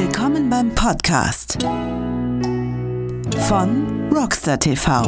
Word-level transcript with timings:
Willkommen 0.00 0.48
beim 0.48 0.72
Podcast 0.76 1.60
von 3.48 4.08
Rockstar 4.12 4.60
TV 4.60 5.02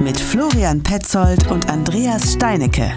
mit 0.00 0.18
Florian 0.18 0.82
Petzold 0.82 1.50
und 1.50 1.68
Andreas 1.68 2.32
Steinecke. 2.32 2.90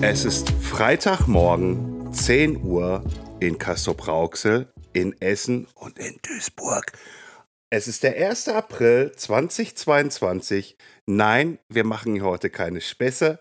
Es 0.00 0.24
ist 0.24 0.50
Freitagmorgen, 0.50 2.12
10 2.12 2.62
Uhr 2.62 3.02
in 3.40 3.58
Castrop-Rauxel, 3.58 4.68
in 4.92 5.20
Essen 5.20 5.66
und 5.74 5.98
in 5.98 6.20
Duisburg. 6.22 6.92
Es 7.68 7.88
ist 7.88 8.04
der 8.04 8.14
1. 8.14 8.46
April 8.50 9.10
2022. 9.10 10.76
Nein, 11.06 11.58
wir 11.68 11.82
machen 11.82 12.12
hier 12.12 12.22
heute 12.22 12.48
keine 12.48 12.80
Späße. 12.80 13.40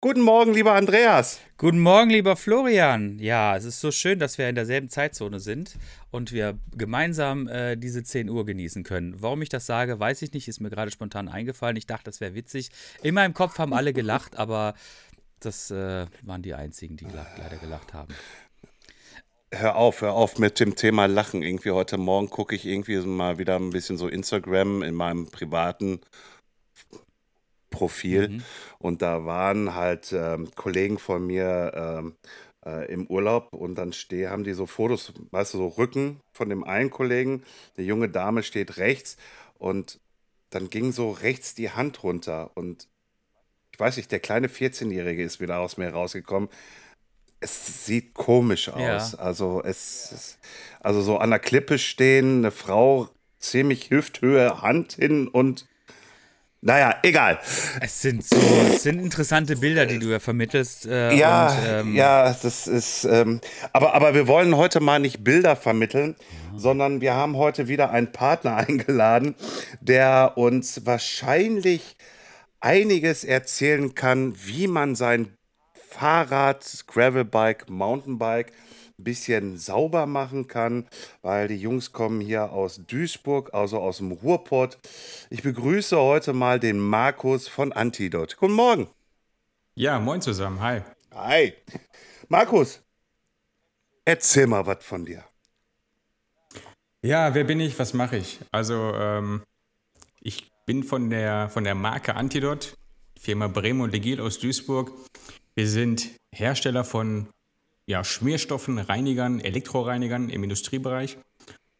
Guten 0.00 0.20
Morgen, 0.20 0.54
lieber 0.54 0.74
Andreas. 0.74 1.40
Guten 1.56 1.80
Morgen, 1.80 2.10
lieber 2.10 2.36
Florian. 2.36 3.18
Ja, 3.18 3.56
es 3.56 3.64
ist 3.64 3.80
so 3.80 3.90
schön, 3.90 4.20
dass 4.20 4.38
wir 4.38 4.48
in 4.48 4.54
derselben 4.54 4.88
Zeitzone 4.88 5.40
sind 5.40 5.74
und 6.12 6.30
wir 6.30 6.56
gemeinsam 6.76 7.48
äh, 7.48 7.74
diese 7.74 8.04
10 8.04 8.30
Uhr 8.30 8.46
genießen 8.46 8.84
können. 8.84 9.16
Warum 9.20 9.42
ich 9.42 9.48
das 9.48 9.66
sage, 9.66 9.98
weiß 9.98 10.22
ich 10.22 10.32
nicht, 10.32 10.46
ist 10.46 10.60
mir 10.60 10.70
gerade 10.70 10.92
spontan 10.92 11.28
eingefallen. 11.28 11.76
Ich 11.76 11.88
dachte, 11.88 12.04
das 12.04 12.20
wäre 12.20 12.36
witzig. 12.36 12.70
In 13.02 13.12
meinem 13.12 13.34
Kopf 13.34 13.58
haben 13.58 13.74
alle 13.74 13.92
gelacht, 13.92 14.38
aber 14.38 14.74
das 15.40 15.72
äh, 15.72 16.06
waren 16.22 16.42
die 16.42 16.54
einzigen, 16.54 16.96
die 16.96 17.06
leider 17.06 17.56
gelacht 17.56 17.92
haben. 17.92 18.14
Hör 19.50 19.74
auf, 19.74 20.02
hör 20.02 20.12
auf 20.12 20.38
mit 20.38 20.60
dem 20.60 20.76
Thema 20.76 21.06
Lachen. 21.06 21.42
Irgendwie 21.42 21.72
heute 21.72 21.98
Morgen 21.98 22.30
gucke 22.30 22.54
ich 22.54 22.66
irgendwie 22.66 22.98
mal 22.98 23.38
wieder 23.38 23.56
ein 23.56 23.70
bisschen 23.70 23.98
so 23.98 24.06
Instagram 24.06 24.84
in 24.84 24.94
meinem 24.94 25.28
privaten 25.28 26.02
Profil. 27.70 28.28
Mhm. 28.28 28.42
Und 28.78 29.02
da 29.02 29.24
waren 29.24 29.74
halt 29.74 30.12
ähm, 30.12 30.50
Kollegen 30.54 30.98
von 30.98 31.26
mir 31.26 31.72
ähm, 31.74 32.14
äh, 32.64 32.90
im 32.92 33.06
Urlaub 33.06 33.52
und 33.52 33.76
dann 33.76 33.92
steh, 33.92 34.28
haben 34.28 34.44
die 34.44 34.52
so 34.52 34.66
Fotos, 34.66 35.12
weißt 35.30 35.54
du, 35.54 35.58
so 35.58 35.68
Rücken 35.68 36.20
von 36.32 36.48
dem 36.48 36.64
einen 36.64 36.90
Kollegen. 36.90 37.42
Eine 37.76 37.86
junge 37.86 38.08
Dame 38.08 38.42
steht 38.42 38.76
rechts 38.76 39.16
und 39.58 40.00
dann 40.50 40.70
ging 40.70 40.92
so 40.92 41.10
rechts 41.10 41.54
die 41.54 41.70
Hand 41.70 42.02
runter 42.02 42.50
und 42.54 42.88
ich 43.72 43.80
weiß 43.80 43.96
nicht, 43.96 44.10
der 44.10 44.18
kleine 44.18 44.48
14-Jährige 44.48 45.22
ist 45.22 45.40
wieder 45.40 45.60
aus 45.60 45.76
mir 45.76 45.90
rausgekommen. 45.90 46.48
Es 47.38 47.86
sieht 47.86 48.12
komisch 48.14 48.68
aus. 48.68 49.12
Ja. 49.12 49.18
Also 49.18 49.62
es, 49.62 50.36
also 50.80 51.00
so 51.00 51.18
an 51.18 51.30
der 51.30 51.38
Klippe 51.38 51.78
stehen, 51.78 52.38
eine 52.38 52.50
Frau 52.50 53.08
ziemlich 53.38 53.90
Hüfthöhe, 53.90 54.62
Hand 54.62 54.94
hin 54.94 55.28
und 55.28 55.68
naja, 56.60 56.96
egal. 57.02 57.38
Es 57.80 58.02
sind 58.02 58.24
so, 58.24 58.36
es 58.36 58.82
sind 58.82 58.98
interessante 58.98 59.56
Bilder, 59.56 59.86
die 59.86 60.00
du 60.00 60.06
ja 60.06 60.18
vermittelst. 60.18 60.86
Äh, 60.86 61.14
ja, 61.14 61.50
und, 61.50 61.58
ähm, 61.68 61.94
ja, 61.94 62.32
das 62.32 62.66
ist. 62.66 63.04
Ähm, 63.04 63.40
aber, 63.72 63.94
aber 63.94 64.12
wir 64.14 64.26
wollen 64.26 64.56
heute 64.56 64.80
mal 64.80 64.98
nicht 64.98 65.22
Bilder 65.22 65.54
vermitteln, 65.54 66.16
ja. 66.18 66.58
sondern 66.58 67.00
wir 67.00 67.14
haben 67.14 67.36
heute 67.36 67.68
wieder 67.68 67.90
einen 67.90 68.10
Partner 68.10 68.56
eingeladen, 68.68 69.36
der 69.80 70.32
uns 70.36 70.84
wahrscheinlich 70.84 71.96
einiges 72.60 73.22
erzählen 73.22 73.94
kann, 73.94 74.34
wie 74.44 74.66
man 74.66 74.96
sein 74.96 75.36
Fahrrad, 75.88 76.84
Gravelbike, 76.88 77.70
Mountainbike 77.70 78.52
bisschen 78.98 79.56
sauber 79.56 80.06
machen 80.06 80.48
kann, 80.48 80.86
weil 81.22 81.48
die 81.48 81.56
Jungs 81.56 81.92
kommen 81.92 82.20
hier 82.20 82.52
aus 82.52 82.80
Duisburg, 82.86 83.54
also 83.54 83.78
aus 83.78 83.98
dem 83.98 84.12
Ruhrpott. 84.12 84.78
Ich 85.30 85.42
begrüße 85.42 85.96
heute 85.96 86.32
mal 86.32 86.60
den 86.60 86.78
Markus 86.78 87.48
von 87.48 87.72
Antidot. 87.72 88.36
Guten 88.36 88.54
Morgen. 88.54 88.88
Ja, 89.74 89.98
moin 90.00 90.20
zusammen. 90.20 90.60
Hi. 90.60 90.82
Hi. 91.14 91.54
Markus, 92.28 92.82
erzähl 94.04 94.46
mal 94.46 94.66
was 94.66 94.84
von 94.84 95.04
dir. 95.04 95.24
Ja, 97.00 97.32
wer 97.34 97.44
bin 97.44 97.60
ich? 97.60 97.78
Was 97.78 97.94
mache 97.94 98.16
ich? 98.16 98.40
Also, 98.50 98.92
ähm, 98.94 99.42
ich 100.20 100.50
bin 100.66 100.82
von 100.82 101.10
der, 101.10 101.48
von 101.48 101.62
der 101.64 101.76
Marke 101.76 102.16
Antidot, 102.16 102.76
Firma 103.18 103.46
Bremo 103.46 103.84
und 103.84 103.92
Legil 103.92 104.20
aus 104.20 104.40
Duisburg. 104.40 104.90
Wir 105.54 105.68
sind 105.68 106.10
Hersteller 106.34 106.84
von 106.84 107.28
ja, 107.88 108.04
Schmierstoffen, 108.04 108.78
Reinigern, 108.78 109.40
Elektroreinigern 109.40 110.28
im 110.28 110.42
Industriebereich 110.42 111.16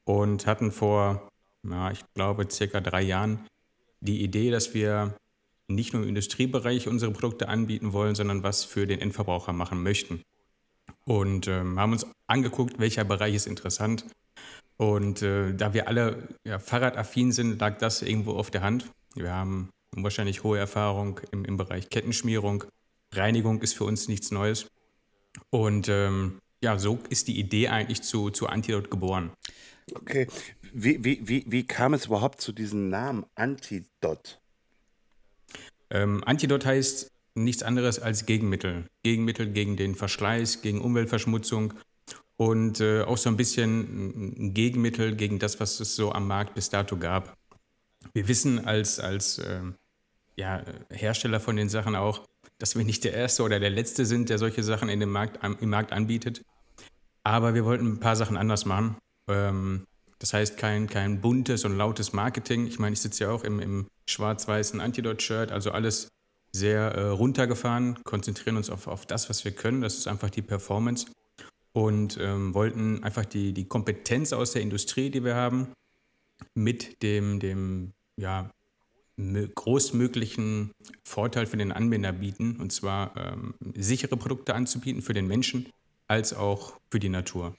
und 0.04 0.46
hatten 0.46 0.72
vor, 0.72 1.28
ja, 1.68 1.90
ich 1.90 2.00
glaube, 2.14 2.50
circa 2.50 2.80
drei 2.80 3.02
Jahren 3.02 3.46
die 4.00 4.22
Idee, 4.22 4.50
dass 4.50 4.72
wir 4.72 5.14
nicht 5.68 5.92
nur 5.92 6.02
im 6.02 6.08
Industriebereich 6.08 6.88
unsere 6.88 7.12
Produkte 7.12 7.48
anbieten 7.48 7.92
wollen, 7.92 8.14
sondern 8.14 8.42
was 8.42 8.64
für 8.64 8.86
den 8.86 9.00
Endverbraucher 9.00 9.52
machen 9.52 9.82
möchten. 9.82 10.22
Und 11.04 11.46
ähm, 11.46 11.78
haben 11.78 11.92
uns 11.92 12.06
angeguckt, 12.26 12.78
welcher 12.78 13.04
Bereich 13.04 13.34
ist 13.34 13.46
interessant. 13.46 14.06
Und 14.78 15.20
äh, 15.20 15.52
da 15.52 15.74
wir 15.74 15.88
alle 15.88 16.28
ja, 16.42 16.58
fahrradaffin 16.58 17.32
sind, 17.32 17.60
lag 17.60 17.76
das 17.78 18.00
irgendwo 18.00 18.32
auf 18.32 18.50
der 18.50 18.62
Hand. 18.62 18.90
Wir 19.14 19.32
haben 19.32 19.68
wahrscheinlich 19.94 20.42
hohe 20.42 20.58
Erfahrung 20.58 21.20
im, 21.32 21.44
im 21.44 21.58
Bereich 21.58 21.90
Kettenschmierung. 21.90 22.64
Reinigung 23.12 23.60
ist 23.60 23.74
für 23.74 23.84
uns 23.84 24.08
nichts 24.08 24.30
Neues. 24.30 24.68
Und 25.50 25.88
ähm, 25.88 26.40
ja, 26.62 26.78
so 26.78 26.98
ist 27.08 27.28
die 27.28 27.38
Idee 27.38 27.68
eigentlich 27.68 28.02
zu, 28.02 28.30
zu 28.30 28.46
Antidot 28.48 28.90
geboren. 28.90 29.30
Okay. 29.94 30.26
Wie, 30.72 31.02
wie, 31.04 31.26
wie, 31.26 31.44
wie 31.46 31.66
kam 31.66 31.94
es 31.94 32.06
überhaupt 32.06 32.40
zu 32.40 32.52
diesem 32.52 32.88
Namen 32.88 33.24
Antidot? 33.34 34.40
Ähm, 35.90 36.22
Antidot 36.24 36.66
heißt 36.66 37.10
nichts 37.34 37.62
anderes 37.62 37.98
als 37.98 38.26
Gegenmittel. 38.26 38.86
Gegenmittel 39.02 39.50
gegen 39.50 39.76
den 39.76 39.94
Verschleiß, 39.94 40.60
gegen 40.60 40.80
Umweltverschmutzung 40.80 41.74
und 42.36 42.80
äh, 42.80 43.02
auch 43.02 43.16
so 43.16 43.30
ein 43.30 43.36
bisschen 43.36 44.38
ein 44.38 44.54
Gegenmittel 44.54 45.16
gegen 45.16 45.38
das, 45.38 45.58
was 45.60 45.80
es 45.80 45.96
so 45.96 46.12
am 46.12 46.26
Markt 46.26 46.54
bis 46.54 46.70
dato 46.70 46.96
gab. 46.96 47.36
Wir 48.12 48.28
wissen 48.28 48.64
als, 48.64 49.00
als 49.00 49.38
äh, 49.38 49.60
ja, 50.36 50.62
Hersteller 50.90 51.40
von 51.40 51.56
den 51.56 51.68
Sachen 51.68 51.96
auch, 51.96 52.27
dass 52.58 52.76
wir 52.76 52.84
nicht 52.84 53.04
der 53.04 53.14
Erste 53.14 53.42
oder 53.42 53.60
der 53.60 53.70
Letzte 53.70 54.04
sind, 54.04 54.28
der 54.28 54.38
solche 54.38 54.62
Sachen 54.62 54.88
in 54.88 55.00
dem 55.00 55.10
Markt, 55.10 55.38
im 55.60 55.70
Markt 55.70 55.92
anbietet. 55.92 56.42
Aber 57.24 57.54
wir 57.54 57.64
wollten 57.64 57.86
ein 57.86 58.00
paar 58.00 58.16
Sachen 58.16 58.36
anders 58.36 58.64
machen. 58.64 58.96
Ähm, 59.28 59.84
das 60.18 60.32
heißt, 60.32 60.56
kein, 60.56 60.88
kein 60.88 61.20
buntes 61.20 61.64
und 61.64 61.76
lautes 61.76 62.12
Marketing. 62.12 62.66
Ich 62.66 62.78
meine, 62.78 62.94
ich 62.94 63.00
sitze 63.00 63.24
ja 63.24 63.30
auch 63.30 63.44
im, 63.44 63.60
im 63.60 63.86
schwarz-weißen 64.06 64.80
Antidot-Shirt, 64.80 65.52
also 65.52 65.70
alles 65.70 66.08
sehr 66.52 66.92
äh, 66.92 67.02
runtergefahren, 67.08 68.02
konzentrieren 68.04 68.56
uns 68.56 68.70
auf, 68.70 68.88
auf 68.88 69.06
das, 69.06 69.28
was 69.28 69.44
wir 69.44 69.52
können. 69.52 69.80
Das 69.80 69.96
ist 69.96 70.08
einfach 70.08 70.30
die 70.30 70.42
Performance. 70.42 71.06
Und 71.72 72.18
ähm, 72.20 72.54
wollten 72.54 73.04
einfach 73.04 73.24
die, 73.24 73.52
die 73.52 73.66
Kompetenz 73.66 74.32
aus 74.32 74.52
der 74.52 74.62
Industrie, 74.62 75.10
die 75.10 75.22
wir 75.22 75.36
haben, 75.36 75.68
mit 76.54 77.02
dem, 77.02 77.38
dem 77.38 77.92
ja, 78.16 78.50
großmöglichen 79.54 80.70
Vorteil 81.04 81.46
für 81.46 81.56
den 81.56 81.72
Anwender 81.72 82.12
bieten, 82.12 82.56
und 82.56 82.72
zwar 82.72 83.16
ähm, 83.16 83.54
sichere 83.74 84.16
Produkte 84.16 84.54
anzubieten 84.54 85.02
für 85.02 85.14
den 85.14 85.26
Menschen 85.26 85.68
als 86.06 86.32
auch 86.32 86.78
für 86.90 87.00
die 87.00 87.08
Natur. 87.08 87.54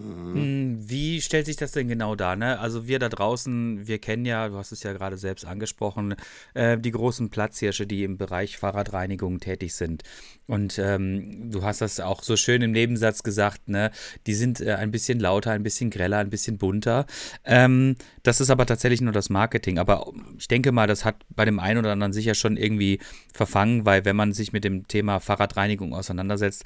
Mhm. 0.00 0.78
Wie 0.88 1.20
stellt 1.20 1.46
sich 1.46 1.56
das 1.56 1.72
denn 1.72 1.88
genau 1.88 2.14
dar? 2.14 2.36
Ne? 2.36 2.60
Also 2.60 2.86
wir 2.86 3.00
da 3.00 3.08
draußen, 3.08 3.88
wir 3.88 3.98
kennen 3.98 4.24
ja, 4.26 4.48
du 4.48 4.56
hast 4.56 4.70
es 4.70 4.84
ja 4.84 4.92
gerade 4.92 5.16
selbst 5.16 5.44
angesprochen, 5.44 6.14
äh, 6.54 6.78
die 6.78 6.92
großen 6.92 7.30
Platzhirsche, 7.30 7.84
die 7.84 8.04
im 8.04 8.16
Bereich 8.16 8.58
Fahrradreinigung 8.58 9.40
tätig 9.40 9.74
sind. 9.74 10.04
Und 10.46 10.78
ähm, 10.78 11.50
du 11.50 11.64
hast 11.64 11.80
das 11.80 11.98
auch 11.98 12.22
so 12.22 12.36
schön 12.36 12.62
im 12.62 12.70
Nebensatz 12.70 13.24
gesagt, 13.24 13.68
ne? 13.68 13.90
die 14.28 14.34
sind 14.34 14.60
äh, 14.60 14.74
ein 14.74 14.92
bisschen 14.92 15.18
lauter, 15.18 15.50
ein 15.50 15.64
bisschen 15.64 15.90
greller, 15.90 16.18
ein 16.18 16.30
bisschen 16.30 16.58
bunter. 16.58 17.06
Ähm, 17.44 17.96
das 18.22 18.40
ist 18.40 18.50
aber 18.50 18.66
tatsächlich 18.66 19.00
nur 19.00 19.12
das 19.12 19.30
Marketing. 19.30 19.80
Aber 19.80 20.12
ich 20.38 20.46
denke 20.46 20.70
mal, 20.70 20.86
das 20.86 21.04
hat 21.04 21.16
bei 21.30 21.44
dem 21.44 21.58
einen 21.58 21.80
oder 21.80 21.90
anderen 21.90 22.12
sicher 22.12 22.34
schon 22.34 22.56
irgendwie 22.56 23.00
verfangen, 23.32 23.84
weil 23.84 24.04
wenn 24.04 24.14
man 24.14 24.32
sich 24.32 24.52
mit 24.52 24.62
dem 24.62 24.86
Thema 24.86 25.18
Fahrradreinigung 25.18 25.92
auseinandersetzt, 25.92 26.64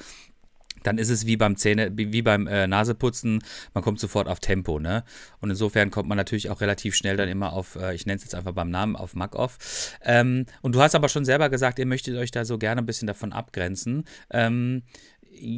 dann 0.82 0.98
ist 0.98 1.10
es 1.10 1.26
wie 1.26 1.36
beim 1.36 1.56
Zähne, 1.56 1.90
wie 1.94 2.22
beim 2.22 2.46
äh, 2.46 2.66
Naseputzen, 2.66 3.42
man 3.74 3.82
kommt 3.82 4.00
sofort 4.00 4.28
auf 4.28 4.40
Tempo, 4.40 4.78
ne? 4.78 5.04
Und 5.40 5.50
insofern 5.50 5.90
kommt 5.90 6.08
man 6.08 6.16
natürlich 6.16 6.50
auch 6.50 6.60
relativ 6.60 6.94
schnell 6.94 7.16
dann 7.16 7.28
immer 7.28 7.52
auf, 7.52 7.76
äh, 7.76 7.94
ich 7.94 8.06
nenne 8.06 8.16
es 8.16 8.22
jetzt 8.22 8.34
einfach 8.34 8.52
beim 8.52 8.70
Namen, 8.70 8.96
auf 8.96 9.14
Mac 9.14 9.34
off. 9.34 9.98
Ähm, 10.04 10.46
und 10.60 10.74
du 10.74 10.80
hast 10.80 10.94
aber 10.94 11.08
schon 11.08 11.24
selber 11.24 11.48
gesagt, 11.48 11.78
ihr 11.78 11.86
möchtet 11.86 12.16
euch 12.16 12.30
da 12.30 12.44
so 12.44 12.58
gerne 12.58 12.82
ein 12.82 12.86
bisschen 12.86 13.06
davon 13.06 13.32
abgrenzen. 13.32 14.04
Ähm, 14.30 14.82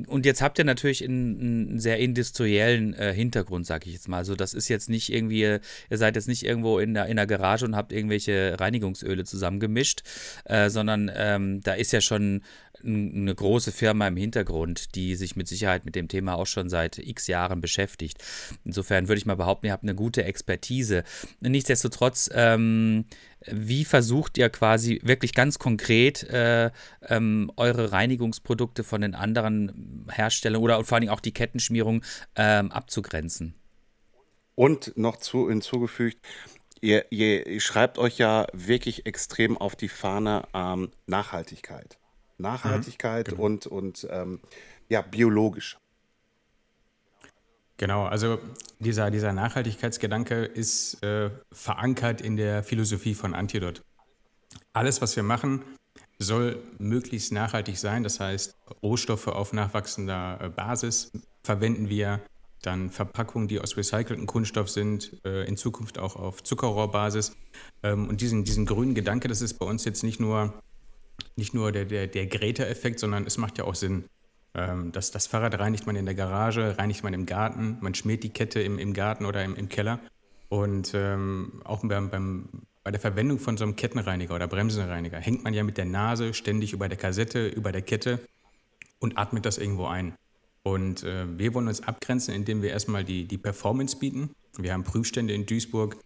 und 0.07 0.25
jetzt 0.25 0.41
habt 0.41 0.59
ihr 0.59 0.65
natürlich 0.65 1.05
einen, 1.05 1.41
einen 1.41 1.79
sehr 1.81 1.99
industriellen 1.99 2.95
äh, 2.95 3.13
Hintergrund, 3.13 3.67
sag 3.67 3.87
ich 3.87 3.93
jetzt 3.93 4.09
mal. 4.09 4.19
Also 4.19 4.35
das 4.35 4.55
ist 4.55 4.69
jetzt 4.69 4.89
nicht 4.89 5.13
irgendwie, 5.13 5.41
ihr 5.41 5.61
seid 5.91 6.17
jetzt 6.17 6.29
nicht 6.29 6.45
irgendwo 6.45 6.79
in 6.79 6.95
der, 6.95 7.07
in 7.07 7.17
der 7.17 7.27
Garage 7.27 7.65
und 7.65 7.77
habt 7.77 7.93
irgendwelche 7.93 8.57
Reinigungsöle 8.59 9.25
zusammengemischt, 9.25 10.03
äh, 10.45 10.71
sondern 10.71 11.11
ähm, 11.15 11.61
da 11.61 11.75
ist 11.75 11.93
ja 11.93 12.01
schon 12.01 12.43
eine 12.85 13.35
große 13.35 13.73
Firma 13.73 14.07
im 14.09 14.17
Hintergrund, 14.17 14.95
die 14.95 15.15
sich 15.17 15.37
mit 15.37 15.49
Sicherheit 15.49 15.85
mit 15.85 15.95
dem 15.95 16.09
Thema 16.09 16.35
auch 16.35 16.47
schon 16.47 16.69
seit 16.69 16.99
x 16.99 17.27
Jahren 17.27 17.61
beschäftigt. 17.61 18.23
Insofern 18.65 19.09
würde 19.09 19.19
ich 19.19 19.27
mal 19.27 19.37
behaupten, 19.37 19.67
ihr 19.67 19.73
habt 19.73 19.83
eine 19.83 19.95
gute 19.95 20.25
Expertise. 20.25 21.05
Nichtsdestotrotz, 21.41 22.31
ähm, 22.33 23.07
wie 23.47 23.85
versucht 23.85 24.39
ihr 24.39 24.49
quasi 24.51 25.01
wirklich 25.03 25.35
ganz 25.35 25.59
konkret 25.59 26.23
äh, 26.25 26.71
ähm, 27.09 27.51
eure 27.57 27.93
Reinigungsprodukte 27.93 28.85
von 28.85 29.01
den 29.01 29.15
anderen 29.15 30.07
Herstellern 30.11 30.63
oder 30.63 30.83
vor 30.85 30.99
allem 30.99 31.09
auch 31.09 31.21
die 31.21 31.33
Kettenschmierung 31.33 32.05
ähm, 32.37 32.71
abzugrenzen? 32.71 33.55
Und 34.55 34.97
noch 34.97 35.17
zu, 35.17 35.49
hinzugefügt, 35.49 36.25
ihr, 36.81 37.11
ihr, 37.11 37.61
schreibt 37.61 37.99
euch 37.99 38.19
ja 38.19 38.47
wirklich 38.53 39.07
extrem 39.07 39.57
auf 39.57 39.75
die 39.75 39.89
Fahne 39.89 40.47
ähm, 40.55 40.91
Nachhaltigkeit. 41.07 41.99
Nachhaltigkeit 42.39 43.29
mhm, 43.29 43.31
genau. 43.33 43.45
und, 43.45 43.67
und 43.67 44.07
ähm, 44.11 44.41
ja, 44.89 45.03
biologisch. 45.03 45.79
Genau, 47.77 48.05
also 48.05 48.39
dieser, 48.79 49.11
dieser 49.11 49.33
Nachhaltigkeitsgedanke 49.33 50.45
ist 50.45 51.03
äh, 51.03 51.31
verankert 51.53 52.21
in 52.21 52.37
der 52.37 52.63
Philosophie 52.63 53.15
von 53.15 53.35
Antidot. 53.35 53.83
Alles, 54.73 55.03
was 55.03 55.17
wir 55.17 55.25
machen, 55.25 55.63
soll 56.19 56.63
möglichst 56.79 57.33
nachhaltig 57.33 57.77
sein. 57.79 58.05
Das 58.05 58.21
heißt, 58.21 58.57
Rohstoffe 58.83 59.27
auf 59.27 59.53
nachwachsender 59.53 60.39
äh, 60.41 60.49
Basis 60.49 61.11
verwenden 61.43 61.89
wir, 61.89 62.21
dann 62.63 62.91
Verpackungen, 62.91 63.49
die 63.49 63.61
aus 63.61 63.77
recyceltem 63.77 64.27
Kunststoff 64.27 64.71
sind, 64.71 65.21
äh, 65.25 65.45
in 65.47 65.57
Zukunft 65.57 65.99
auch 65.99 66.17
auf 66.17 66.43
Zuckerrohrbasis. 66.43 67.37
Ähm, 67.83 68.09
und 68.09 68.21
diesen, 68.21 68.45
diesen 68.45 68.67
grünen 68.67 68.95
Gedanke, 68.95 69.29
das 69.29 69.43
ist 69.43 69.55
bei 69.55 69.67
uns 69.67 69.85
jetzt 69.85 70.03
nicht 70.03 70.21
nur, 70.21 70.55
nicht 71.37 71.55
nur 71.55 71.73
der, 71.73 71.85
der, 71.85 72.07
der 72.07 72.27
Greta-Effekt, 72.27 73.01
sondern 73.01 73.27
es 73.27 73.39
macht 73.39 73.59
ja 73.59 73.65
auch 73.65 73.75
Sinn. 73.75 74.05
Ähm, 74.55 74.93
das, 74.93 75.11
das 75.11 75.27
Fahrrad 75.27 75.59
reinigt 75.59 75.87
man 75.87 75.97
in 75.97 76.07
der 76.07 76.15
Garage, 76.15 76.79
reinigt 76.79 77.03
man 77.03 77.15
im 77.15 77.27
Garten, 77.27 77.79
man 77.81 77.95
schmiert 77.95 78.23
die 78.23 78.31
Kette 78.31 78.61
im, 78.61 78.79
im 78.79 78.93
Garten 78.95 79.27
oder 79.27 79.45
im, 79.45 79.57
im 79.57 79.69
Keller. 79.69 80.01
Und 80.49 80.93
ähm, 80.95 81.63
auch 81.65 81.81
beim, 81.83 82.11
beim, 82.11 82.49
bei 82.85 82.91
der 82.91 83.01
Verwendung 83.01 83.39
von 83.39 83.57
so 83.57 83.65
einem 83.65 83.77
Kettenreiniger 83.77 84.35
oder 84.35 84.47
Bremsenreiniger 84.47 85.19
hängt 85.19 85.43
man 85.43 85.55
ja 85.55 85.65
mit 85.65 85.79
der 85.79 85.87
Nase 85.87 86.35
ständig 86.35 86.73
über 86.73 86.89
der 86.89 86.99
Kassette, 86.99 87.49
über 87.49 87.73
der 87.73 87.83
Kette 87.83 88.21
und 89.01 89.19
atmet 89.19 89.47
das 89.47 89.59
irgendwo 89.59 89.87
ein. 89.87 90.15
Und 90.63 91.03
äh, 91.03 91.27
wir 91.39 91.53
wollen 91.55 91.69
uns 91.69 91.83
abgrenzen, 91.83 92.35
indem 92.35 92.63
wir 92.63 92.71
erstmal 92.71 93.05
die, 93.05 93.25
die 93.27 93.37
Performance 93.37 93.99
bieten. 93.99 94.31
Wir 94.57 94.73
haben 94.73 94.85
Prüfstände 94.85 95.35
in 95.35 95.45
Duisburg, 95.45 95.97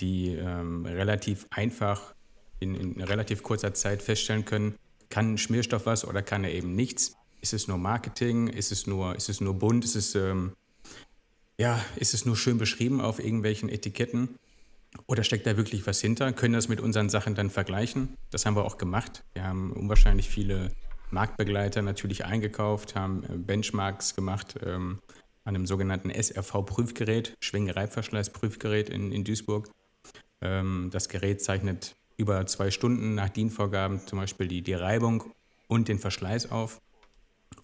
die 0.00 0.34
ähm, 0.34 0.86
relativ 0.86 1.46
einfach 1.50 2.13
in, 2.60 2.74
in 2.74 3.00
relativ 3.00 3.42
kurzer 3.42 3.74
Zeit 3.74 4.02
feststellen 4.02 4.44
können, 4.44 4.74
kann 5.10 5.34
ein 5.34 5.38
Schmierstoff 5.38 5.86
was 5.86 6.04
oder 6.04 6.22
kann 6.22 6.44
er 6.44 6.52
eben 6.52 6.74
nichts. 6.74 7.16
Ist 7.40 7.52
es 7.52 7.68
nur 7.68 7.78
Marketing? 7.78 8.48
Ist 8.48 8.72
es 8.72 8.86
nur, 8.86 9.14
ist 9.16 9.28
es 9.28 9.40
nur 9.40 9.54
bunt? 9.54 9.84
Ist 9.84 9.96
es, 9.96 10.14
ähm, 10.14 10.52
ja, 11.58 11.84
ist 11.96 12.14
es 12.14 12.24
nur 12.24 12.36
schön 12.36 12.58
beschrieben 12.58 13.00
auf 13.00 13.18
irgendwelchen 13.18 13.68
Etiketten? 13.68 14.38
Oder 15.06 15.24
steckt 15.24 15.46
da 15.46 15.56
wirklich 15.56 15.86
was 15.86 16.00
hinter? 16.00 16.32
Können 16.32 16.54
das 16.54 16.68
mit 16.68 16.80
unseren 16.80 17.10
Sachen 17.10 17.34
dann 17.34 17.50
vergleichen? 17.50 18.16
Das 18.30 18.46
haben 18.46 18.56
wir 18.56 18.64
auch 18.64 18.78
gemacht. 18.78 19.24
Wir 19.34 19.44
haben 19.44 19.72
unwahrscheinlich 19.72 20.28
viele 20.28 20.70
Marktbegleiter 21.10 21.82
natürlich 21.82 22.24
eingekauft, 22.24 22.94
haben 22.94 23.24
äh, 23.24 23.36
Benchmarks 23.36 24.14
gemacht 24.14 24.56
ähm, 24.64 25.00
an 25.44 25.54
einem 25.54 25.66
sogenannten 25.66 26.10
SRV-Prüfgerät, 26.10 27.36
Schwingereibverschleiß-Prüfgerät 27.40 28.88
in, 28.88 29.12
in 29.12 29.24
Duisburg. 29.24 29.68
Ähm, 30.40 30.88
das 30.92 31.08
Gerät 31.08 31.42
zeichnet 31.42 31.94
über 32.16 32.46
zwei 32.46 32.70
Stunden 32.70 33.14
nach 33.14 33.28
DIN-Vorgaben 33.28 34.00
zum 34.06 34.18
Beispiel 34.18 34.48
die, 34.48 34.62
die 34.62 34.74
Reibung 34.74 35.32
und 35.68 35.88
den 35.88 35.98
Verschleiß 35.98 36.50
auf. 36.50 36.80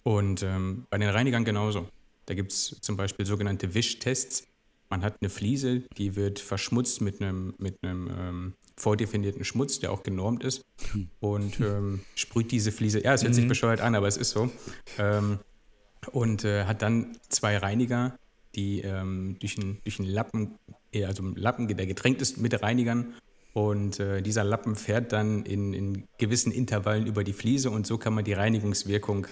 Und 0.03 0.43
ähm, 0.43 0.87
bei 0.89 0.97
den 0.97 1.09
Reinigern 1.09 1.45
genauso. 1.45 1.87
Da 2.25 2.33
gibt 2.33 2.51
es 2.51 2.77
zum 2.81 2.97
Beispiel 2.97 3.25
sogenannte 3.25 3.73
Wischtests. 3.73 4.47
Man 4.89 5.03
hat 5.03 5.15
eine 5.21 5.29
Fliese, 5.29 5.83
die 5.97 6.15
wird 6.15 6.39
verschmutzt 6.39 7.01
mit 7.01 7.21
einem, 7.21 7.53
mit 7.57 7.77
einem 7.81 8.09
ähm, 8.09 8.53
vordefinierten 8.75 9.45
Schmutz, 9.45 9.79
der 9.79 9.91
auch 9.91 10.03
genormt 10.03 10.43
ist. 10.43 10.65
Und 11.19 11.59
ähm, 11.59 12.01
sprüht 12.15 12.51
diese 12.51 12.71
Fliese, 12.71 13.03
ja, 13.03 13.13
es 13.13 13.23
hört 13.23 13.35
sich 13.35 13.45
mhm. 13.45 13.49
bescheuert 13.49 13.81
an, 13.81 13.95
aber 13.95 14.07
es 14.07 14.17
ist 14.17 14.31
so. 14.31 14.51
Ähm, 14.97 15.39
und 16.11 16.43
äh, 16.43 16.65
hat 16.65 16.81
dann 16.81 17.17
zwei 17.29 17.57
Reiniger, 17.57 18.17
die 18.55 18.81
ähm, 18.81 19.37
durch, 19.39 19.57
einen, 19.57 19.79
durch 19.83 19.99
einen 19.99 20.09
Lappen, 20.09 20.55
also 20.93 21.23
einen 21.23 21.35
Lappen, 21.35 21.67
der 21.67 21.85
getränkt 21.85 22.21
ist 22.21 22.37
mit 22.37 22.61
Reinigern. 22.61 23.13
Und 23.53 23.99
äh, 23.99 24.21
dieser 24.21 24.43
Lappen 24.43 24.75
fährt 24.75 25.11
dann 25.11 25.43
in, 25.43 25.73
in 25.73 26.07
gewissen 26.17 26.51
Intervallen 26.51 27.05
über 27.05 27.23
die 27.23 27.33
Fliese 27.33 27.69
und 27.69 27.85
so 27.85 27.97
kann 27.97 28.13
man 28.13 28.23
die 28.23 28.33
Reinigungswirkung 28.33 29.27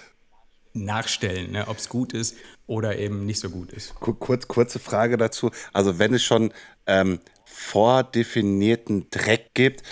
nachstellen, 0.72 1.52
ne, 1.52 1.66
ob 1.68 1.78
es 1.78 1.88
gut 1.88 2.12
ist 2.12 2.36
oder 2.66 2.98
eben 2.98 3.26
nicht 3.26 3.40
so 3.40 3.50
gut 3.50 3.72
ist. 3.72 3.94
Kurz, 3.94 4.46
kurze 4.46 4.78
Frage 4.78 5.16
dazu. 5.16 5.50
Also 5.72 5.98
wenn 5.98 6.14
es 6.14 6.22
schon 6.22 6.52
ähm, 6.86 7.18
vordefinierten 7.44 9.08
Dreck 9.10 9.50
gibt, 9.54 9.82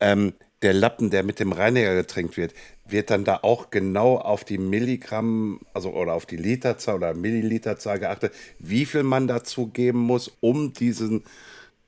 ähm, 0.00 0.34
der 0.62 0.74
Lappen, 0.74 1.10
der 1.10 1.22
mit 1.22 1.40
dem 1.40 1.52
Reiniger 1.52 1.94
getränkt 1.94 2.36
wird, 2.36 2.52
wird 2.86 3.10
dann 3.10 3.24
da 3.24 3.40
auch 3.42 3.70
genau 3.70 4.16
auf 4.16 4.44
die 4.44 4.58
Milligramm, 4.58 5.60
also 5.74 5.90
oder 5.90 6.14
auf 6.14 6.26
die 6.26 6.36
Literzahl 6.36 6.96
oder 6.96 7.14
Milliliterzahl 7.14 7.98
geachtet, 7.98 8.32
wie 8.58 8.86
viel 8.86 9.02
man 9.02 9.28
dazu 9.28 9.68
geben 9.68 9.98
muss, 9.98 10.32
um 10.40 10.72
diesen, 10.72 11.24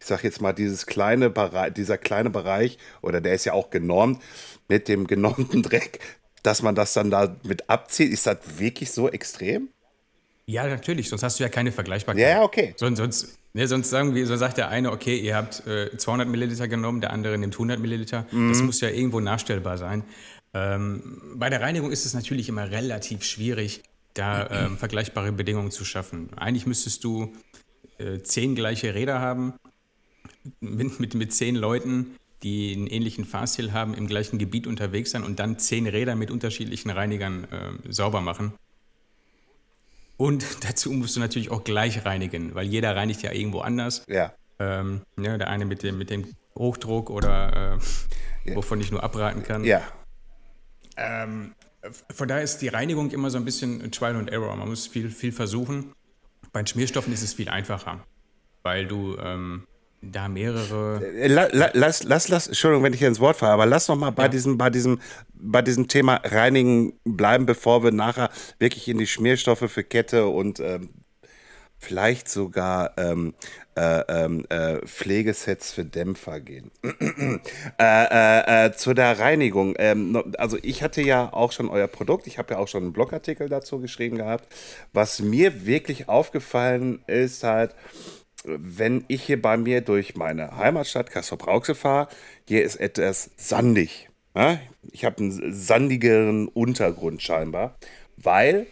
ich 0.01 0.07
sag 0.07 0.25
jetzt 0.25 0.41
mal, 0.41 0.53
dieses 0.53 0.87
kleine 0.87 1.31
Bereich, 1.31 1.75
dieser 1.75 1.99
kleine 1.99 2.31
Bereich, 2.31 2.79
oder 3.03 3.21
der 3.21 3.35
ist 3.35 3.45
ja 3.45 3.53
auch 3.53 3.71
genormt, 3.71 4.23
mit 4.69 4.89
dem 4.89 5.07
genormten 5.07 5.63
Dreck 5.63 6.01
dass 6.43 6.63
man 6.63 6.75
das 6.75 6.93
dann 6.95 7.11
da 7.11 7.37
mit 7.45 7.69
abzieht? 7.69 8.13
Ist 8.13 8.27
das 8.27 8.39
wirklich 8.59 8.91
so 8.91 9.09
extrem? 9.09 9.69
Ja, 10.47 10.67
natürlich, 10.67 11.09
sonst 11.09 11.23
hast 11.23 11.39
du 11.39 11.45
ja 11.45 11.49
keine 11.49 11.71
Vergleichbarkeit. 11.71 12.23
Ja, 12.23 12.43
okay. 12.43 12.75
Sonst, 12.77 12.99
sonst, 12.99 13.39
ne, 13.53 13.69
sonst 13.69 13.91
sagen 13.91 14.15
wir, 14.15 14.27
so 14.27 14.37
sagt 14.37 14.59
der 14.59 14.69
eine, 14.69 14.91
okay, 14.91 15.17
ihr 15.17 15.37
habt 15.37 15.65
äh, 15.67 15.97
200 15.97 16.29
Milliliter 16.29 16.67
genommen, 16.67 17.01
der 17.01 17.13
andere 17.13 17.39
nimmt 17.39 17.55
100 17.55 17.79
Milliliter. 17.79 18.27
Mhm. 18.33 18.49
Das 18.49 18.63
muss 18.63 18.81
ja 18.81 18.89
irgendwo 18.89 19.21
nachstellbar 19.21 19.79
sein. 19.79 20.03
Ähm, 20.53 21.21
bei 21.37 21.51
der 21.51 21.61
Reinigung 21.61 21.93
ist 21.93 22.05
es 22.05 22.15
natürlich 22.15 22.49
immer 22.49 22.69
relativ 22.71 23.23
schwierig, 23.23 23.83
da 24.15 24.49
ähm, 24.51 24.79
vergleichbare 24.79 25.31
Bedingungen 25.31 25.71
zu 25.71 25.85
schaffen. 25.85 26.31
Eigentlich 26.37 26.67
müsstest 26.67 27.05
du 27.05 27.33
äh, 27.99 28.19
zehn 28.23 28.57
gleiche 28.57 28.95
Räder 28.95 29.21
haben, 29.21 29.55
mit, 30.61 31.01
mit, 31.01 31.15
mit 31.15 31.33
zehn 31.33 31.57
Leuten, 31.57 32.17
die 32.43 32.75
einen 32.75 32.87
ähnlichen 32.87 33.25
Fahrstil 33.25 33.73
haben, 33.73 33.95
im 33.95 34.07
gleichen 34.07 34.39
Gebiet 34.39 34.67
unterwegs 34.67 35.11
sein 35.11 35.25
und 35.25 35.39
dann 35.39 35.59
zehn 35.59 35.87
Räder 35.87 36.17
mit 36.17 36.31
unterschiedlichen 36.31 36.91
Reinigern 36.91 37.45
äh, 37.45 37.93
sauber 37.93 38.21
machen. 38.21 38.53
Und 40.17 40.45
dazu 40.65 40.91
musst 40.93 41.17
du 41.17 41.21
natürlich 41.21 41.51
auch 41.51 41.65
gleich 41.65 42.05
reinigen, 42.05 42.55
weil 42.55 42.67
jeder 42.67 42.97
reinigt 42.97 43.23
ja 43.23 43.33
irgendwo 43.33 43.61
anders. 43.61 44.05
Ja. 44.09 44.33
Ähm, 44.59 45.03
ja 45.19 45.39
der 45.39 45.49
eine 45.49 45.65
mit 45.65 45.83
dem, 45.83 45.99
mit 45.99 46.11
dem 46.11 46.27
Hochdruck 46.57 47.11
oder 47.11 47.79
äh, 48.45 48.51
ja. 48.51 48.57
wovon 48.57 48.81
ich 48.81 48.91
nur 48.91 49.03
abraten 49.03 49.43
kann. 49.43 49.65
Ja. 49.65 49.83
Ähm, 50.97 51.55
von 52.15 52.29
daher 52.29 52.43
ist 52.43 52.59
die 52.59 52.69
Reinigung 52.69 53.11
immer 53.11 53.31
so 53.31 53.39
ein 53.39 53.45
bisschen 53.45 53.91
Trial 53.91 54.17
and 54.17 54.31
Error. 54.31 54.55
Man 54.57 54.69
muss 54.69 54.87
viel, 54.87 55.11
viel 55.11 55.33
versuchen. 55.33 55.93
Bei 56.53 56.63
den 56.63 56.67
Schmierstoffen 56.67 57.13
ist 57.13 57.23
es 57.23 57.33
viel 57.33 57.49
einfacher, 57.49 58.05
weil 58.63 58.87
du 58.87 59.17
ähm, 59.19 59.67
da 60.03 60.29
mehrere. 60.29 61.05
Äh, 61.05 61.27
la, 61.27 61.49
la, 61.53 61.71
lass, 61.75 62.03
lass, 62.05 62.29
lass, 62.29 62.47
Entschuldigung, 62.47 62.85
wenn 62.85 62.93
ich 62.93 62.99
hier 62.99 63.09
ins 63.09 63.21
Wort 63.21 63.37
fahre, 63.37 63.53
aber 63.53 63.67
lass 63.67 63.89
noch 63.89 63.97
mal 63.97 64.11
bei 64.11 64.25
ja. 64.25 64.29
diesem, 64.29 64.59
bei 64.59 64.71
diesem, 64.71 65.01
bei 65.35 65.63
diesem 65.63 65.89
Thema 65.89 66.21
Reinigen 66.25 66.95
bleiben, 67.05 67.47
bevor 67.47 67.83
wir 67.83 67.93
nachher 67.93 68.31
wirklich 68.59 68.89
in 68.89 68.99
die 68.99 69.07
Schmierstoffe 69.07 69.71
für 69.71 69.85
Kette 69.85 70.27
und 70.27 70.61
ähm, 70.61 70.91
vielleicht 71.81 72.29
sogar 72.29 72.93
ähm, 72.99 73.35
äh, 73.75 74.01
ähm, 74.09 74.45
äh, 74.51 74.85
Pflegesets 74.87 75.73
für 75.73 75.85
Dämpfer 75.85 76.41
gehen. 76.41 76.71
äh, 76.83 77.41
äh, 77.81 78.67
äh, 78.67 78.73
zu 78.73 78.93
der 78.93 79.19
Reinigung. 79.19 79.75
Ähm, 79.79 80.35
also 80.37 80.59
ich 80.63 80.83
hatte 80.83 81.01
ja 81.01 81.33
auch 81.33 81.53
schon 81.53 81.71
euer 81.71 81.89
Produkt, 81.89 82.27
ich 82.27 82.39
habe 82.39 82.55
ja 82.55 82.61
auch 82.61 82.69
schon 82.69 82.85
einen 82.85 82.93
Blogartikel 82.93 83.49
dazu 83.49 83.81
geschrieben 83.81 84.19
gehabt. 84.19 84.47
Was 84.93 85.21
mir 85.21 85.67
wirklich 85.67 86.09
aufgefallen 86.09 87.03
ist 87.07 87.43
halt, 87.43 87.75
wenn 88.45 89.05
ich 89.09 89.23
hier 89.23 89.41
bei 89.41 89.57
mir 89.57 89.81
durch 89.81 90.17
meine 90.17 90.57
Heimatstadt 90.57 91.11
Kassel-Brauxel 91.11 91.75
fahre, 91.75 92.09
hier 92.47 92.65
ist 92.65 92.77
etwas 92.77 93.31
sandig. 93.37 94.09
Ich 94.93 95.05
habe 95.05 95.19
einen 95.19 95.53
sandigeren 95.53 96.49
Untergrund 96.49 97.23
scheinbar, 97.23 97.77
weil 98.17 98.67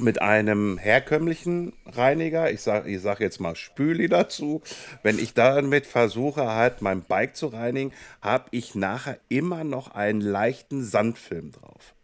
mit 0.00 0.22
einem 0.22 0.78
herkömmlichen 0.78 1.74
Reiniger, 1.86 2.50
ich 2.50 2.62
sage 2.62 2.90
ich 2.90 3.00
sag 3.02 3.20
jetzt 3.20 3.40
mal 3.40 3.54
Spüli 3.54 4.08
dazu, 4.08 4.62
wenn 5.02 5.18
ich 5.18 5.34
damit 5.34 5.86
versuche, 5.86 6.46
halt 6.46 6.80
mein 6.80 7.02
Bike 7.02 7.36
zu 7.36 7.48
reinigen, 7.48 7.92
habe 8.22 8.46
ich 8.50 8.74
nachher 8.74 9.18
immer 9.28 9.64
noch 9.64 9.94
einen 9.94 10.20
leichten 10.20 10.82
Sandfilm 10.82 11.52
drauf. 11.52 11.94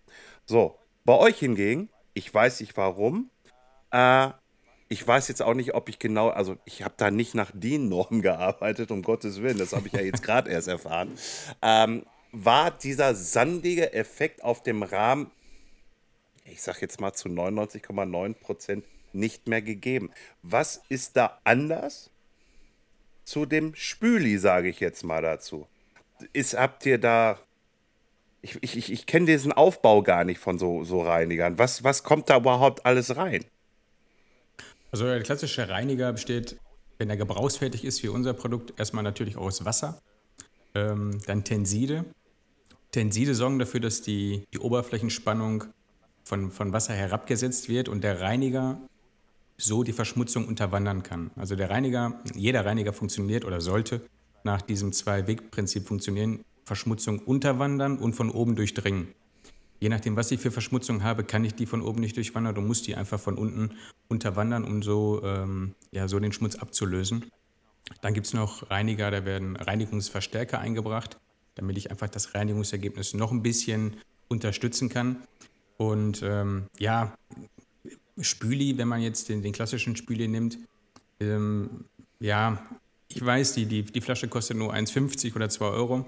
So, 0.44 0.78
bei 1.04 1.14
euch 1.14 1.38
hingegen, 1.38 1.88
ich 2.12 2.32
weiß 2.32 2.60
nicht 2.60 2.76
warum, 2.76 3.30
äh, 3.90 4.28
ich 4.88 5.06
weiß 5.06 5.28
jetzt 5.28 5.42
auch 5.42 5.54
nicht, 5.54 5.74
ob 5.74 5.88
ich 5.88 5.98
genau, 5.98 6.28
also 6.28 6.56
ich 6.64 6.82
habe 6.82 6.94
da 6.96 7.10
nicht 7.10 7.34
nach 7.34 7.50
DIN-Normen 7.52 8.22
gearbeitet, 8.22 8.90
um 8.90 9.02
Gottes 9.02 9.42
Willen, 9.42 9.58
das 9.58 9.72
habe 9.72 9.88
ich 9.88 9.92
ja 9.92 10.00
jetzt 10.00 10.22
gerade 10.22 10.50
erst 10.50 10.68
erfahren. 10.68 11.18
Ähm, 11.62 12.04
war 12.32 12.70
dieser 12.70 13.14
sandige 13.14 13.92
Effekt 13.92 14.44
auf 14.44 14.62
dem 14.62 14.82
Rahmen 14.82 15.30
ich 16.50 16.62
sag 16.62 16.80
jetzt 16.80 17.00
mal 17.00 17.12
zu 17.12 17.28
99,9 17.28 18.34
Prozent 18.34 18.84
nicht 19.12 19.48
mehr 19.48 19.62
gegeben. 19.62 20.10
Was 20.42 20.82
ist 20.88 21.16
da 21.16 21.40
anders 21.44 22.10
zu 23.24 23.46
dem 23.46 23.74
Spüli, 23.74 24.38
sage 24.38 24.68
ich 24.68 24.80
jetzt 24.80 25.02
mal 25.04 25.22
dazu? 25.22 25.66
Ist, 26.32 26.54
habt 26.54 26.86
ihr 26.86 26.98
da. 26.98 27.38
Ich, 28.42 28.56
ich, 28.62 28.76
ich, 28.76 28.92
ich 28.92 29.06
kenne 29.06 29.26
diesen 29.26 29.52
Aufbau 29.52 30.02
gar 30.02 30.24
nicht 30.24 30.38
von 30.38 30.58
so, 30.58 30.84
so 30.84 31.02
Reinigern. 31.02 31.58
Was, 31.58 31.82
was 31.82 32.04
kommt 32.04 32.30
da 32.30 32.36
überhaupt 32.36 32.86
alles 32.86 33.16
rein? 33.16 33.44
Also 34.96 35.04
der 35.04 35.22
klassische 35.22 35.68
Reiniger 35.68 36.10
besteht, 36.10 36.56
wenn 36.96 37.10
er 37.10 37.18
gebrauchsfertig 37.18 37.84
ist, 37.84 38.02
wie 38.02 38.08
unser 38.08 38.32
Produkt, 38.32 38.72
erstmal 38.78 39.04
natürlich 39.04 39.36
aus 39.36 39.66
Wasser, 39.66 40.00
ähm, 40.74 41.20
dann 41.26 41.44
Tenside. 41.44 42.06
Tenside 42.92 43.34
sorgen 43.34 43.58
dafür, 43.58 43.80
dass 43.80 44.00
die, 44.00 44.46
die 44.54 44.58
Oberflächenspannung 44.58 45.64
von, 46.24 46.50
von 46.50 46.72
Wasser 46.72 46.94
herabgesetzt 46.94 47.68
wird 47.68 47.90
und 47.90 48.04
der 48.04 48.22
Reiniger 48.22 48.80
so 49.58 49.82
die 49.82 49.92
Verschmutzung 49.92 50.48
unterwandern 50.48 51.02
kann. 51.02 51.30
Also 51.36 51.56
der 51.56 51.68
Reiniger, 51.68 52.18
jeder 52.34 52.64
Reiniger 52.64 52.94
funktioniert 52.94 53.44
oder 53.44 53.60
sollte 53.60 54.00
nach 54.44 54.62
diesem 54.62 54.94
Zwei-Weg-Prinzip 54.94 55.86
funktionieren, 55.86 56.42
Verschmutzung 56.64 57.18
unterwandern 57.18 57.98
und 57.98 58.14
von 58.14 58.30
oben 58.30 58.56
durchdringen. 58.56 59.08
Je 59.78 59.88
nachdem, 59.88 60.16
was 60.16 60.30
ich 60.30 60.40
für 60.40 60.50
Verschmutzung 60.50 61.02
habe, 61.02 61.24
kann 61.24 61.44
ich 61.44 61.54
die 61.54 61.66
von 61.66 61.82
oben 61.82 62.00
nicht 62.00 62.16
durchwandern 62.16 62.56
und 62.56 62.66
muss 62.66 62.82
die 62.82 62.94
einfach 62.94 63.20
von 63.20 63.36
unten 63.36 63.72
unterwandern, 64.08 64.64
um 64.64 64.82
so, 64.82 65.22
ähm, 65.22 65.74
ja, 65.90 66.08
so 66.08 66.18
den 66.18 66.32
Schmutz 66.32 66.56
abzulösen. 66.56 67.26
Dann 68.00 68.14
gibt 68.14 68.26
es 68.26 68.34
noch 68.34 68.70
Reiniger, 68.70 69.10
da 69.10 69.24
werden 69.24 69.56
Reinigungsverstärker 69.56 70.58
eingebracht, 70.58 71.18
damit 71.54 71.76
ich 71.78 71.90
einfach 71.90 72.08
das 72.08 72.34
Reinigungsergebnis 72.34 73.14
noch 73.14 73.32
ein 73.32 73.42
bisschen 73.42 73.96
unterstützen 74.28 74.88
kann. 74.88 75.22
Und 75.76 76.22
ähm, 76.22 76.66
ja, 76.78 77.14
Spüli, 78.18 78.78
wenn 78.78 78.88
man 78.88 79.02
jetzt 79.02 79.28
den, 79.28 79.42
den 79.42 79.52
klassischen 79.52 79.94
Spüli 79.94 80.26
nimmt, 80.26 80.58
ähm, 81.20 81.84
ja, 82.18 82.66
ich 83.08 83.24
weiß, 83.24 83.54
die, 83.54 83.66
die, 83.66 83.82
die 83.82 84.00
Flasche 84.00 84.28
kostet 84.28 84.56
nur 84.56 84.74
1,50 84.74 85.36
oder 85.36 85.48
2 85.48 85.66
Euro. 85.66 86.06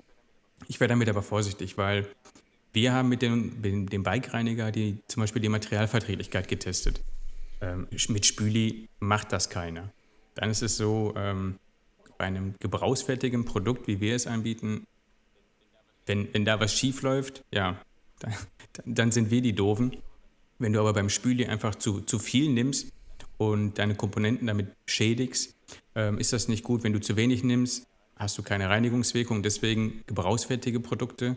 Ich 0.67 0.81
wäre 0.81 0.89
damit 0.89 1.09
aber 1.09 1.23
vorsichtig, 1.23 1.79
weil 1.79 2.09
wir 2.73 2.93
haben 2.93 3.09
mit 3.09 3.23
dem, 3.23 3.61
mit 3.61 3.93
dem 3.93 4.03
Bike-Reiniger 4.03 4.71
die, 4.71 4.99
zum 5.09 5.23
Beispiel 5.23 5.43
die 5.43 5.49
Materialverträglichkeit 5.49 6.49
getestet. 6.49 7.03
Ähm, 7.61 7.89
mit 8.09 8.27
Spüli 8.27 8.89
macht 9.01 9.33
das 9.33 9.51
keiner. 9.51 9.93
Dann 10.35 10.51
ist 10.51 10.63
es 10.63 10.77
so, 10.77 11.15
ähm, 11.17 11.59
bei 12.19 12.27
einem 12.27 12.55
gebrauchsfertigen 12.59 13.45
Produkt, 13.45 13.87
wie 13.87 14.01
wir 14.01 14.15
es 14.15 14.27
anbieten, 14.27 14.87
wenn, 16.07 16.33
wenn 16.35 16.45
da 16.45 16.61
was 16.61 16.75
schief 16.75 17.03
läuft, 17.03 17.45
ja, 17.53 17.81
dann, 18.19 18.35
dann 18.85 19.13
sind 19.13 19.31
wir 19.31 19.41
die 19.41 19.55
Doofen. 19.55 19.97
Wenn 20.59 20.73
du 20.73 20.81
aber 20.81 20.93
beim 20.93 21.09
Spüli 21.09 21.47
einfach 21.47 21.77
zu, 21.77 22.01
zu 22.01 22.19
viel 22.19 22.51
nimmst 22.51 22.93
und 23.37 23.79
deine 23.79 23.95
Komponenten 23.95 24.49
damit 24.49 24.75
schädigst, 24.87 25.55
ähm, 25.95 26.19
ist 26.19 26.33
das 26.33 26.49
nicht 26.49 26.65
gut. 26.65 26.83
Wenn 26.83 26.93
du 26.93 27.01
zu 27.01 27.17
wenig 27.17 27.45
nimmst, 27.45 27.87
hast 28.17 28.37
du 28.37 28.43
keine 28.43 28.69
Reinigungswirkung. 28.69 29.45
Deswegen 29.45 30.03
gebrauchsfertige 30.09 30.81
Produkte. 30.81 31.37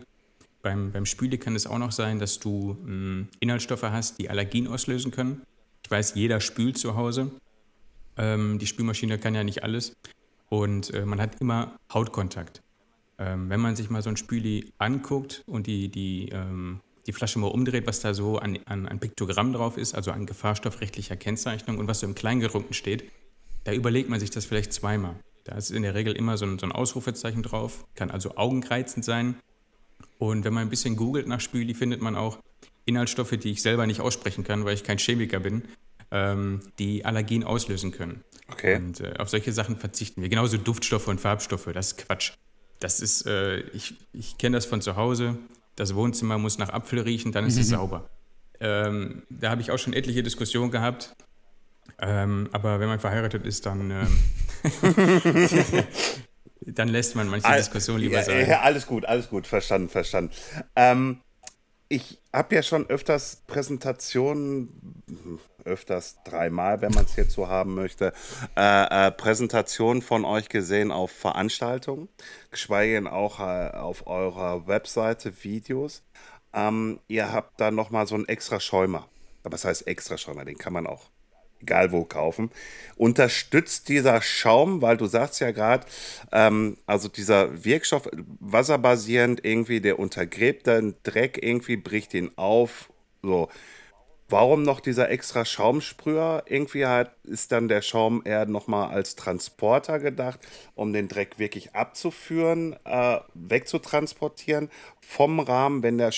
Beim, 0.62 0.92
beim 0.92 1.06
Spüli 1.06 1.38
kann 1.38 1.56
es 1.56 1.66
auch 1.66 1.78
noch 1.78 1.92
sein, 1.92 2.18
dass 2.18 2.38
du 2.38 2.76
mh, 2.80 2.86
hm, 2.86 3.28
Inhaltsstoffe 3.40 3.82
hast, 3.82 4.18
die 4.18 4.30
Allergien 4.30 4.68
auslösen 4.68 5.10
können. 5.10 5.42
Ich 5.84 5.90
weiß, 5.90 6.14
jeder 6.14 6.40
spült 6.40 6.78
zu 6.78 6.96
Hause. 6.96 7.32
Ähm, 8.16 8.58
die 8.58 8.66
Spülmaschine 8.66 9.18
kann 9.18 9.34
ja 9.34 9.42
nicht 9.42 9.64
alles. 9.64 9.96
Und 10.48 10.94
äh, 10.94 11.04
man 11.04 11.20
hat 11.20 11.40
immer 11.40 11.76
Hautkontakt. 11.92 12.62
Ähm, 13.18 13.50
wenn 13.50 13.60
man 13.60 13.74
sich 13.74 13.90
mal 13.90 14.02
so 14.02 14.10
ein 14.10 14.16
Spüli 14.16 14.72
anguckt 14.78 15.42
und 15.46 15.66
die, 15.66 15.88
die 15.88 16.28
ähm, 16.28 16.80
die 17.06 17.12
Flasche 17.12 17.38
mal 17.38 17.48
umdreht, 17.48 17.86
was 17.86 18.00
da 18.00 18.14
so 18.14 18.38
an, 18.38 18.58
an, 18.66 18.86
an 18.86 19.00
Piktogramm 19.00 19.52
drauf 19.52 19.76
ist, 19.76 19.94
also 19.94 20.12
an 20.12 20.26
gefahrstoffrechtlicher 20.26 21.16
Kennzeichnung 21.16 21.78
und 21.78 21.88
was 21.88 22.00
so 22.00 22.06
im 22.06 22.14
Kleingedruckten 22.14 22.74
steht, 22.74 23.10
da 23.64 23.72
überlegt 23.72 24.08
man 24.08 24.20
sich 24.20 24.30
das 24.30 24.44
vielleicht 24.44 24.72
zweimal. 24.72 25.16
Da 25.44 25.56
ist 25.56 25.70
in 25.70 25.82
der 25.82 25.94
Regel 25.94 26.14
immer 26.14 26.36
so 26.36 26.46
ein, 26.46 26.58
so 26.58 26.66
ein 26.66 26.72
Ausrufezeichen 26.72 27.42
drauf, 27.42 27.84
kann 27.94 28.10
also 28.10 28.36
augenreizend 28.36 29.04
sein. 29.04 29.36
Und 30.30 30.44
wenn 30.44 30.54
man 30.54 30.62
ein 30.62 30.70
bisschen 30.70 30.96
googelt 30.96 31.26
nach 31.26 31.40
Spüli, 31.40 31.74
findet 31.74 32.00
man 32.00 32.16
auch 32.16 32.38
Inhaltsstoffe, 32.84 33.30
die 33.30 33.50
ich 33.50 33.62
selber 33.62 33.86
nicht 33.86 34.00
aussprechen 34.00 34.44
kann, 34.44 34.64
weil 34.64 34.74
ich 34.74 34.84
kein 34.84 34.98
Chemiker 34.98 35.40
bin, 35.40 35.62
ähm, 36.10 36.60
die 36.78 37.04
Allergien 37.04 37.44
auslösen 37.44 37.92
können. 37.92 38.22
Okay. 38.50 38.76
Und 38.76 39.00
äh, 39.00 39.14
auf 39.18 39.30
solche 39.30 39.52
Sachen 39.52 39.76
verzichten 39.76 40.22
wir. 40.22 40.28
Genauso 40.28 40.58
Duftstoffe 40.58 41.08
und 41.08 41.20
Farbstoffe, 41.20 41.68
das 41.72 41.92
ist 41.92 42.06
Quatsch. 42.06 42.32
Das 42.80 43.00
ist, 43.00 43.26
äh, 43.26 43.60
ich, 43.70 43.94
ich 44.12 44.38
kenne 44.38 44.56
das 44.56 44.66
von 44.66 44.80
zu 44.80 44.96
Hause 44.96 45.38
das 45.76 45.94
Wohnzimmer 45.94 46.38
muss 46.38 46.58
nach 46.58 46.70
Apfel 46.70 47.00
riechen, 47.00 47.32
dann 47.32 47.46
ist 47.46 47.58
es 47.58 47.66
mhm. 47.68 47.76
sauber. 47.76 48.10
Ähm, 48.60 49.22
da 49.30 49.50
habe 49.50 49.60
ich 49.60 49.70
auch 49.70 49.78
schon 49.78 49.92
etliche 49.92 50.22
Diskussionen 50.22 50.70
gehabt. 50.70 51.14
Ähm, 51.98 52.48
aber 52.52 52.80
wenn 52.80 52.88
man 52.88 53.00
verheiratet 53.00 53.44
ist, 53.44 53.66
dann, 53.66 53.90
ähm, 53.90 54.18
dann 56.66 56.88
lässt 56.88 57.16
man 57.16 57.28
manche 57.28 57.50
Diskussionen 57.52 58.00
lieber 58.00 58.16
ja, 58.16 58.22
sein. 58.22 58.48
Ja, 58.48 58.60
alles 58.60 58.86
gut, 58.86 59.04
alles 59.04 59.28
gut, 59.28 59.46
verstanden, 59.46 59.88
verstanden. 59.88 60.32
Ähm, 60.76 61.20
ich 61.88 62.18
habe 62.32 62.54
ja 62.54 62.62
schon 62.62 62.88
öfters 62.88 63.42
Präsentationen, 63.46 65.02
öfters 65.64 66.16
dreimal, 66.24 66.80
wenn 66.80 66.92
man 66.92 67.04
es 67.04 67.16
jetzt 67.16 67.32
so 67.32 67.48
haben 67.48 67.74
möchte, 67.74 68.12
äh, 68.56 69.08
äh, 69.08 69.10
Präsentationen 69.10 70.00
von 70.00 70.24
euch 70.24 70.48
gesehen 70.48 70.90
auf 70.90 71.10
Veranstaltungen, 71.10 72.08
geschweige 72.50 72.94
denn 72.94 73.06
auch 73.06 73.40
äh, 73.40 73.70
auf 73.76 74.06
eurer 74.06 74.66
Webseite 74.66 75.44
Videos. 75.44 76.02
Ähm, 76.54 77.00
ihr 77.08 77.32
habt 77.32 77.60
da 77.60 77.70
nochmal 77.70 78.06
so 78.06 78.14
einen 78.14 78.26
extra 78.26 78.58
Schäumer. 78.58 79.08
Was 79.42 79.64
heißt 79.64 79.86
extra 79.86 80.16
Schäumer? 80.16 80.44
Den 80.44 80.58
kann 80.58 80.72
man 80.72 80.86
auch 80.86 81.10
egal 81.62 81.92
wo 81.92 82.04
kaufen. 82.04 82.50
Unterstützt 82.96 83.88
dieser 83.88 84.20
Schaum, 84.22 84.82
weil 84.82 84.96
du 84.96 85.06
sagst 85.06 85.40
ja 85.40 85.50
gerade, 85.50 85.86
ähm, 86.32 86.76
also 86.86 87.08
dieser 87.08 87.64
Wirkstoff, 87.64 88.08
wasserbasierend 88.40 89.44
irgendwie, 89.44 89.80
der 89.80 89.98
untergräbt 89.98 90.66
den 90.66 90.94
Dreck 91.02 91.38
irgendwie, 91.42 91.76
bricht 91.76 92.14
ihn 92.14 92.30
auf. 92.36 92.90
So. 93.22 93.48
Warum 94.28 94.62
noch 94.62 94.80
dieser 94.80 95.10
extra 95.10 95.44
Schaumsprüher? 95.44 96.44
Irgendwie 96.46 96.86
halt 96.86 97.10
ist 97.24 97.52
dann 97.52 97.68
der 97.68 97.82
Schaum 97.82 98.22
eher 98.24 98.46
nochmal 98.46 98.88
als 98.88 99.14
Transporter 99.14 99.98
gedacht, 99.98 100.40
um 100.74 100.94
den 100.94 101.08
Dreck 101.08 101.38
wirklich 101.38 101.74
abzuführen, 101.74 102.74
äh, 102.86 103.18
wegzutransportieren 103.34 104.70
vom 105.02 105.38
Rahmen, 105.38 105.82
wenn 105.82 105.98
der 105.98 106.12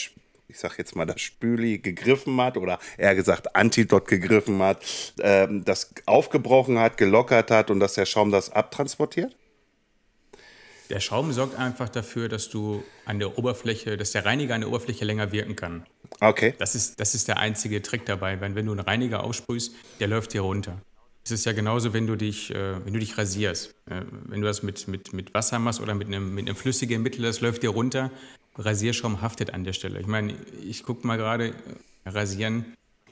ich 0.48 0.58
sag 0.58 0.78
jetzt 0.78 0.94
mal, 0.94 1.06
das 1.06 1.20
Spüli 1.20 1.78
gegriffen 1.78 2.40
hat 2.40 2.56
oder 2.56 2.78
eher 2.96 3.14
gesagt 3.14 3.56
Antidot 3.56 4.06
gegriffen 4.06 4.60
hat, 4.62 4.84
ähm, 5.20 5.64
das 5.64 5.94
aufgebrochen 6.06 6.78
hat, 6.78 6.96
gelockert 6.96 7.50
hat 7.50 7.70
und 7.70 7.80
dass 7.80 7.94
der 7.94 8.06
Schaum 8.06 8.30
das 8.30 8.50
abtransportiert? 8.50 9.36
Der 10.90 11.00
Schaum 11.00 11.32
sorgt 11.32 11.58
einfach 11.58 11.88
dafür, 11.88 12.28
dass 12.28 12.50
du 12.50 12.84
an 13.06 13.18
der 13.18 13.38
Oberfläche, 13.38 13.96
dass 13.96 14.12
der 14.12 14.26
Reiniger 14.26 14.54
an 14.54 14.60
der 14.60 14.68
Oberfläche 14.68 15.04
länger 15.04 15.32
wirken 15.32 15.56
kann. 15.56 15.86
Okay. 16.20 16.54
Das 16.58 16.74
ist, 16.74 17.00
das 17.00 17.14
ist 17.14 17.26
der 17.26 17.38
einzige 17.38 17.80
Trick 17.80 18.04
dabei. 18.04 18.40
Wenn, 18.40 18.54
wenn 18.54 18.66
du 18.66 18.72
einen 18.72 18.80
Reiniger 18.80 19.24
aufsprühst, 19.24 19.74
der 19.98 20.08
läuft 20.08 20.32
hier 20.32 20.42
runter. 20.42 20.80
Es 21.24 21.30
ist 21.30 21.46
ja 21.46 21.52
genauso, 21.52 21.94
wenn 21.94 22.06
du 22.06 22.16
dich, 22.16 22.50
äh, 22.50 22.84
wenn 22.84 22.92
du 22.92 22.98
dich 22.98 23.16
rasierst. 23.16 23.74
Äh, 23.86 24.02
wenn 24.26 24.42
du 24.42 24.46
das 24.46 24.62
mit, 24.62 24.86
mit, 24.86 25.14
mit 25.14 25.32
Wasser 25.32 25.58
machst 25.58 25.80
oder 25.80 25.94
mit 25.94 26.08
einem, 26.08 26.34
mit 26.34 26.46
einem 26.46 26.56
flüssigen 26.56 27.02
Mittel, 27.02 27.22
das 27.22 27.40
läuft 27.40 27.62
dir 27.62 27.70
runter, 27.70 28.10
Rasierschaum 28.56 29.20
haftet 29.20 29.52
an 29.52 29.64
der 29.64 29.72
Stelle. 29.72 30.00
Ich 30.00 30.06
meine, 30.06 30.34
ich 30.62 30.82
gucke 30.82 31.06
mal 31.06 31.16
gerade, 31.16 31.54
rasieren, 32.06 32.64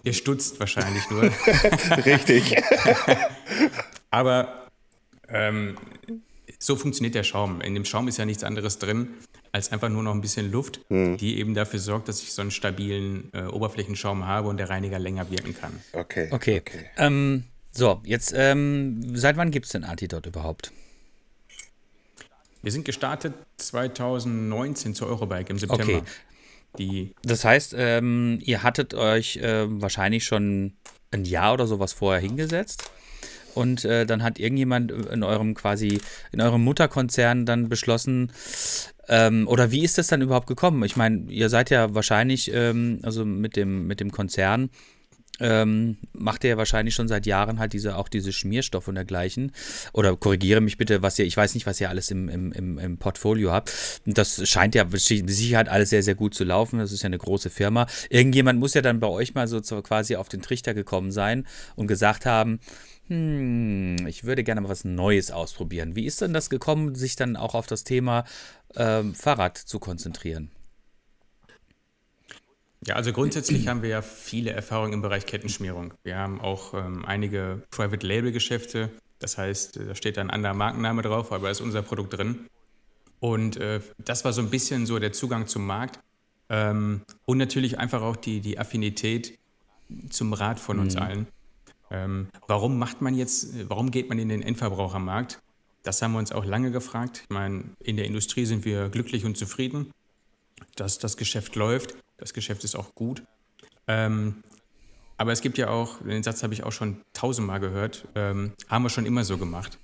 ihr 0.03 0.13
stutzt 0.13 0.61
wahrscheinlich 0.61 1.09
nur. 1.11 1.23
Richtig. 2.05 2.57
Aber 4.11 4.69
ähm, 5.29 5.77
so 6.59 6.77
funktioniert 6.77 7.15
der 7.15 7.25
Schaum. 7.25 7.61
In 7.61 7.75
dem 7.75 7.85
Schaum 7.85 8.09
ist 8.09 8.19
ja 8.19 8.25
nichts 8.25 8.45
anderes 8.45 8.79
drin 8.79 9.15
als 9.53 9.71
einfach 9.71 9.91
nur 9.91 10.03
noch 10.03 10.15
ein 10.15 10.23
bisschen 10.23 10.51
Luft, 10.51 10.81
mhm. 10.89 11.19
die 11.19 11.39
eben 11.39 11.55
dafür 11.55 11.79
sorgt, 11.79 12.09
dass 12.09 12.23
ich 12.23 12.33
so 12.33 12.41
einen 12.41 12.51
stabilen 12.51 13.31
äh, 13.35 13.43
Oberflächenschaum 13.43 14.27
habe 14.27 14.49
und 14.49 14.57
der 14.57 14.71
Reiniger 14.71 14.99
länger 14.99 15.31
wirken 15.31 15.55
kann. 15.55 15.79
Okay. 15.93 16.29
Okay. 16.31 16.59
okay. 16.59 16.87
Ähm, 16.97 17.45
so, 17.71 18.01
jetzt, 18.05 18.33
ähm, 18.35 19.17
seit 19.17 19.37
wann 19.37 19.51
gibt 19.51 19.67
es 19.67 19.73
denn 19.73 19.85
Antidot 19.85 20.27
überhaupt? 20.27 20.73
Wir 22.63 22.73
sind 22.73 22.85
gestartet 22.85 23.35
2019 23.59 24.95
zur 24.95 25.09
Eurobike 25.09 25.51
im 25.51 25.59
September. 25.59 25.83
Okay. 25.83 26.03
Die 26.79 27.15
das 27.23 27.45
heißt, 27.45 27.75
ähm, 27.77 28.39
ihr 28.43 28.63
hattet 28.63 28.95
euch 28.95 29.37
äh, 29.37 29.67
wahrscheinlich 29.69 30.25
schon 30.25 30.73
ein 31.11 31.25
Jahr 31.25 31.53
oder 31.53 31.67
sowas 31.67 31.93
vorher 31.93 32.21
hingesetzt 32.21 32.91
und 33.55 33.85
äh, 33.85 34.07
dann 34.07 34.23
hat 34.23 34.39
irgendjemand 34.39 34.91
in 34.91 35.23
eurem 35.23 35.55
quasi, 35.55 36.01
in 36.33 36.41
eurem 36.41 36.65
Mutterkonzern 36.65 37.47
dann 37.47 37.69
beschlossen, 37.69 38.33
ähm, 39.09 39.49
oder 39.49 39.71
wie 39.71 39.85
ist 39.85 39.99
das 39.99 40.07
dann 40.07 40.23
überhaupt 40.23 40.47
gekommen? 40.47 40.83
Ich 40.85 40.97
meine, 40.97 41.31
ihr 41.31 41.49
seid 41.49 41.71
ja 41.71 41.95
wahrscheinlich, 41.95 42.53
ähm, 42.55 43.01
also 43.03 43.25
mit 43.25 43.57
dem, 43.57 43.87
mit 43.87 44.01
dem 44.01 44.13
Konzern, 44.13 44.71
ähm, 45.41 45.97
macht 46.13 46.45
ihr 46.45 46.51
ja 46.51 46.57
wahrscheinlich 46.57 46.95
schon 46.95 47.09
seit 47.09 47.27
Jahren 47.27 47.59
halt 47.59 47.73
diese, 47.73 47.97
auch 47.97 48.09
diese 48.09 48.33
Schmierstoffe 48.33 48.89
und 48.89 48.95
dergleichen. 48.95 49.53
Oder 49.93 50.17
korrigiere 50.17 50.61
mich 50.61 50.77
bitte, 50.77 51.03
was 51.03 51.19
ihr, 51.19 51.25
ich 51.25 51.37
weiß 51.37 51.55
nicht, 51.55 51.67
was 51.67 51.81
ihr 51.81 51.89
alles 51.89 52.11
im, 52.11 52.29
im, 52.29 52.53
im, 52.53 52.79
im 52.79 52.99
Portfolio 52.99 53.51
habt. 53.51 53.73
Das 54.05 54.47
scheint 54.49 54.75
ja 54.75 54.85
mit 54.85 55.01
Sicherheit 55.01 55.69
alles 55.69 55.91
sehr, 55.91 56.03
sehr 56.03 56.15
gut 56.15 56.35
zu 56.35 56.45
laufen. 56.45 56.79
Das 56.79 56.93
ist 56.93 57.03
ja 57.03 57.07
eine 57.07 57.19
große 57.19 57.51
Firma. 57.51 57.87
Irgendjemand 58.11 58.61
muss 58.61 58.75
ja 58.75 58.83
dann 58.83 59.01
bei 59.01 59.09
euch 59.09 59.35
mal 59.35 59.49
so 59.49 59.61
quasi 59.83 60.17
auf 60.17 60.29
den 60.29 60.43
Trichter 60.43 60.75
gekommen 60.75 61.13
sein 61.13 61.47
und 61.77 61.87
gesagt 61.87 62.27
haben, 62.27 62.61
hm, 63.09 64.07
ich 64.07 64.25
würde 64.25 64.45
gerne 64.45 64.61
mal 64.61 64.69
was 64.69 64.85
Neues 64.85 65.31
ausprobieren. 65.31 65.97
Wie 65.97 66.07
ist 66.07 66.21
denn 66.21 66.33
das 66.33 66.51
gekommen, 66.51 66.95
sich 66.95 67.17
dann 67.17 67.37
auch 67.37 67.55
auf 67.55 67.67
das 67.67 67.85
Thema 67.85 68.25
ähm, 68.77 69.15
Fahrrad 69.15 69.59
zu 69.59 69.79
konzentrieren? 69.79 70.51
Ja, 72.85 72.97
also 72.97 73.13
grundsätzlich 73.13 73.69
haben 73.69 73.83
wir 73.83 73.91
ja 73.91 74.03
viele 74.03 74.51
Erfahrungen 74.51 74.93
im 74.93 75.03
Bereich 75.03 75.25
Kettenschmierung. 75.25 75.95
Wir 76.03 76.17
haben 76.17 76.41
auch 76.41 76.75
ähm, 76.75 77.05
einige 77.05 77.63
Private 77.71 78.05
Label 78.07 78.33
Geschäfte. 78.33 78.91
Das 79.21 79.39
heißt, 79.39 79.77
da 79.77 79.95
steht 79.95 80.19
ein 80.19 80.31
anderer 80.31 80.55
Markenname 80.55 81.03
drauf, 81.03 81.31
aber 81.31 81.45
da 81.45 81.51
ist 81.51 81.61
unser 81.61 81.83
Produkt 81.83 82.19
drin. 82.19 82.47
Und 83.21 83.57
äh, 83.57 83.81
das 83.99 84.25
war 84.25 84.33
so 84.33 84.43
ein 84.43 84.51
bisschen 84.51 84.85
so 84.87 84.99
der 84.99 85.13
Zugang 85.13 85.47
zum 85.47 85.65
Markt. 85.65 86.01
Ähm, 86.49 87.03
und 87.25 87.39
natürlich 87.39 87.79
einfach 87.79 88.03
auch 88.03 88.17
die, 88.17 88.41
die 88.41 88.59
Affinität 88.59 89.39
zum 90.11 90.33
Rad 90.33 90.59
von 90.59 90.81
uns 90.81 90.97
mhm. 90.97 91.03
allen. 91.03 91.27
Ähm, 91.93 92.29
warum 92.49 92.79
macht 92.79 93.01
man 93.01 93.15
jetzt, 93.15 93.69
warum 93.69 93.93
geht 93.93 94.09
man 94.09 94.19
in 94.19 94.29
den 94.29 94.43
Endverbrauchermarkt? 94.43 95.41
Das 95.85 96.03
haben 96.03 96.13
wir 96.13 96.19
uns 96.19 96.33
auch 96.33 96.45
lange 96.45 96.73
gefragt. 96.73 97.21
Ich 97.25 97.31
meine, 97.31 97.65
in 97.79 97.97
der 97.97 98.07
Industrie 98.07 98.45
sind 98.45 98.65
wir 98.65 98.89
glücklich 98.89 99.25
und 99.25 99.37
zufrieden, 99.37 99.93
dass 100.75 100.99
das 100.99 101.17
Geschäft 101.17 101.55
läuft. 101.55 101.95
Das 102.23 102.33
Geschäft 102.33 102.63
ist 102.63 102.77
auch 102.77 102.95
gut. 102.95 103.25
Ähm, 103.89 104.45
aber 105.17 105.33
es 105.33 105.41
gibt 105.41 105.59
ja 105.59 105.71
auch, 105.71 106.01
den 106.03 106.23
Satz 106.23 106.45
habe 106.45 106.55
ich 106.55 106.63
auch 106.63 106.71
schon 106.71 107.03
tausendmal 107.15 107.59
gehört, 107.59 108.07
ähm, 108.15 108.53
haben 108.69 108.85
wir 108.85 108.91
schon 108.91 109.07
immer 109.07 109.25
so 109.25 109.39
gemacht. 109.39 109.81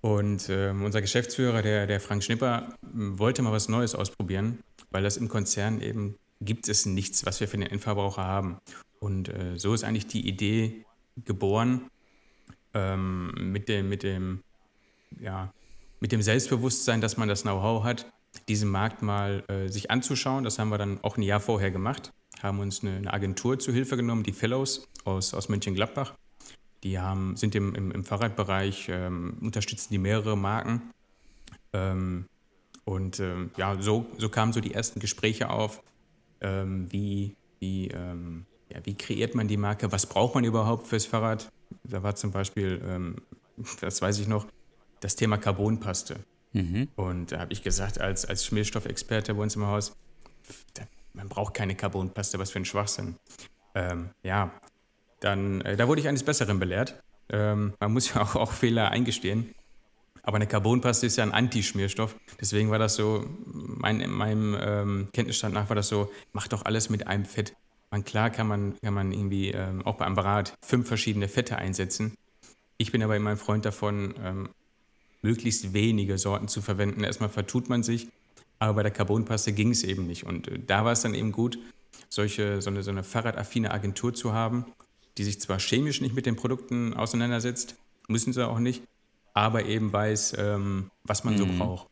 Und 0.00 0.48
ähm, 0.48 0.82
unser 0.82 1.00
Geschäftsführer, 1.00 1.62
der, 1.62 1.86
der 1.86 2.00
Frank 2.00 2.24
Schnipper, 2.24 2.74
wollte 2.82 3.42
mal 3.42 3.52
was 3.52 3.68
Neues 3.68 3.94
ausprobieren, 3.94 4.64
weil 4.90 5.04
das 5.04 5.16
im 5.16 5.28
Konzern 5.28 5.80
eben 5.80 6.16
gibt 6.40 6.68
es 6.68 6.86
nichts, 6.86 7.24
was 7.24 7.38
wir 7.38 7.46
für 7.46 7.56
den 7.56 7.68
Endverbraucher 7.68 8.24
haben. 8.24 8.58
Und 8.98 9.28
äh, 9.28 9.56
so 9.56 9.74
ist 9.74 9.84
eigentlich 9.84 10.08
die 10.08 10.26
Idee 10.26 10.84
geboren, 11.24 11.88
ähm, 12.74 13.30
mit, 13.52 13.68
dem, 13.68 13.88
mit, 13.88 14.02
dem, 14.02 14.42
ja, 15.20 15.54
mit 16.00 16.10
dem 16.10 16.20
Selbstbewusstsein, 16.20 17.00
dass 17.00 17.16
man 17.16 17.28
das 17.28 17.42
Know-how 17.42 17.84
hat, 17.84 18.12
diesen 18.48 18.70
Markt 18.70 19.02
mal 19.02 19.44
äh, 19.48 19.68
sich 19.68 19.90
anzuschauen. 19.90 20.44
Das 20.44 20.58
haben 20.58 20.68
wir 20.70 20.78
dann 20.78 20.98
auch 21.02 21.16
ein 21.16 21.22
Jahr 21.22 21.40
vorher 21.40 21.70
gemacht, 21.70 22.12
haben 22.42 22.58
uns 22.60 22.82
eine, 22.82 22.96
eine 22.96 23.12
Agentur 23.12 23.58
zu 23.58 23.72
Hilfe 23.72 23.96
genommen, 23.96 24.22
die 24.22 24.32
Fellows 24.32 24.88
aus, 25.04 25.34
aus 25.34 25.48
Mönchengladbach. 25.48 26.14
Die 26.82 26.98
haben, 26.98 27.36
sind 27.36 27.54
im, 27.54 27.74
im, 27.74 27.90
im 27.90 28.04
Fahrradbereich, 28.04 28.88
ähm, 28.90 29.38
unterstützen 29.40 29.88
die 29.90 29.98
mehrere 29.98 30.36
Marken. 30.36 30.82
Ähm, 31.72 32.26
und 32.84 33.20
ähm, 33.20 33.50
ja, 33.56 33.80
so, 33.80 34.06
so 34.18 34.28
kamen 34.28 34.52
so 34.52 34.60
die 34.60 34.74
ersten 34.74 35.00
Gespräche 35.00 35.48
auf, 35.48 35.82
ähm, 36.42 36.92
wie, 36.92 37.34
wie, 37.58 37.88
ähm, 37.88 38.44
ja, 38.68 38.84
wie 38.84 38.94
kreiert 38.94 39.34
man 39.34 39.48
die 39.48 39.56
Marke, 39.56 39.90
was 39.90 40.06
braucht 40.06 40.34
man 40.34 40.44
überhaupt 40.44 40.86
fürs 40.86 41.06
Fahrrad. 41.06 41.50
Da 41.84 42.02
war 42.02 42.14
zum 42.14 42.30
Beispiel, 42.30 42.82
ähm, 42.84 43.16
das 43.80 44.02
weiß 44.02 44.18
ich 44.18 44.28
noch, 44.28 44.46
das 45.00 45.16
Thema 45.16 45.38
Carbonpaste. 45.38 46.16
Mhm. 46.54 46.88
Und 46.96 47.32
da 47.32 47.40
habe 47.40 47.52
ich 47.52 47.62
gesagt, 47.62 48.00
als, 48.00 48.24
als 48.24 48.46
Schmierstoffexperte 48.46 49.34
bei 49.34 49.42
uns 49.42 49.56
im 49.56 49.66
Haus, 49.66 49.94
man 51.12 51.28
braucht 51.28 51.54
keine 51.54 51.74
Carbonpaste, 51.74 52.38
was 52.38 52.50
für 52.50 52.60
ein 52.60 52.64
Schwachsinn. 52.64 53.16
Ähm, 53.74 54.10
ja, 54.22 54.52
dann, 55.20 55.60
äh, 55.62 55.76
da 55.76 55.88
wurde 55.88 56.00
ich 56.00 56.08
eines 56.08 56.22
Besseren 56.22 56.60
belehrt. 56.60 57.02
Ähm, 57.28 57.74
man 57.80 57.92
muss 57.92 58.14
ja 58.14 58.20
auch, 58.22 58.36
auch 58.36 58.52
Fehler 58.52 58.90
eingestehen. 58.90 59.54
Aber 60.22 60.36
eine 60.36 60.46
Carbonpaste 60.46 61.06
ist 61.06 61.16
ja 61.16 61.24
ein 61.24 61.32
Anti-Schmierstoff. 61.32 62.16
Deswegen 62.40 62.70
war 62.70 62.78
das 62.78 62.94
so, 62.94 63.26
mein, 63.44 64.08
meinem 64.10 64.56
ähm, 64.58 65.08
Kenntnisstand 65.12 65.54
nach 65.54 65.68
war 65.68 65.76
das 65.76 65.88
so, 65.88 66.10
mach 66.32 66.48
doch 66.48 66.64
alles 66.64 66.88
mit 66.88 67.06
einem 67.06 67.26
Fett. 67.26 67.54
Man, 67.90 68.04
klar 68.04 68.30
kann 68.30 68.46
man, 68.46 68.74
kann 68.80 68.94
man 68.94 69.12
irgendwie 69.12 69.50
ähm, 69.50 69.84
auch 69.84 69.96
bei 69.96 70.06
einem 70.06 70.14
Brat 70.14 70.54
fünf 70.64 70.88
verschiedene 70.88 71.28
Fette 71.28 71.58
einsetzen. 71.58 72.14
Ich 72.78 72.90
bin 72.90 73.02
aber 73.02 73.16
immer 73.16 73.30
ein 73.30 73.36
Freund 73.36 73.64
davon, 73.66 74.14
ähm, 74.22 74.48
möglichst 75.24 75.72
wenige 75.72 76.18
Sorten 76.18 76.48
zu 76.48 76.60
verwenden. 76.60 77.02
Erstmal 77.02 77.30
vertut 77.30 77.70
man 77.70 77.82
sich, 77.82 78.08
aber 78.58 78.74
bei 78.74 78.82
der 78.82 78.92
Carbonpaste 78.92 79.52
ging 79.52 79.70
es 79.70 79.82
eben 79.82 80.06
nicht. 80.06 80.24
Und 80.24 80.48
äh, 80.48 80.58
da 80.64 80.84
war 80.84 80.92
es 80.92 81.00
dann 81.00 81.14
eben 81.14 81.32
gut, 81.32 81.58
solche, 82.10 82.60
so 82.60 82.70
eine, 82.70 82.82
so 82.82 82.90
eine 82.90 83.02
fahrradaffine 83.02 83.70
Agentur 83.70 84.12
zu 84.12 84.34
haben, 84.34 84.66
die 85.16 85.24
sich 85.24 85.40
zwar 85.40 85.58
chemisch 85.58 86.02
nicht 86.02 86.14
mit 86.14 86.26
den 86.26 86.36
Produkten 86.36 86.92
auseinandersetzt, 86.92 87.76
müssen 88.06 88.34
sie 88.34 88.46
auch 88.46 88.58
nicht, 88.58 88.82
aber 89.32 89.64
eben 89.64 89.92
weiß, 89.92 90.34
ähm, 90.38 90.90
was 91.04 91.24
man 91.24 91.34
mhm. 91.34 91.38
so 91.38 91.46
braucht. 91.46 91.88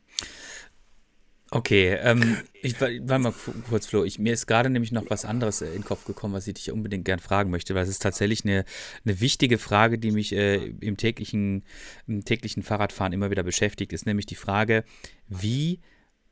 Okay, 1.54 1.98
ähm, 2.00 2.38
ich 2.62 2.80
war 2.80 3.18
mal 3.18 3.34
kurz, 3.68 3.86
Flo. 3.86 4.04
Ich, 4.04 4.18
mir 4.18 4.32
ist 4.32 4.46
gerade 4.46 4.70
nämlich 4.70 4.90
noch 4.90 5.04
was 5.10 5.26
anderes 5.26 5.60
äh, 5.60 5.66
in 5.66 5.72
den 5.72 5.84
Kopf 5.84 6.06
gekommen, 6.06 6.32
was 6.32 6.46
ich 6.46 6.54
dich 6.54 6.72
unbedingt 6.72 7.04
gern 7.04 7.18
fragen 7.18 7.50
möchte, 7.50 7.74
weil 7.74 7.82
es 7.82 7.90
ist 7.90 8.00
tatsächlich 8.00 8.42
eine, 8.46 8.64
eine 9.04 9.20
wichtige 9.20 9.58
Frage, 9.58 9.98
die 9.98 10.12
mich 10.12 10.32
äh, 10.32 10.64
im, 10.80 10.96
täglichen, 10.96 11.64
im 12.06 12.24
täglichen 12.24 12.62
Fahrradfahren 12.62 13.12
immer 13.12 13.30
wieder 13.30 13.42
beschäftigt, 13.42 13.92
ist 13.92 14.06
nämlich 14.06 14.24
die 14.24 14.34
Frage, 14.34 14.82
wie 15.28 15.80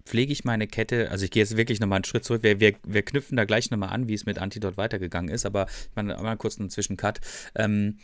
pflege 0.06 0.33
ich 0.33 0.44
meine 0.44 0.66
Kette, 0.66 1.11
also 1.11 1.26
ich 1.26 1.30
gehe 1.30 1.42
jetzt 1.42 1.59
wirklich 1.59 1.80
nochmal 1.80 1.96
einen 1.96 2.04
Schritt 2.04 2.24
zurück, 2.24 2.42
wir, 2.42 2.59
wir, 2.59 2.72
wir 2.87 3.02
knüpfen 3.02 3.37
da 3.37 3.44
gleich 3.44 3.70
nochmal 3.70 3.90
an, 3.90 4.09
wie 4.09 4.14
es 4.14 4.24
mit 4.24 4.38
Antidot 4.38 4.78
weitergegangen 4.78 5.30
ist, 5.30 5.44
aber 5.44 5.66
ich 5.66 5.96
meine, 5.96 6.16
mal 6.16 6.38
kurz 6.38 6.59
einen 6.59 6.70
Zwischencut. 6.70 7.20
Ähm, 7.54 7.98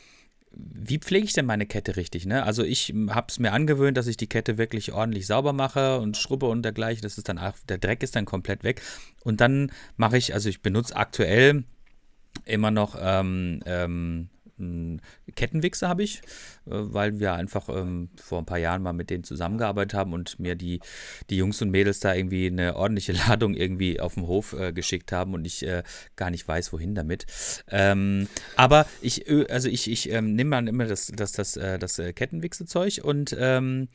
wie 0.57 0.99
pflege 0.99 1.27
ich 1.27 1.33
denn 1.33 1.47
meine 1.47 1.67
Kette 1.67 1.97
richtig? 1.97 2.27
Ne? 2.27 2.43
Also 2.43 2.63
ich 2.63 2.95
habe 3.11 3.27
es 3.29 3.39
mir 3.39 3.53
angewöhnt, 3.53 3.97
dass 3.97 4.07
ich 4.07 4.17
die 4.17 4.29
Kette 4.29 4.57
wirklich 4.57 4.93
ordentlich 4.93 5.27
sauber 5.27 5.53
mache 5.53 6.01
und 6.01 6.17
schrubbe 6.17 6.47
und 6.47 6.63
dergleichen. 6.63 7.03
Das 7.03 7.19
ist 7.19 7.29
dann 7.29 7.41
der 7.69 7.79
Dreck 7.79 8.03
ist 8.03 8.17
dann 8.17 8.25
komplett 8.25 8.65
weg. 8.65 8.81
Und 9.23 9.41
dann 9.41 9.71
mache 9.97 10.17
ich, 10.17 10.33
also 10.33 10.49
ich 10.49 10.63
benutze 10.63 10.97
aktuell 10.97 11.65
immer 12.45 12.71
noch 12.71 12.97
ähm, 12.99 13.61
ähm, 13.67 14.29
Kettenwichser 15.35 15.89
habe 15.89 16.03
ich, 16.03 16.19
äh, 16.67 16.71
weil 16.71 17.21
wir 17.21 17.35
einfach 17.35 17.69
ähm, 17.69 18.09
vor 18.17 18.39
ein 18.39 18.47
paar 18.47 18.59
Jahren 18.59 18.83
mal 18.83 18.93
mit 18.93 19.11
denen 19.11 19.25
zusammengearbeitet 19.25 19.95
haben 19.95 20.13
und 20.13 20.39
mir 20.39 20.55
die, 20.55 20.81
die 21.31 21.37
Jungs 21.37 21.61
und 21.63 21.71
Mädels 21.71 22.01
da 22.01 22.15
irgendwie 22.15 22.47
eine 22.47 22.77
ordentliche 22.77 23.13
Ladung 23.29 23.55
irgendwie 23.55 24.01
auf 24.01 24.15
dem 24.15 24.27
Hof 24.27 24.55
äh, 24.55 24.73
geschickt 24.73 25.13
haben 25.13 25.35
und 25.35 25.47
ich 25.47 25.67
äh, 25.67 25.83
gar 26.17 26.31
nicht 26.31 26.47
weiß, 26.47 26.73
wohin 26.73 26.95
damit. 26.95 27.27
Ähm, 27.69 28.29
aber 28.57 28.87
ich, 29.01 29.29
also 29.51 29.69
ich, 29.69 29.91
ich 29.91 30.11
ähm, 30.11 30.35
nehme 30.35 30.57
dann 30.57 30.67
immer 30.67 30.87
das, 30.87 31.13
das, 31.15 31.33
das, 31.33 31.57
äh, 31.57 31.79
das, 31.79 31.97
das 31.97 32.15
Kettenwichse-Zeug 32.15 33.01
und 33.03 33.37
ähm, 33.39 33.89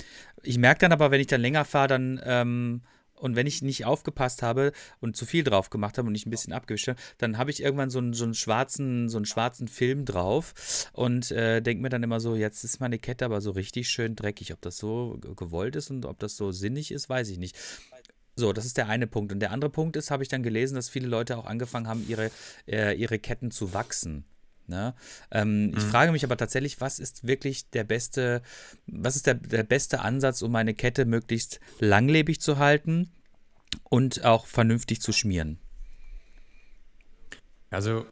ich 0.44 0.58
merke 0.58 0.80
dann 0.80 0.92
aber, 0.92 1.12
wenn 1.12 1.22
ich 1.22 1.28
dann 1.28 1.42
länger 1.42 1.66
fahre, 1.66 1.88
dann 1.88 2.22
ähm, 2.24 2.82
und 3.22 3.36
wenn 3.36 3.48
ich 3.48 3.62
nicht 3.62 3.86
aufgepasst 3.86 4.42
habe 4.42 4.72
und 5.00 5.16
zu 5.16 5.26
viel 5.26 5.44
drauf 5.44 5.70
gemacht 5.70 5.98
habe 5.98 6.08
und 6.08 6.14
nicht 6.14 6.26
ein 6.26 6.32
bisschen 6.32 6.54
abgewischt 6.54 6.88
habe, 6.88 7.00
dann 7.20 7.38
habe 7.38 7.52
ich 7.52 7.62
irgendwann 7.62 7.90
so 7.90 8.00
einen, 8.00 8.14
so 8.14 8.24
einen, 8.24 8.34
schwarzen, 8.34 9.10
so 9.10 9.18
einen 9.18 9.26
schwarzen 9.26 9.68
Film 9.68 10.06
drauf 10.06 10.90
und 10.94 11.32
äh, 11.32 11.62
denke 11.62 11.84
mir 11.84 11.90
dann 11.90 12.04
immer 12.04 12.20
so, 12.20 12.36
jetzt 12.36 12.64
ist 12.64 12.80
meine 12.80 13.00
Kette 13.00 13.26
aber 13.26 13.40
so 13.40 13.52
richtig 13.52 13.90
schön 13.90 14.16
dreckig. 14.16 14.54
Ob 14.54 14.62
das 14.62 14.78
so 14.78 15.20
gewollt 15.36 15.76
ist 15.76 15.92
und 15.92 16.06
ob 16.06 16.20
das 16.20 16.36
so 16.36 16.52
sinnig 16.52 16.92
ist, 16.92 17.10
weiß 17.10 17.30
ich 17.30 17.38
nicht. 17.38 17.56
So, 18.36 18.54
das 18.54 18.66
ist 18.66 18.78
der 18.78 18.90
eine 18.90 19.08
Punkt. 19.08 19.32
Und 19.32 19.40
der 19.40 19.52
andere 19.52 19.70
Punkt 19.70 19.96
ist, 19.96 20.10
habe 20.10 20.24
ich 20.24 20.30
dann 20.30 20.42
gelesen, 20.42 20.76
dass 20.76 20.90
viele 20.90 21.08
Leute 21.08 21.38
auch 21.38 21.46
angefangen 21.46 21.88
haben, 21.88 22.06
ihre, 22.08 22.32
äh, 22.68 22.96
ihre 22.96 23.20
Ketten 23.20 23.52
zu 23.52 23.74
wachsen. 23.74 24.26
Ne? 24.68 24.94
Ähm, 25.32 25.68
mhm. 25.68 25.78
Ich 25.78 25.84
frage 25.84 26.12
mich 26.12 26.24
aber 26.24 26.38
tatsächlich, 26.38 26.80
was 26.80 27.00
ist 27.00 27.28
wirklich 27.28 27.70
der 27.72 27.84
beste, 27.84 28.42
was 28.88 29.16
ist 29.16 29.28
der, 29.28 29.36
der 29.36 29.64
beste 29.64 30.02
Ansatz, 30.02 30.42
um 30.42 30.52
meine 30.52 30.74
Kette 30.74 31.06
möglichst 31.06 31.60
langlebig 31.80 32.40
zu 32.40 32.58
halten 32.58 33.12
und 33.84 34.24
auch 34.24 34.46
vernünftig 34.46 35.02
zu 35.02 35.12
schmieren? 35.12 35.60
Also 37.70 38.06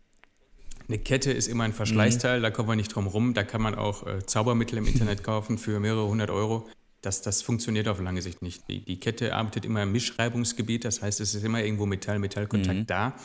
eine 0.87 0.99
Kette 0.99 1.31
ist 1.31 1.47
immer 1.47 1.65
ein 1.65 1.73
Verschleißteil, 1.73 2.39
mhm. 2.39 2.43
da 2.43 2.51
kommen 2.51 2.69
wir 2.69 2.75
nicht 2.75 2.95
drum 2.95 3.07
rum. 3.07 3.33
Da 3.33 3.43
kann 3.43 3.61
man 3.61 3.75
auch 3.75 4.07
äh, 4.07 4.25
Zaubermittel 4.25 4.77
im 4.79 4.87
Internet 4.87 5.23
kaufen 5.23 5.57
für 5.57 5.79
mehrere 5.79 6.07
hundert 6.07 6.29
Euro. 6.31 6.67
Das, 7.01 7.21
das 7.21 7.41
funktioniert 7.41 7.87
auf 7.87 8.01
lange 8.01 8.21
Sicht 8.21 8.41
nicht. 8.41 8.67
Die, 8.67 8.83
die 8.83 8.99
Kette 8.99 9.33
arbeitet 9.33 9.63
immer 9.65 9.83
im 9.83 9.91
Mischreibungsgebiet, 9.91 10.83
das 10.83 11.01
heißt, 11.01 11.21
es 11.21 11.35
ist 11.35 11.45
immer 11.45 11.63
irgendwo 11.63 11.85
Metall-Metall-Kontakt 11.85 12.79
mhm. 12.79 12.85
da. 12.87 13.15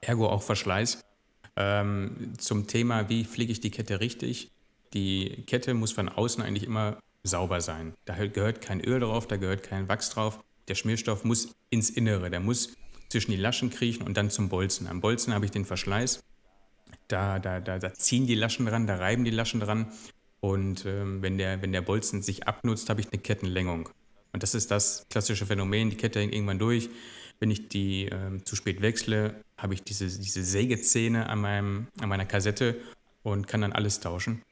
Ergo 0.00 0.28
auch 0.28 0.42
Verschleiß. 0.42 1.00
Ähm, 1.56 2.32
zum 2.38 2.66
Thema, 2.66 3.08
wie 3.08 3.24
pflege 3.24 3.52
ich 3.52 3.60
die 3.60 3.70
Kette 3.70 4.00
richtig? 4.00 4.50
Die 4.92 5.44
Kette 5.46 5.74
muss 5.74 5.92
von 5.92 6.08
außen 6.08 6.42
eigentlich 6.42 6.64
immer 6.64 6.98
sauber 7.22 7.60
sein. 7.60 7.94
Da 8.04 8.14
gehört 8.26 8.60
kein 8.60 8.80
Öl 8.80 9.00
drauf, 9.00 9.26
da 9.26 9.36
gehört 9.36 9.62
kein 9.62 9.88
Wachs 9.88 10.10
drauf. 10.10 10.40
Der 10.68 10.74
Schmierstoff 10.74 11.24
muss 11.24 11.54
ins 11.70 11.90
Innere, 11.90 12.30
der 12.30 12.40
muss 12.40 12.74
zwischen 13.08 13.30
die 13.30 13.36
Laschen 13.36 13.70
kriechen 13.70 14.06
und 14.06 14.16
dann 14.16 14.30
zum 14.30 14.48
Bolzen. 14.48 14.86
Am 14.86 15.00
Bolzen 15.00 15.34
habe 15.34 15.44
ich 15.44 15.50
den 15.50 15.64
Verschleiß. 15.64 16.22
Da, 17.08 17.38
da, 17.38 17.60
da, 17.60 17.78
da 17.78 17.92
ziehen 17.94 18.26
die 18.26 18.34
Laschen 18.34 18.66
dran, 18.66 18.86
da 18.86 18.96
reiben 18.96 19.24
die 19.24 19.30
Laschen 19.30 19.60
dran. 19.60 19.92
Und 20.40 20.84
ähm, 20.84 21.22
wenn, 21.22 21.38
der, 21.38 21.62
wenn 21.62 21.72
der 21.72 21.82
Bolzen 21.82 22.22
sich 22.22 22.46
abnutzt, 22.46 22.90
habe 22.90 23.00
ich 23.00 23.12
eine 23.12 23.20
Kettenlängung. 23.20 23.88
Und 24.32 24.42
das 24.42 24.54
ist 24.54 24.70
das 24.70 25.06
klassische 25.08 25.46
Phänomen. 25.46 25.90
Die 25.90 25.96
Kette 25.96 26.20
hängt 26.20 26.34
irgendwann 26.34 26.58
durch. 26.58 26.90
Wenn 27.40 27.50
ich 27.50 27.68
die 27.68 28.06
ähm, 28.06 28.44
zu 28.44 28.56
spät 28.56 28.82
wechsle, 28.82 29.42
habe 29.64 29.72
ich 29.72 29.82
diese, 29.82 30.06
diese 30.06 30.44
Sägezähne 30.44 31.26
an, 31.30 31.40
meinem, 31.40 31.86
an 31.98 32.10
meiner 32.10 32.26
Kassette 32.26 32.76
und 33.22 33.48
kann 33.48 33.62
dann 33.62 33.72
alles 33.72 33.98
tauschen. 33.98 34.42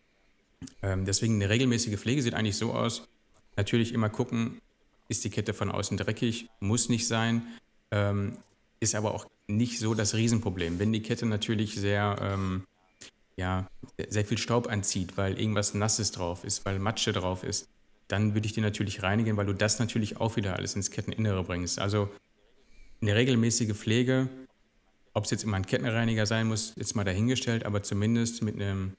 Ähm, 0.83 1.05
deswegen 1.05 1.35
eine 1.35 1.51
regelmäßige 1.51 2.01
Pflege 2.01 2.22
sieht 2.22 2.33
eigentlich 2.33 2.57
so 2.57 2.72
aus. 2.72 3.07
Natürlich 3.55 3.92
immer 3.92 4.09
gucken, 4.09 4.62
ist 5.09 5.22
die 5.25 5.29
Kette 5.29 5.53
von 5.53 5.70
außen 5.70 5.98
dreckig, 5.98 6.48
muss 6.61 6.88
nicht 6.88 7.07
sein, 7.07 7.42
ähm, 7.90 8.38
ist 8.81 8.94
aber 8.94 9.12
auch 9.12 9.27
nicht 9.46 9.79
so 9.79 9.92
das 9.92 10.14
Riesenproblem. 10.14 10.79
Wenn 10.79 10.94
die 10.94 11.03
Kette 11.03 11.27
natürlich 11.27 11.75
sehr, 11.75 12.16
ähm, 12.22 12.64
ja, 13.37 13.68
sehr 14.09 14.25
viel 14.25 14.38
Staub 14.38 14.66
anzieht, 14.66 15.18
weil 15.18 15.38
irgendwas 15.38 15.75
Nasses 15.75 16.11
drauf 16.12 16.42
ist, 16.42 16.64
weil 16.64 16.79
Matsche 16.79 17.12
drauf 17.12 17.44
ist, 17.44 17.68
dann 18.09 18.33
würde 18.33 18.46
ich 18.46 18.55
die 18.55 18.62
natürlich 18.62 19.03
reinigen, 19.03 19.37
weil 19.37 19.46
du 19.46 19.55
das 19.55 19.79
natürlich 19.79 20.16
auch 20.16 20.37
wieder 20.37 20.57
alles 20.57 20.75
ins 20.75 20.90
Ketteninnere 20.90 21.44
bringst. 21.44 21.79
Also 21.79 22.09
eine 23.03 23.14
regelmäßige 23.14 23.75
Pflege, 23.75 24.31
ob 25.14 25.25
es 25.25 25.31
jetzt 25.31 25.44
immer 25.44 25.57
ein 25.57 25.66
Kettenreiniger 25.66 26.27
sein 26.27 26.46
muss, 26.46 26.72
jetzt 26.77 26.96
mal 26.96 27.05
dahingestellt, 27.05 27.66
aber 27.66 27.83
zumindest 27.83 28.42
mit 28.42 28.55
einem, 28.55 28.94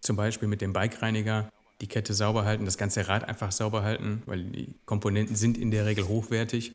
zum 0.00 0.16
Beispiel 0.16 0.48
mit 0.48 0.60
dem 0.60 0.72
Bikereiniger, 0.72 1.50
die 1.80 1.86
Kette 1.86 2.14
sauber 2.14 2.44
halten, 2.44 2.64
das 2.64 2.78
ganze 2.78 3.06
Rad 3.08 3.24
einfach 3.24 3.52
sauber 3.52 3.82
halten, 3.82 4.22
weil 4.26 4.44
die 4.44 4.74
Komponenten 4.86 5.36
sind 5.36 5.58
in 5.58 5.70
der 5.70 5.84
Regel 5.84 6.08
hochwertig. 6.08 6.72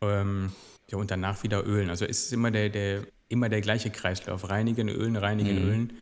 Ähm, 0.00 0.52
ja, 0.90 0.98
und 0.98 1.10
danach 1.10 1.42
wieder 1.42 1.64
ölen. 1.64 1.88
Also 1.88 2.04
es 2.04 2.24
ist 2.24 2.32
immer 2.32 2.50
der, 2.50 2.68
der, 2.68 3.06
immer 3.28 3.48
der 3.48 3.60
gleiche 3.60 3.90
Kreislauf. 3.90 4.50
Reinigen, 4.50 4.88
ölen, 4.88 5.16
reinigen, 5.16 5.62
mhm. 5.62 5.68
ölen. 5.68 5.92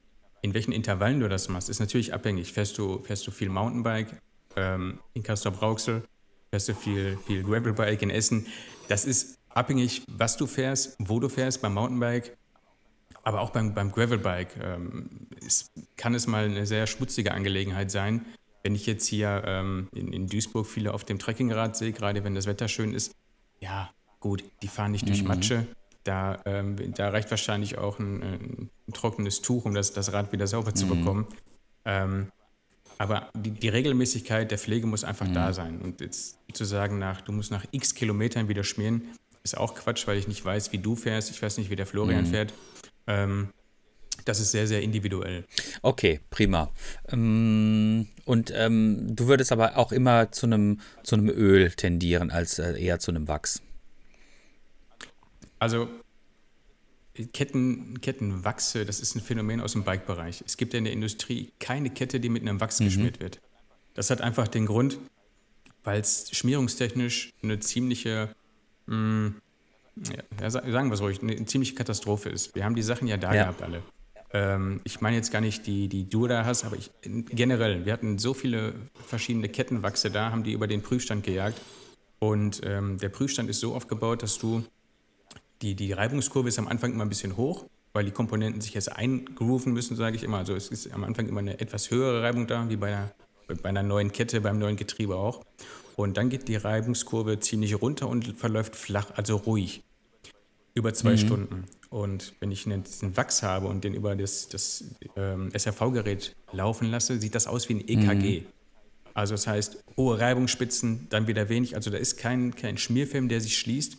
In 0.40 0.54
welchen 0.54 0.72
Intervallen 0.72 1.20
du 1.20 1.28
das 1.28 1.48
machst, 1.48 1.68
ist 1.68 1.78
natürlich 1.78 2.14
abhängig. 2.14 2.52
Fährst 2.52 2.78
du, 2.78 3.00
fährst 3.02 3.26
du 3.26 3.30
viel 3.30 3.48
Mountainbike 3.48 4.08
ähm, 4.56 4.98
in 5.14 5.22
Castrop-Rauxel, 5.22 6.02
fährst 6.50 6.68
du 6.68 6.74
viel, 6.74 7.18
viel 7.26 7.44
Gravelbike 7.44 8.02
in 8.02 8.10
Essen. 8.10 8.46
Das 8.88 9.04
ist 9.04 9.38
abhängig, 9.54 10.02
was 10.08 10.36
du 10.36 10.46
fährst, 10.46 10.96
wo 10.98 11.20
du 11.20 11.28
fährst, 11.28 11.62
beim 11.62 11.74
Mountainbike, 11.74 12.36
aber 13.22 13.40
auch 13.40 13.50
beim, 13.50 13.74
beim 13.74 13.92
Gravelbike. 13.92 14.56
Ähm, 14.62 15.28
es, 15.44 15.70
kann 15.96 16.14
es 16.14 16.26
mal 16.26 16.44
eine 16.44 16.66
sehr 16.66 16.86
schmutzige 16.86 17.32
Angelegenheit 17.32 17.90
sein. 17.90 18.24
Wenn 18.62 18.74
ich 18.74 18.86
jetzt 18.86 19.06
hier 19.06 19.42
ähm, 19.46 19.88
in, 19.92 20.12
in 20.12 20.26
Duisburg 20.26 20.66
viele 20.66 20.94
auf 20.94 21.04
dem 21.04 21.18
Trekkingrad 21.18 21.76
sehe, 21.76 21.92
gerade 21.92 22.24
wenn 22.24 22.34
das 22.34 22.46
Wetter 22.46 22.68
schön 22.68 22.94
ist, 22.94 23.14
ja, 23.60 23.90
gut, 24.20 24.44
die 24.62 24.68
fahren 24.68 24.92
nicht 24.92 25.08
durch 25.08 25.22
mhm. 25.22 25.28
Matsche. 25.28 25.66
Da, 26.04 26.40
ähm, 26.46 26.76
da 26.94 27.10
reicht 27.10 27.30
wahrscheinlich 27.30 27.78
auch 27.78 28.00
ein, 28.00 28.22
ein, 28.22 28.70
trockenes 28.92 29.40
Tuch, 29.40 29.64
um 29.64 29.74
das, 29.74 29.92
das 29.92 30.12
Rad 30.12 30.32
wieder 30.32 30.48
sauber 30.48 30.70
mhm. 30.70 30.76
zu 30.76 30.86
bekommen. 30.88 31.26
Ähm, 31.84 32.32
aber 32.98 33.30
die, 33.36 33.52
die, 33.52 33.68
Regelmäßigkeit 33.68 34.50
der 34.50 34.58
Pflege 34.58 34.86
muss 34.86 35.04
einfach 35.04 35.26
mhm. 35.26 35.34
da 35.34 35.52
sein. 35.52 35.80
Und 35.80 36.00
jetzt 36.00 36.38
zu 36.52 36.64
sagen, 36.64 36.98
nach, 36.98 37.20
du 37.20 37.32
musst 37.32 37.50
nach 37.50 37.64
x 37.70 37.94
Kilometern 37.94 38.48
wieder 38.48 38.64
schmieren, 38.64 39.08
ist 39.42 39.56
auch 39.56 39.74
Quatsch, 39.74 40.06
weil 40.06 40.18
ich 40.18 40.28
nicht 40.28 40.44
weiß, 40.44 40.72
wie 40.72 40.78
du 40.78 40.96
fährst. 40.96 41.30
Ich 41.30 41.42
weiß 41.42 41.58
nicht, 41.58 41.70
wie 41.70 41.76
der 41.76 41.86
Florian 41.86 42.24
mhm. 42.24 42.30
fährt. 42.30 42.54
Ähm, 43.06 43.48
das 44.24 44.40
ist 44.40 44.52
sehr, 44.52 44.66
sehr 44.66 44.82
individuell. 44.82 45.44
Okay, 45.82 46.20
prima. 46.30 46.70
Ähm, 47.08 48.08
und 48.24 48.52
ähm, 48.54 49.16
du 49.16 49.26
würdest 49.26 49.52
aber 49.52 49.76
auch 49.78 49.90
immer 49.92 50.30
zu 50.30 50.46
einem, 50.46 50.80
zu 51.02 51.16
einem 51.16 51.28
Öl 51.28 51.70
tendieren, 51.72 52.30
als 52.30 52.58
äh, 52.58 52.80
eher 52.80 52.98
zu 52.98 53.10
einem 53.10 53.26
Wachs. 53.26 53.62
Also 55.58 55.88
Ketten, 57.32 58.00
Kettenwachse, 58.00 58.86
das 58.86 59.00
ist 59.00 59.14
ein 59.14 59.20
Phänomen 59.20 59.60
aus 59.60 59.72
dem 59.72 59.84
Bike-Bereich. 59.84 60.42
Es 60.46 60.56
gibt 60.56 60.72
ja 60.72 60.78
in 60.78 60.84
der 60.84 60.92
Industrie 60.92 61.52
keine 61.58 61.90
Kette, 61.90 62.20
die 62.20 62.28
mit 62.28 62.42
einem 62.42 62.60
Wachs 62.60 62.80
mhm. 62.80 62.86
geschmiert 62.86 63.20
wird. 63.20 63.40
Das 63.94 64.10
hat 64.10 64.20
einfach 64.20 64.48
den 64.48 64.66
Grund, 64.66 64.98
weil 65.84 66.00
es 66.00 66.30
schmierungstechnisch 66.32 67.32
eine 67.42 67.60
ziemliche, 67.60 68.34
mh, 68.92 69.28
mm, 69.28 69.34
ja, 70.40 70.50
sagen 70.50 70.88
wir 70.88 70.94
es 70.94 71.02
ruhig, 71.02 71.20
eine 71.22 71.44
ziemliche 71.44 71.74
Katastrophe 71.74 72.30
ist. 72.30 72.54
Wir 72.54 72.64
haben 72.64 72.74
die 72.74 72.82
Sachen 72.82 73.08
ja 73.08 73.16
da 73.16 73.34
ja. 73.34 73.42
gehabt 73.42 73.62
alle. 73.62 73.82
Ähm, 74.32 74.80
ich 74.84 75.00
meine 75.00 75.16
jetzt 75.16 75.30
gar 75.30 75.40
nicht 75.40 75.66
die, 75.66 75.88
die 75.88 76.08
du 76.08 76.26
da 76.26 76.44
hast, 76.46 76.64
aber 76.64 76.76
ich, 76.76 76.90
generell, 77.02 77.84
wir 77.84 77.92
hatten 77.92 78.18
so 78.18 78.32
viele 78.32 78.74
verschiedene 79.06 79.48
Kettenwachse 79.48 80.10
da, 80.10 80.30
haben 80.30 80.44
die 80.44 80.52
über 80.52 80.66
den 80.66 80.82
Prüfstand 80.82 81.24
gejagt. 81.24 81.60
Und 82.18 82.60
ähm, 82.64 82.98
der 82.98 83.10
Prüfstand 83.10 83.50
ist 83.50 83.60
so 83.60 83.74
aufgebaut, 83.74 84.22
dass 84.22 84.38
du 84.38 84.64
die, 85.60 85.74
die 85.74 85.92
Reibungskurve 85.92 86.48
ist 86.48 86.58
am 86.58 86.68
Anfang 86.68 86.92
immer 86.92 87.04
ein 87.04 87.08
bisschen 87.08 87.36
hoch, 87.36 87.66
weil 87.92 88.04
die 88.04 88.10
Komponenten 88.10 88.60
sich 88.60 88.74
jetzt 88.74 88.90
eingrooven 88.90 89.72
müssen, 89.72 89.96
sage 89.96 90.16
ich 90.16 90.22
immer. 90.22 90.38
Also 90.38 90.54
es 90.54 90.68
ist 90.68 90.92
am 90.92 91.04
Anfang 91.04 91.28
immer 91.28 91.40
eine 91.40 91.60
etwas 91.60 91.90
höhere 91.90 92.22
Reibung 92.22 92.46
da, 92.46 92.68
wie 92.70 92.76
bei 92.76 92.88
einer, 92.88 93.12
bei 93.62 93.68
einer 93.68 93.82
neuen 93.82 94.12
Kette, 94.12 94.40
beim 94.40 94.58
neuen 94.58 94.76
Getriebe 94.76 95.16
auch. 95.16 95.44
Und 95.96 96.16
dann 96.16 96.30
geht 96.30 96.48
die 96.48 96.56
Reibungskurve 96.56 97.40
ziemlich 97.40 97.80
runter 97.80 98.08
und 98.08 98.36
verläuft 98.38 98.76
flach, 98.76 99.10
also 99.14 99.36
ruhig, 99.36 99.82
über 100.74 100.94
zwei 100.94 101.12
mhm. 101.12 101.18
Stunden. 101.18 101.64
Und 101.90 102.34
wenn 102.40 102.50
ich 102.50 102.64
einen, 102.66 102.84
einen 103.02 103.16
Wachs 103.16 103.42
habe 103.42 103.66
und 103.66 103.84
den 103.84 103.94
über 103.94 104.16
das, 104.16 104.48
das 104.48 104.84
ähm, 105.16 105.50
SRV-Gerät 105.54 106.34
laufen 106.52 106.90
lasse, 106.90 107.20
sieht 107.20 107.34
das 107.34 107.46
aus 107.46 107.68
wie 107.68 107.74
ein 107.74 107.86
EKG. 107.86 108.40
Mhm. 108.40 108.46
Also 109.14 109.34
das 109.34 109.46
heißt, 109.46 109.84
hohe 109.96 110.18
Reibungsspitzen, 110.18 111.06
dann 111.10 111.26
wieder 111.26 111.48
wenig. 111.48 111.74
Also 111.76 111.90
da 111.90 111.98
ist 111.98 112.16
kein, 112.16 112.54
kein 112.56 112.78
Schmierfilm, 112.78 113.28
der 113.28 113.40
sich 113.40 113.58
schließt, 113.58 113.98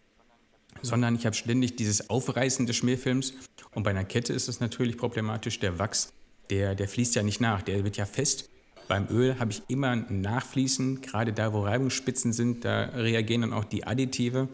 sondern 0.82 1.16
ich 1.16 1.26
habe 1.26 1.36
ständig 1.36 1.76
dieses 1.76 2.10
Aufreißen 2.10 2.66
des 2.66 2.76
Schmierfilms. 2.78 3.34
Und 3.76 3.84
bei 3.84 3.92
einer 3.92 4.06
Kette 4.06 4.34
ist 4.34 4.48
es 4.48 4.60
natürlich 4.60 4.98
problematisch, 4.98 5.60
der 5.60 5.78
Wachs, 5.78 6.12
der, 6.50 6.76
der 6.76 6.88
fließt 6.88 7.16
ja 7.16 7.24
nicht 7.24 7.42
nach, 7.42 7.62
der 7.62 7.84
wird 7.84 7.98
ja 7.98 8.06
fest. 8.06 8.50
Beim 8.88 9.08
Öl 9.10 9.40
habe 9.40 9.52
ich 9.52 9.64
immer 9.68 9.90
ein 9.90 10.22
Nachfließen, 10.22 11.02
gerade 11.02 11.34
da, 11.34 11.54
wo 11.54 11.62
Reibungsspitzen 11.62 12.34
sind, 12.34 12.66
da 12.66 12.84
reagieren 12.96 13.42
dann 13.42 13.54
auch 13.54 13.64
die 13.64 13.86
Additive, 13.86 14.50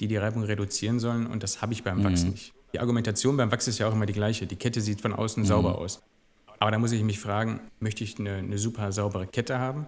die 0.00 0.08
die 0.08 0.16
Reibung 0.16 0.44
reduzieren 0.44 1.00
sollen 1.00 1.26
und 1.26 1.42
das 1.42 1.62
habe 1.62 1.72
ich 1.72 1.82
beim 1.82 1.98
mhm. 1.98 2.04
Wachs 2.04 2.24
nicht. 2.24 2.52
Die 2.72 2.80
Argumentation 2.80 3.36
beim 3.36 3.50
Wachs 3.52 3.68
ist 3.68 3.78
ja 3.78 3.88
auch 3.88 3.92
immer 3.92 4.06
die 4.06 4.12
gleiche. 4.12 4.46
Die 4.46 4.56
Kette 4.56 4.80
sieht 4.80 5.00
von 5.00 5.12
außen 5.12 5.42
mhm. 5.42 5.46
sauber 5.46 5.78
aus. 5.78 6.02
Aber 6.58 6.70
da 6.70 6.78
muss 6.78 6.92
ich 6.92 7.02
mich 7.02 7.18
fragen, 7.18 7.60
möchte 7.80 8.04
ich 8.04 8.18
eine, 8.18 8.34
eine 8.34 8.56
super 8.56 8.92
saubere 8.92 9.26
Kette 9.26 9.58
haben 9.58 9.86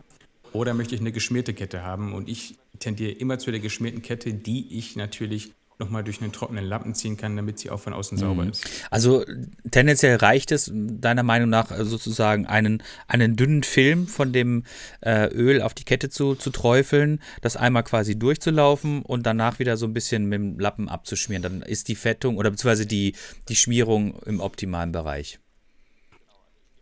oder 0.52 0.74
möchte 0.74 0.94
ich 0.94 1.00
eine 1.00 1.12
geschmierte 1.12 1.54
Kette 1.54 1.82
haben? 1.82 2.12
Und 2.12 2.28
ich 2.28 2.56
tendiere 2.78 3.12
immer 3.12 3.38
zu 3.38 3.50
der 3.50 3.60
geschmierten 3.60 4.02
Kette, 4.02 4.34
die 4.34 4.76
ich 4.76 4.96
natürlich 4.96 5.52
nochmal 5.78 6.04
durch 6.04 6.20
einen 6.20 6.32
trockenen 6.32 6.64
Lappen 6.64 6.94
ziehen 6.94 7.16
kann, 7.16 7.36
damit 7.36 7.58
sie 7.58 7.70
auch 7.70 7.80
von 7.80 7.92
außen 7.92 8.16
mhm. 8.16 8.20
sauber 8.20 8.46
ist. 8.46 8.66
Also 8.90 9.24
tendenziell 9.70 10.16
reicht 10.16 10.52
es 10.52 10.70
deiner 10.72 11.22
Meinung 11.22 11.48
nach 11.48 11.70
äh, 11.70 11.84
sozusagen 11.84 12.46
einen, 12.46 12.82
einen 13.08 13.36
dünnen 13.36 13.62
Film 13.62 14.06
von 14.06 14.32
dem 14.32 14.64
äh, 15.00 15.26
Öl 15.28 15.62
auf 15.62 15.74
die 15.74 15.84
Kette 15.84 16.10
zu, 16.10 16.34
zu 16.34 16.50
träufeln, 16.50 17.20
das 17.40 17.56
einmal 17.56 17.82
quasi 17.82 18.18
durchzulaufen 18.18 19.02
und 19.02 19.26
danach 19.26 19.58
wieder 19.58 19.76
so 19.76 19.86
ein 19.86 19.94
bisschen 19.94 20.26
mit 20.26 20.38
dem 20.38 20.58
Lappen 20.58 20.88
abzuschmieren. 20.88 21.42
Dann 21.42 21.62
ist 21.62 21.88
die 21.88 21.96
Fettung 21.96 22.36
oder 22.36 22.50
beziehungsweise 22.50 22.86
die, 22.86 23.14
die 23.48 23.56
Schmierung 23.56 24.18
im 24.26 24.40
optimalen 24.40 24.92
Bereich. 24.92 25.40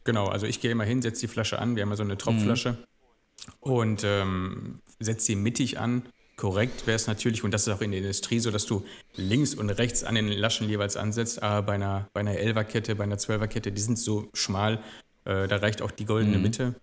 Genau, 0.05 0.26
also 0.26 0.46
ich 0.46 0.61
gehe 0.61 0.70
immer 0.70 0.85
hin, 0.85 1.00
setze 1.00 1.22
die 1.22 1.28
Flasche 1.28 1.59
an, 1.61 1.76
wir 1.76 1.83
haben 1.83 1.90
ja 1.90 1.96
so 1.96 2.02
eine 2.02 2.18
Tropfflasche 2.18 2.72
mhm. 2.72 3.57
und 3.61 4.02
ähm, 4.05 4.81
setze 4.98 5.26
sie 5.26 5.37
mittig 5.37 5.78
an 5.78 6.02
Korrekt 6.42 6.88
wäre 6.88 6.96
es 6.96 7.07
natürlich, 7.07 7.44
und 7.44 7.55
das 7.55 7.68
ist 7.68 7.72
auch 7.72 7.83
in 7.83 7.92
der 7.92 8.00
Industrie 8.00 8.40
so, 8.40 8.50
dass 8.50 8.66
du 8.66 8.85
links 9.14 9.55
und 9.55 9.70
rechts 9.70 10.02
an 10.02 10.16
den 10.16 10.26
Laschen 10.26 10.68
jeweils 10.68 10.96
ansetzt, 10.96 11.40
aber 11.40 11.64
bei 11.64 11.74
einer, 11.74 12.09
bei 12.14 12.18
einer 12.18 12.33
11er-Kette, 12.33 12.96
bei 12.96 13.05
einer 13.05 13.14
12er-Kette, 13.14 13.70
die 13.70 13.81
sind 13.81 13.96
so 13.96 14.28
schmal, 14.35 14.83
äh, 15.24 15.46
da 15.46 15.59
reicht 15.59 15.83
auch 15.83 15.92
die 15.92 16.05
goldene 16.05 16.38
mhm. 16.38 16.42
Mitte. 16.42 16.74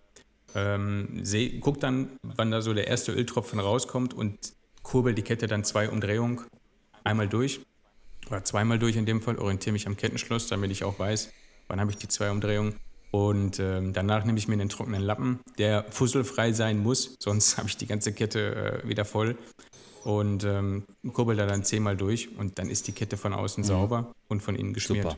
Ähm, 0.56 1.20
seh, 1.24 1.60
guck 1.60 1.82
dann, 1.82 2.08
wann 2.22 2.52
da 2.52 2.62
so 2.62 2.74
der 2.74 2.88
erste 2.88 3.12
Öltropfen 3.12 3.60
rauskommt 3.60 4.14
und 4.14 4.38
kurbel 4.82 5.14
die 5.14 5.24
Kette 5.24 5.48
dann 5.48 5.66
zwei 5.66 5.90
Umdrehungen. 5.90 6.40
Einmal 7.04 7.28
durch 7.28 7.60
oder 8.30 8.46
zweimal 8.46 8.80
durch 8.80 8.96
in 8.96 9.06
dem 9.06 9.22
Fall, 9.22 9.38
orientiere 9.38 9.74
mich 9.74 9.88
am 9.88 9.98
Kettenschloss, 9.98 10.48
damit 10.48 10.72
ich 10.72 10.86
auch 10.86 11.00
weiß, 11.00 11.34
wann 11.68 11.82
habe 11.82 11.92
ich 11.92 11.98
die 11.98 12.08
zwei 12.08 12.32
Umdrehungen 12.32 12.76
und 13.12 13.60
ähm, 13.60 13.94
danach 13.94 14.26
nehme 14.26 14.38
ich 14.38 14.48
mir 14.48 14.54
einen 14.54 14.70
trockenen 14.70 15.02
Lappen, 15.02 15.40
der 15.58 15.86
fusselfrei 15.90 16.54
sein 16.54 16.82
muss, 16.82 17.16
sonst 17.20 17.58
habe 17.58 17.68
ich 17.68 17.78
die 17.78 17.88
ganze 17.88 18.14
Kette 18.14 18.82
äh, 18.84 18.88
wieder 18.88 19.06
voll. 19.06 19.38
Und 20.06 20.46
ähm, 20.46 20.86
kurbel 21.12 21.36
da 21.36 21.46
dann 21.46 21.66
zehnmal 21.66 21.98
durch 21.98 22.30
und 22.38 22.58
dann 22.58 22.70
ist 22.70 22.88
die 22.88 22.94
Kette 22.94 23.18
von 23.18 23.34
außen 23.34 23.64
mhm. 23.64 23.68
sauber 23.68 24.12
und 24.30 24.42
von 24.42 24.56
innen 24.56 24.74
geschmiert. 24.74 25.04
Super. 25.04 25.18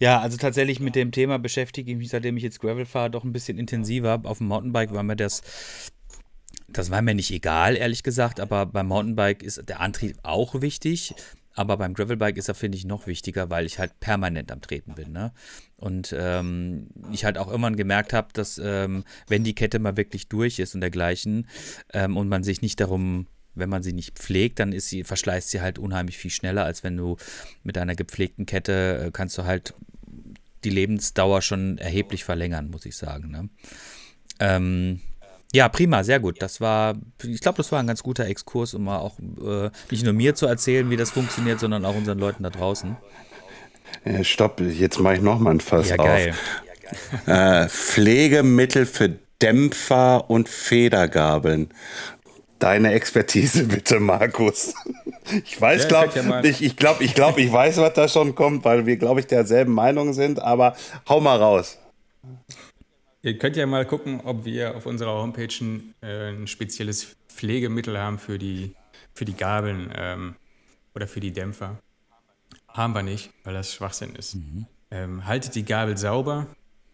Ja, 0.00 0.18
also 0.20 0.38
tatsächlich 0.38 0.80
mit 0.80 0.94
dem 0.94 1.12
Thema 1.12 1.38
beschäftige 1.38 1.92
ich 1.92 1.98
mich, 1.98 2.08
seitdem 2.08 2.38
ich 2.38 2.42
jetzt 2.42 2.58
Gravel 2.58 2.86
fahre, 2.86 3.10
doch 3.10 3.22
ein 3.22 3.34
bisschen 3.34 3.58
intensiver. 3.58 4.22
Auf 4.24 4.38
dem 4.38 4.46
Mountainbike 4.46 4.94
war 4.94 5.02
mir 5.02 5.14
das 5.14 5.42
das 6.68 6.90
war 6.90 7.02
mir 7.02 7.14
nicht 7.14 7.30
egal, 7.30 7.76
ehrlich 7.76 8.02
gesagt, 8.02 8.40
aber 8.40 8.66
beim 8.66 8.88
Mountainbike 8.88 9.42
ist 9.42 9.68
der 9.68 9.80
Antrieb 9.80 10.16
auch 10.22 10.60
wichtig. 10.60 11.14
Aber 11.54 11.76
beim 11.76 11.94
Gravelbike 11.94 12.36
ist 12.36 12.48
er, 12.48 12.54
finde 12.54 12.76
ich, 12.76 12.84
noch 12.84 13.06
wichtiger, 13.06 13.48
weil 13.48 13.64
ich 13.64 13.78
halt 13.78 14.00
permanent 14.00 14.50
am 14.50 14.60
Treten 14.60 14.94
bin. 14.94 15.12
Ne? 15.12 15.32
Und 15.76 16.14
ähm, 16.18 16.88
ich 17.12 17.24
halt 17.24 17.38
auch 17.38 17.50
immer 17.50 17.70
gemerkt 17.70 18.12
habe, 18.12 18.28
dass 18.32 18.60
ähm, 18.62 19.04
wenn 19.28 19.44
die 19.44 19.54
Kette 19.54 19.78
mal 19.78 19.96
wirklich 19.96 20.28
durch 20.28 20.58
ist 20.58 20.74
und 20.74 20.80
dergleichen 20.80 21.48
ähm, 21.92 22.16
und 22.16 22.28
man 22.28 22.42
sich 22.42 22.60
nicht 22.60 22.80
darum, 22.80 23.28
wenn 23.54 23.68
man 23.68 23.82
sie 23.82 23.92
nicht 23.92 24.18
pflegt, 24.18 24.58
dann 24.58 24.72
ist 24.72 24.88
sie, 24.88 25.04
verschleißt 25.04 25.50
sie 25.50 25.60
halt 25.60 25.78
unheimlich 25.78 26.18
viel 26.18 26.32
schneller, 26.32 26.64
als 26.64 26.82
wenn 26.82 26.96
du 26.96 27.16
mit 27.62 27.78
einer 27.78 27.94
gepflegten 27.94 28.46
Kette 28.46 29.06
äh, 29.06 29.10
kannst 29.12 29.38
du 29.38 29.44
halt 29.44 29.74
die 30.64 30.70
Lebensdauer 30.70 31.42
schon 31.42 31.78
erheblich 31.78 32.24
verlängern, 32.24 32.70
muss 32.70 32.86
ich 32.86 32.96
sagen. 32.96 33.30
Ne? 33.30 33.48
Ähm, 34.40 35.00
ja, 35.54 35.68
prima, 35.68 36.02
sehr 36.04 36.18
gut. 36.20 36.42
Das 36.42 36.60
war, 36.60 36.94
ich 37.22 37.40
glaube, 37.40 37.56
das 37.58 37.70
war 37.72 37.78
ein 37.80 37.86
ganz 37.86 38.02
guter 38.02 38.26
Exkurs, 38.26 38.74
um 38.74 38.84
mal 38.84 38.98
auch 38.98 39.18
äh, 39.20 39.70
nicht 39.90 40.04
nur 40.04 40.12
mir 40.12 40.34
zu 40.34 40.46
erzählen, 40.46 40.90
wie 40.90 40.96
das 40.96 41.10
funktioniert, 41.12 41.60
sondern 41.60 41.84
auch 41.84 41.94
unseren 41.94 42.18
Leuten 42.18 42.42
da 42.42 42.50
draußen. 42.50 42.96
Ja, 44.04 44.24
stopp, 44.24 44.60
jetzt 44.60 44.98
mache 44.98 45.14
ich 45.14 45.20
noch 45.20 45.38
mal 45.38 45.52
ein 45.52 45.60
Fass 45.60 45.88
Ja, 45.88 45.96
auf. 45.96 46.04
geil. 46.04 46.34
Äh, 47.26 47.68
Pflegemittel 47.68 48.84
für 48.86 49.10
Dämpfer 49.40 50.28
und 50.28 50.48
Federgabeln. 50.48 51.68
Deine 52.58 52.92
Expertise 52.92 53.64
bitte, 53.68 54.00
Markus. 54.00 54.74
Ich 55.44 55.60
weiß, 55.60 55.82
Ja, 55.84 55.88
glaube 55.88 56.22
mal- 56.24 56.44
ich, 56.46 56.62
ich 56.62 56.76
glaube, 56.76 57.04
ich, 57.04 57.14
glaub, 57.14 57.38
ich 57.38 57.52
weiß, 57.52 57.76
was 57.78 57.94
da 57.94 58.08
schon 58.08 58.34
kommt, 58.34 58.64
weil 58.64 58.86
wir, 58.86 58.96
glaube 58.96 59.20
ich, 59.20 59.26
derselben 59.26 59.72
Meinung 59.72 60.12
sind, 60.12 60.40
aber 60.42 60.74
hau 61.08 61.20
mal 61.20 61.36
raus. 61.38 61.78
Ihr 63.24 63.38
könnt 63.38 63.56
ja 63.56 63.64
mal 63.64 63.86
gucken, 63.86 64.20
ob 64.22 64.44
wir 64.44 64.76
auf 64.76 64.84
unserer 64.84 65.14
Homepage 65.14 65.48
ein, 65.62 65.94
äh, 66.02 66.28
ein 66.28 66.46
spezielles 66.46 67.16
Pflegemittel 67.28 67.98
haben 67.98 68.18
für 68.18 68.36
die, 68.36 68.74
für 69.14 69.24
die 69.24 69.32
Gabeln 69.32 69.90
ähm, 69.96 70.34
oder 70.94 71.06
für 71.08 71.20
die 71.20 71.32
Dämpfer. 71.32 71.78
Haben 72.68 72.94
wir 72.94 73.02
nicht, 73.02 73.30
weil 73.42 73.54
das 73.54 73.72
Schwachsinn 73.72 74.14
ist. 74.14 74.36
Ähm, 74.90 75.24
haltet 75.24 75.54
die 75.54 75.64
Gabel 75.64 75.96
sauber 75.96 76.48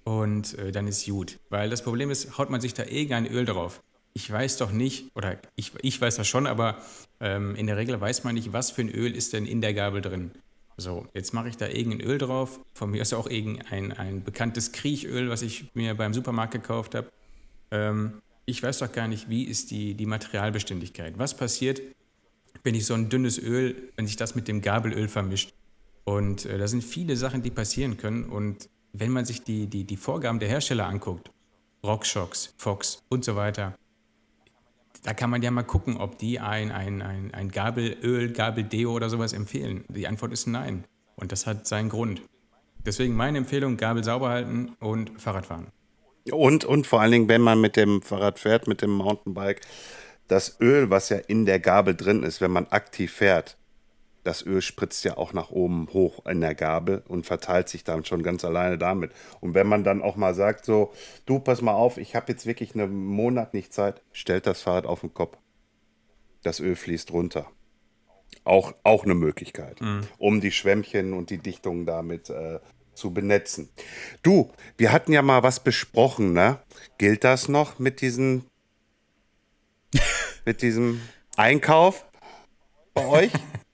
und 0.04 0.56
äh, 0.56 0.70
dann 0.70 0.86
ist 0.86 1.04
gut. 1.04 1.40
Weil 1.48 1.68
das 1.68 1.82
Problem 1.82 2.12
ist, 2.12 2.38
haut 2.38 2.48
man 2.48 2.60
sich 2.60 2.74
da 2.74 2.84
irgendein 2.84 3.26
Öl 3.26 3.44
drauf. 3.44 3.82
Ich 4.12 4.30
weiß 4.30 4.56
doch 4.58 4.70
nicht, 4.70 5.10
oder 5.16 5.36
ich, 5.56 5.72
ich 5.82 6.00
weiß 6.00 6.14
das 6.14 6.28
schon, 6.28 6.46
aber 6.46 6.78
ähm, 7.18 7.56
in 7.56 7.66
der 7.66 7.76
Regel 7.76 8.00
weiß 8.00 8.22
man 8.22 8.36
nicht, 8.36 8.52
was 8.52 8.70
für 8.70 8.82
ein 8.82 8.88
Öl 8.88 9.16
ist 9.16 9.32
denn 9.32 9.46
in 9.46 9.60
der 9.60 9.74
Gabel 9.74 10.00
drin. 10.00 10.30
So, 10.80 11.06
jetzt 11.12 11.34
mache 11.34 11.50
ich 11.50 11.58
da 11.58 11.68
irgendein 11.68 12.00
Öl 12.00 12.16
drauf. 12.16 12.58
Von 12.72 12.90
mir 12.90 13.02
ist 13.02 13.12
auch 13.12 13.28
irgendein 13.28 13.92
ein 13.92 14.24
bekanntes 14.24 14.72
Kriechöl, 14.72 15.28
was 15.28 15.42
ich 15.42 15.66
mir 15.74 15.94
beim 15.94 16.14
Supermarkt 16.14 16.54
gekauft 16.54 16.94
habe. 16.94 17.12
Ähm, 17.70 18.22
ich 18.46 18.62
weiß 18.62 18.78
doch 18.78 18.90
gar 18.90 19.06
nicht, 19.06 19.28
wie 19.28 19.44
ist 19.44 19.70
die, 19.70 19.92
die 19.92 20.06
Materialbeständigkeit. 20.06 21.18
Was 21.18 21.36
passiert, 21.36 21.82
wenn 22.64 22.74
ich 22.74 22.86
so 22.86 22.94
ein 22.94 23.10
dünnes 23.10 23.38
Öl, 23.38 23.92
wenn 23.96 24.06
sich 24.06 24.16
das 24.16 24.34
mit 24.34 24.48
dem 24.48 24.62
Gabelöl 24.62 25.08
vermischt? 25.08 25.52
Und 26.04 26.46
äh, 26.46 26.56
da 26.56 26.66
sind 26.66 26.82
viele 26.82 27.14
Sachen, 27.14 27.42
die 27.42 27.50
passieren 27.50 27.98
können. 27.98 28.24
Und 28.24 28.70
wenn 28.94 29.10
man 29.10 29.26
sich 29.26 29.42
die, 29.42 29.66
die, 29.66 29.84
die 29.84 29.98
Vorgaben 29.98 30.38
der 30.38 30.48
Hersteller 30.48 30.86
anguckt, 30.86 31.30
RockShox, 31.84 32.54
Fox 32.56 33.02
und 33.10 33.22
so 33.22 33.36
weiter, 33.36 33.76
da 35.02 35.14
kann 35.14 35.30
man 35.30 35.42
ja 35.42 35.50
mal 35.50 35.62
gucken, 35.62 35.96
ob 35.96 36.18
die 36.18 36.40
ein, 36.40 36.70
ein, 36.70 37.02
ein, 37.02 37.32
ein 37.32 37.50
Gabelöl, 37.50 38.32
Gabeldeo 38.32 38.92
oder 38.92 39.08
sowas 39.08 39.32
empfehlen. 39.32 39.84
Die 39.88 40.06
Antwort 40.06 40.32
ist 40.32 40.46
nein. 40.46 40.84
Und 41.16 41.32
das 41.32 41.46
hat 41.46 41.66
seinen 41.66 41.88
Grund. 41.88 42.22
Deswegen 42.84 43.14
meine 43.14 43.38
Empfehlung, 43.38 43.76
Gabel 43.76 44.04
sauber 44.04 44.30
halten 44.30 44.72
und 44.80 45.20
Fahrrad 45.20 45.46
fahren. 45.46 45.68
Und, 46.30 46.64
und 46.64 46.86
vor 46.86 47.00
allen 47.00 47.12
Dingen, 47.12 47.28
wenn 47.28 47.40
man 47.40 47.60
mit 47.60 47.76
dem 47.76 48.02
Fahrrad 48.02 48.38
fährt, 48.38 48.68
mit 48.68 48.82
dem 48.82 48.90
Mountainbike, 48.90 49.62
das 50.28 50.60
Öl, 50.60 50.90
was 50.90 51.08
ja 51.08 51.16
in 51.16 51.44
der 51.44 51.60
Gabel 51.60 51.94
drin 51.94 52.22
ist, 52.22 52.40
wenn 52.40 52.50
man 52.50 52.66
aktiv 52.68 53.12
fährt, 53.12 53.56
das 54.22 54.44
Öl 54.44 54.60
spritzt 54.60 55.04
ja 55.04 55.16
auch 55.16 55.32
nach 55.32 55.50
oben 55.50 55.88
hoch 55.92 56.26
in 56.26 56.40
der 56.40 56.54
Gabel 56.54 57.02
und 57.08 57.26
verteilt 57.26 57.68
sich 57.68 57.84
dann 57.84 58.04
schon 58.04 58.22
ganz 58.22 58.44
alleine 58.44 58.78
damit. 58.78 59.12
Und 59.40 59.54
wenn 59.54 59.66
man 59.66 59.84
dann 59.84 60.02
auch 60.02 60.16
mal 60.16 60.34
sagt, 60.34 60.64
so, 60.64 60.92
du, 61.26 61.38
pass 61.38 61.62
mal 61.62 61.72
auf, 61.72 61.96
ich 61.96 62.14
habe 62.14 62.32
jetzt 62.32 62.46
wirklich 62.46 62.74
einen 62.74 63.06
Monat 63.06 63.54
nicht 63.54 63.72
Zeit, 63.72 64.02
stellt 64.12 64.46
das 64.46 64.62
Fahrrad 64.62 64.86
auf 64.86 65.00
den 65.00 65.14
Kopf. 65.14 65.38
Das 66.42 66.60
Öl 66.60 66.76
fließt 66.76 67.12
runter. 67.12 67.46
Auch, 68.44 68.74
auch 68.84 69.04
eine 69.04 69.14
Möglichkeit, 69.14 69.80
um 70.18 70.40
die 70.40 70.52
Schwämmchen 70.52 71.12
und 71.12 71.30
die 71.30 71.38
Dichtungen 71.38 71.84
damit 71.84 72.30
äh, 72.30 72.60
zu 72.94 73.12
benetzen. 73.12 73.68
Du, 74.22 74.52
wir 74.76 74.92
hatten 74.92 75.12
ja 75.12 75.20
mal 75.22 75.42
was 75.42 75.60
besprochen, 75.60 76.32
ne? 76.32 76.58
Gilt 76.96 77.24
das 77.24 77.48
noch 77.48 77.78
mit 77.78 78.00
diesen 78.00 78.44
mit 80.44 80.62
diesem 80.62 81.00
Einkauf 81.36 82.06
bei 82.94 83.06
euch? 83.06 83.32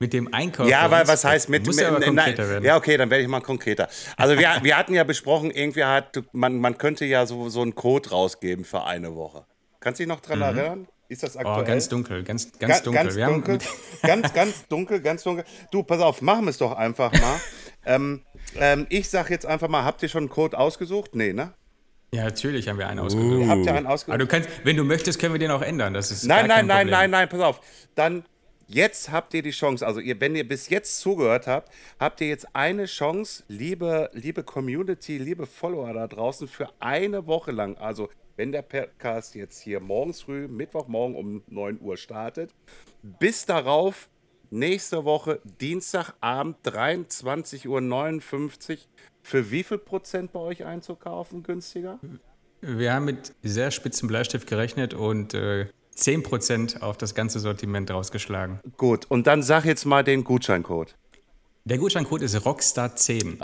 Mit 0.00 0.12
dem 0.12 0.32
Einkauf. 0.34 0.68
Ja, 0.68 0.90
weil 0.90 1.06
was 1.06 1.24
heißt 1.24 1.48
mit, 1.48 1.66
mit 1.66 1.76
ja 1.76 1.88
aber 1.88 2.10
nein. 2.10 2.36
Ja, 2.62 2.76
okay, 2.76 2.96
dann 2.96 3.10
werde 3.10 3.22
ich 3.22 3.28
mal 3.28 3.40
konkreter. 3.40 3.88
Also 4.16 4.36
wir, 4.38 4.58
wir 4.62 4.76
hatten 4.76 4.92
ja 4.94 5.04
besprochen, 5.04 5.50
irgendwie 5.50 5.84
hat 5.84 6.20
man, 6.32 6.58
man 6.58 6.76
könnte 6.78 7.04
ja 7.04 7.26
so, 7.26 7.48
so 7.48 7.62
einen 7.62 7.74
Code 7.74 8.10
rausgeben 8.10 8.64
für 8.64 8.84
eine 8.84 9.14
Woche. 9.14 9.44
Kannst 9.80 10.00
du 10.00 10.02
dich 10.04 10.08
noch 10.08 10.20
dran 10.20 10.42
erinnern? 10.42 10.88
Ist 11.08 11.22
das 11.22 11.36
aktuell? 11.36 11.60
Oh, 11.60 11.64
ganz 11.64 11.88
dunkel, 11.88 12.22
ganz, 12.24 12.50
ganz 12.58 12.78
Ga- 12.78 12.84
dunkel. 12.84 13.04
Ganz 13.04 13.14
dunkel, 13.16 13.54
mit- 13.54 13.68
ganz, 14.02 14.32
ganz 14.32 14.66
dunkel, 14.68 15.00
ganz 15.00 15.22
dunkel. 15.22 15.44
Du, 15.70 15.82
pass 15.82 16.00
auf, 16.00 16.22
machen 16.22 16.44
wir 16.46 16.50
es 16.50 16.58
doch 16.58 16.72
einfach 16.72 17.12
mal. 17.12 17.40
ähm, 17.86 18.22
ähm, 18.56 18.86
ich 18.88 19.08
sag 19.08 19.30
jetzt 19.30 19.46
einfach 19.46 19.68
mal, 19.68 19.84
habt 19.84 20.02
ihr 20.02 20.08
schon 20.08 20.24
einen 20.24 20.28
Code 20.30 20.58
ausgesucht? 20.58 21.14
Nee, 21.14 21.32
ne? 21.34 21.52
Ja, 22.12 22.24
natürlich 22.24 22.68
haben 22.68 22.78
wir 22.78 22.88
einen 22.88 23.00
ausgesucht. 23.00 23.48
Habt 23.48 23.66
ihr 23.66 23.74
einen 23.74 23.86
Aber 23.86 23.94
ausgesucht? 23.94 24.20
du 24.20 24.26
kannst, 24.26 24.48
wenn 24.64 24.76
du 24.76 24.84
möchtest, 24.84 25.18
können 25.20 25.34
wir 25.34 25.38
den 25.38 25.50
auch 25.50 25.62
ändern. 25.62 25.92
Das 25.94 26.10
ist 26.10 26.24
Nein, 26.24 26.46
nein, 26.46 26.66
nein, 26.66 26.86
nein, 26.88 27.10
nein, 27.10 27.28
pass 27.28 27.40
auf. 27.40 27.60
Dann 27.94 28.24
jetzt 28.66 29.10
habt 29.10 29.34
ihr 29.34 29.42
die 29.42 29.50
Chance. 29.50 29.86
Also 29.86 30.00
ihr, 30.00 30.20
wenn 30.20 30.34
ihr 30.36 30.46
bis 30.46 30.68
jetzt 30.68 31.00
zugehört 31.00 31.46
habt, 31.46 31.72
habt 31.98 32.20
ihr 32.20 32.28
jetzt 32.28 32.54
eine 32.54 32.86
Chance, 32.86 33.44
liebe, 33.48 34.10
liebe 34.12 34.42
Community, 34.42 35.18
liebe 35.18 35.46
Follower 35.46 35.92
da 35.92 36.06
draußen, 36.06 36.48
für 36.48 36.68
eine 36.80 37.26
Woche 37.26 37.52
lang. 37.52 37.76
Also 37.76 38.08
wenn 38.36 38.52
der 38.52 38.62
Podcast 38.62 39.34
jetzt 39.34 39.60
hier 39.60 39.80
morgens 39.80 40.22
früh, 40.22 40.48
Mittwochmorgen 40.48 41.16
um 41.16 41.42
9 41.48 41.80
Uhr 41.80 41.96
startet, 41.96 42.50
bis 43.02 43.46
darauf 43.46 44.08
nächste 44.50 45.04
Woche 45.04 45.40
Dienstagabend 45.60 46.56
23.59 46.64 47.68
Uhr 47.68 48.78
für 49.22 49.50
wie 49.50 49.62
viel 49.62 49.78
Prozent 49.78 50.32
bei 50.32 50.40
euch 50.40 50.64
einzukaufen 50.64 51.42
günstiger? 51.42 51.98
Wir 52.60 52.94
haben 52.94 53.04
mit 53.04 53.34
sehr 53.42 53.70
spitzen 53.70 54.08
Bleistift 54.08 54.48
gerechnet 54.48 54.94
und 54.94 55.34
äh, 55.34 55.66
10% 55.96 56.80
auf 56.80 56.96
das 56.96 57.14
ganze 57.14 57.40
Sortiment 57.40 57.90
rausgeschlagen. 57.90 58.60
Gut, 58.76 59.06
und 59.08 59.26
dann 59.26 59.42
sag 59.42 59.64
jetzt 59.64 59.84
mal 59.84 60.02
den 60.04 60.24
Gutscheincode. 60.24 60.94
Der 61.64 61.78
Gutscheincode 61.78 62.22
ist 62.22 62.36
Rockstar10. 62.36 63.38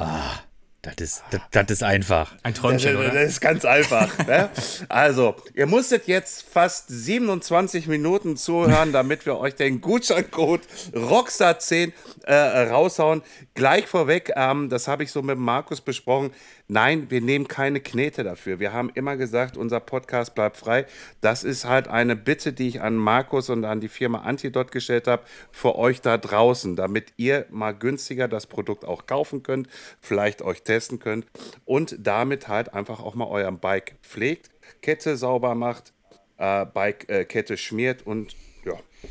Das 0.82 0.94
ist, 0.98 1.22
das, 1.30 1.40
das 1.50 1.70
ist 1.70 1.82
einfach. 1.82 2.32
Ein 2.42 2.54
Das, 2.54 2.62
Träumchen, 2.62 2.94
das 2.94 3.10
oder? 3.10 3.20
ist 3.20 3.40
ganz 3.42 3.66
einfach. 3.66 4.16
ne? 4.26 4.48
Also, 4.88 5.34
ihr 5.54 5.66
musstet 5.66 6.06
jetzt 6.06 6.42
fast 6.42 6.88
27 6.88 7.86
Minuten 7.86 8.38
zuhören, 8.38 8.90
damit 8.90 9.26
wir 9.26 9.36
euch 9.38 9.54
den 9.54 9.82
Gutscheincode 9.82 10.62
Rockstar10 10.94 11.92
äh, 12.24 12.34
raushauen. 12.70 13.20
Gleich 13.52 13.86
vorweg, 13.86 14.32
ähm, 14.36 14.70
das 14.70 14.88
habe 14.88 15.02
ich 15.04 15.12
so 15.12 15.20
mit 15.20 15.36
Markus 15.38 15.82
besprochen. 15.82 16.30
Nein, 16.72 17.10
wir 17.10 17.20
nehmen 17.20 17.48
keine 17.48 17.80
Knete 17.80 18.22
dafür. 18.22 18.60
Wir 18.60 18.72
haben 18.72 18.90
immer 18.94 19.16
gesagt, 19.16 19.56
unser 19.56 19.80
Podcast 19.80 20.36
bleibt 20.36 20.56
frei. 20.56 20.86
Das 21.20 21.42
ist 21.42 21.64
halt 21.64 21.88
eine 21.88 22.14
Bitte, 22.14 22.52
die 22.52 22.68
ich 22.68 22.80
an 22.80 22.94
Markus 22.94 23.50
und 23.50 23.64
an 23.64 23.80
die 23.80 23.88
Firma 23.88 24.20
Antidot 24.20 24.70
gestellt 24.70 25.08
habe, 25.08 25.24
für 25.50 25.74
euch 25.74 26.00
da 26.00 26.16
draußen, 26.16 26.76
damit 26.76 27.12
ihr 27.16 27.44
mal 27.50 27.72
günstiger 27.72 28.28
das 28.28 28.46
Produkt 28.46 28.84
auch 28.84 29.06
kaufen 29.06 29.42
könnt, 29.42 29.66
vielleicht 30.00 30.42
euch 30.42 30.62
testen 30.62 31.00
könnt 31.00 31.26
und 31.64 31.96
damit 31.98 32.46
halt 32.46 32.72
einfach 32.72 33.00
auch 33.00 33.16
mal 33.16 33.26
euren 33.26 33.58
Bike 33.58 33.96
pflegt, 34.02 34.50
Kette 34.80 35.16
sauber 35.16 35.56
macht, 35.56 35.92
äh, 36.36 36.66
Bike-Kette 36.66 37.56
schmiert 37.56 38.06
und 38.06 38.36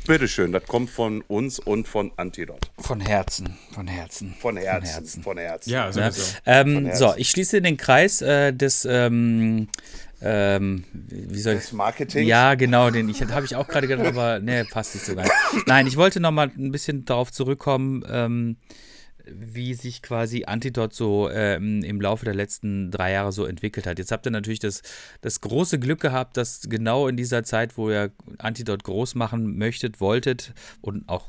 bitteschön, 0.06 0.52
das 0.52 0.64
kommt 0.64 0.90
von 0.90 1.22
uns 1.22 1.58
und 1.58 1.86
von 1.88 2.12
Antidot. 2.16 2.70
Von 2.78 3.00
Herzen, 3.00 3.56
von 3.72 3.86
Herzen. 3.86 4.34
Von 4.40 4.56
Herzen, 4.56 5.22
von 5.22 5.38
Herzen. 5.38 5.70
Ja, 5.70 5.86
Ne? 5.86 5.92
sowieso. 5.92 6.22
Ähm, 6.46 6.86
Herzen. 6.86 6.98
so, 6.98 7.14
ich 7.16 7.30
schließe 7.30 7.60
den 7.62 7.76
Kreis 7.76 8.22
äh, 8.22 8.52
des, 8.52 8.84
ähm, 8.84 9.68
ähm, 10.22 10.84
wie 10.92 11.38
soll 11.40 11.54
ich 11.54 11.60
Des 11.62 11.72
Marketings? 11.72 12.26
Ja, 12.28 12.54
genau, 12.54 12.90
den 12.90 13.08
ich 13.08 13.22
habe 13.22 13.46
ich 13.46 13.56
auch 13.56 13.66
gerade 13.66 13.88
gedacht, 13.88 14.06
aber 14.06 14.38
ne, 14.38 14.66
passt 14.70 14.94
nicht 14.94 15.06
so 15.06 15.14
ganz. 15.14 15.30
Nein, 15.66 15.86
ich 15.86 15.96
wollte 15.96 16.20
noch 16.20 16.30
mal 16.30 16.50
ein 16.56 16.70
bisschen 16.72 17.04
darauf 17.04 17.32
zurückkommen, 17.32 18.04
ähm, 18.08 18.56
wie 19.34 19.74
sich 19.74 20.02
quasi 20.02 20.44
Antidot 20.44 20.92
so 20.92 21.30
ähm, 21.30 21.82
im 21.82 22.00
Laufe 22.00 22.24
der 22.24 22.34
letzten 22.34 22.90
drei 22.90 23.12
Jahre 23.12 23.32
so 23.32 23.44
entwickelt 23.44 23.86
hat. 23.86 23.98
Jetzt 23.98 24.12
habt 24.12 24.26
ihr 24.26 24.32
natürlich 24.32 24.58
das, 24.58 24.82
das 25.20 25.40
große 25.40 25.78
Glück 25.78 26.00
gehabt, 26.00 26.36
dass 26.36 26.62
genau 26.68 27.08
in 27.08 27.16
dieser 27.16 27.44
Zeit, 27.44 27.76
wo 27.76 27.90
ihr 27.90 28.12
Antidot 28.38 28.84
groß 28.84 29.14
machen 29.14 29.56
möchtet, 29.56 30.00
wolltet 30.00 30.52
und 30.80 31.08
auch 31.08 31.28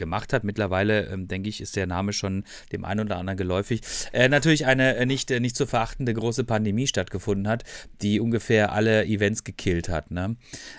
gemacht 0.00 0.32
hat. 0.32 0.42
Mittlerweile, 0.42 1.06
ähm, 1.06 1.28
denke 1.28 1.48
ich, 1.48 1.60
ist 1.60 1.76
der 1.76 1.86
Name 1.86 2.12
schon 2.12 2.44
dem 2.72 2.84
einen 2.84 3.06
oder 3.06 3.18
anderen 3.18 3.36
geläufig. 3.36 3.82
Äh, 4.12 4.28
natürlich 4.28 4.66
eine 4.66 4.96
äh, 4.96 5.06
nicht, 5.06 5.30
äh, 5.30 5.38
nicht 5.38 5.54
zu 5.54 5.66
verachtende 5.66 6.12
große 6.12 6.42
Pandemie 6.42 6.88
stattgefunden 6.88 7.46
hat, 7.46 7.62
die 8.02 8.18
ungefähr 8.18 8.72
alle 8.72 9.04
Events 9.04 9.44
gekillt 9.44 9.88
hat. 9.88 10.10
Ne? 10.10 10.36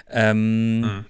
Ähm, 0.10 0.84
ähm, 0.84 1.06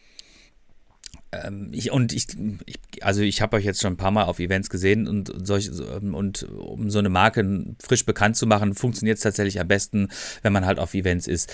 ich, 1.72 1.92
und 1.92 2.12
ich, 2.12 2.28
ich 2.66 2.80
also 3.04 3.22
ich 3.22 3.42
habe 3.42 3.56
euch 3.56 3.64
jetzt 3.64 3.82
schon 3.82 3.94
ein 3.94 3.98
paar 3.98 4.12
Mal 4.12 4.26
auf 4.26 4.40
Events 4.40 4.70
gesehen 4.70 5.08
und 5.08 5.32
solch, 5.48 5.70
und 5.72 6.44
um 6.44 6.90
so 6.90 7.00
eine 7.00 7.10
Marke 7.10 7.66
frisch 7.82 8.06
bekannt 8.06 8.36
zu 8.36 8.46
machen, 8.48 8.76
funktioniert 8.76 9.18
es 9.18 9.24
tatsächlich 9.24 9.60
am 9.60 9.68
besten, 9.68 10.10
wenn 10.42 10.52
man 10.52 10.66
halt 10.66 10.78
auf 10.78 10.94
Events 10.94 11.28
ist. 11.28 11.52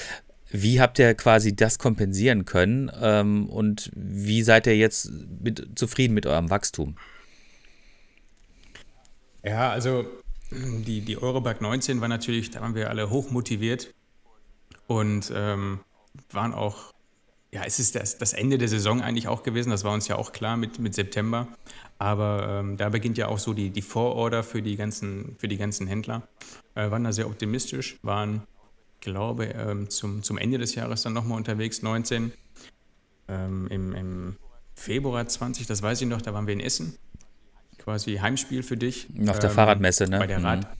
Wie 0.49 0.81
habt 0.81 0.97
ihr 0.97 1.13
quasi 1.13 1.55
das 1.55 1.77
kompensieren 1.77 2.45
können 2.45 2.89
ähm, 2.99 3.49
und 3.49 3.91
wie 3.93 4.41
seid 4.43 4.65
ihr 4.65 4.77
jetzt 4.77 5.11
mit, 5.41 5.77
zufrieden 5.77 6.13
mit 6.13 6.25
eurem 6.25 6.49
Wachstum? 6.49 6.97
Ja, 9.43 9.69
also 9.69 10.05
die, 10.51 11.01
die 11.01 11.17
Eurobag 11.17 11.61
19 11.61 12.01
war 12.01 12.07
natürlich, 12.07 12.49
da 12.49 12.61
waren 12.61 12.75
wir 12.75 12.89
alle 12.89 13.09
hoch 13.09 13.29
motiviert 13.29 13.93
und 14.87 15.31
ähm, 15.35 15.81
waren 16.31 16.53
auch 16.53 16.93
ja, 17.51 17.63
es 17.63 17.79
ist 17.79 17.95
das, 17.95 18.17
das 18.17 18.33
Ende 18.33 18.57
der 18.57 18.67
Saison 18.67 19.01
eigentlich 19.01 19.27
auch 19.27 19.43
gewesen. 19.43 19.69
Das 19.69 19.83
war 19.83 19.93
uns 19.93 20.07
ja 20.07 20.17
auch 20.17 20.31
klar 20.31 20.57
mit, 20.57 20.79
mit 20.79 20.93
September. 20.93 21.47
Aber 21.97 22.59
ähm, 22.59 22.77
da 22.77 22.89
beginnt 22.89 23.17
ja 23.17 23.27
auch 23.27 23.39
so 23.39 23.53
die, 23.53 23.69
die 23.69 23.81
Vororder 23.81 24.43
für 24.43 24.61
die 24.61 24.75
ganzen, 24.75 25.35
für 25.37 25.47
die 25.47 25.57
ganzen 25.57 25.87
Händler. 25.87 26.27
Äh, 26.75 26.91
waren 26.91 27.03
da 27.03 27.11
sehr 27.11 27.27
optimistisch, 27.27 27.97
waren, 28.03 28.43
glaube 28.99 29.45
ähm, 29.45 29.89
zum, 29.89 30.23
zum 30.23 30.37
Ende 30.37 30.57
des 30.57 30.75
Jahres 30.75 31.03
dann 31.03 31.13
nochmal 31.13 31.37
unterwegs, 31.37 31.81
19. 31.81 32.33
Ähm, 33.29 33.67
im, 33.69 33.93
Im 33.93 34.35
Februar 34.75 35.27
20, 35.27 35.67
das 35.67 35.81
weiß 35.81 36.01
ich 36.01 36.07
noch, 36.07 36.21
da 36.21 36.33
waren 36.33 36.47
wir 36.47 36.53
in 36.53 36.59
Essen. 36.59 36.97
Quasi 37.77 38.17
Heimspiel 38.17 38.61
für 38.63 38.77
dich. 38.77 39.07
Auf 39.27 39.39
der 39.39 39.49
ähm, 39.49 39.55
Fahrradmesse, 39.55 40.07
ne? 40.07 40.19
Bei 40.19 40.27
der 40.27 40.43
Rad. 40.43 40.61
Mhm. 40.61 40.77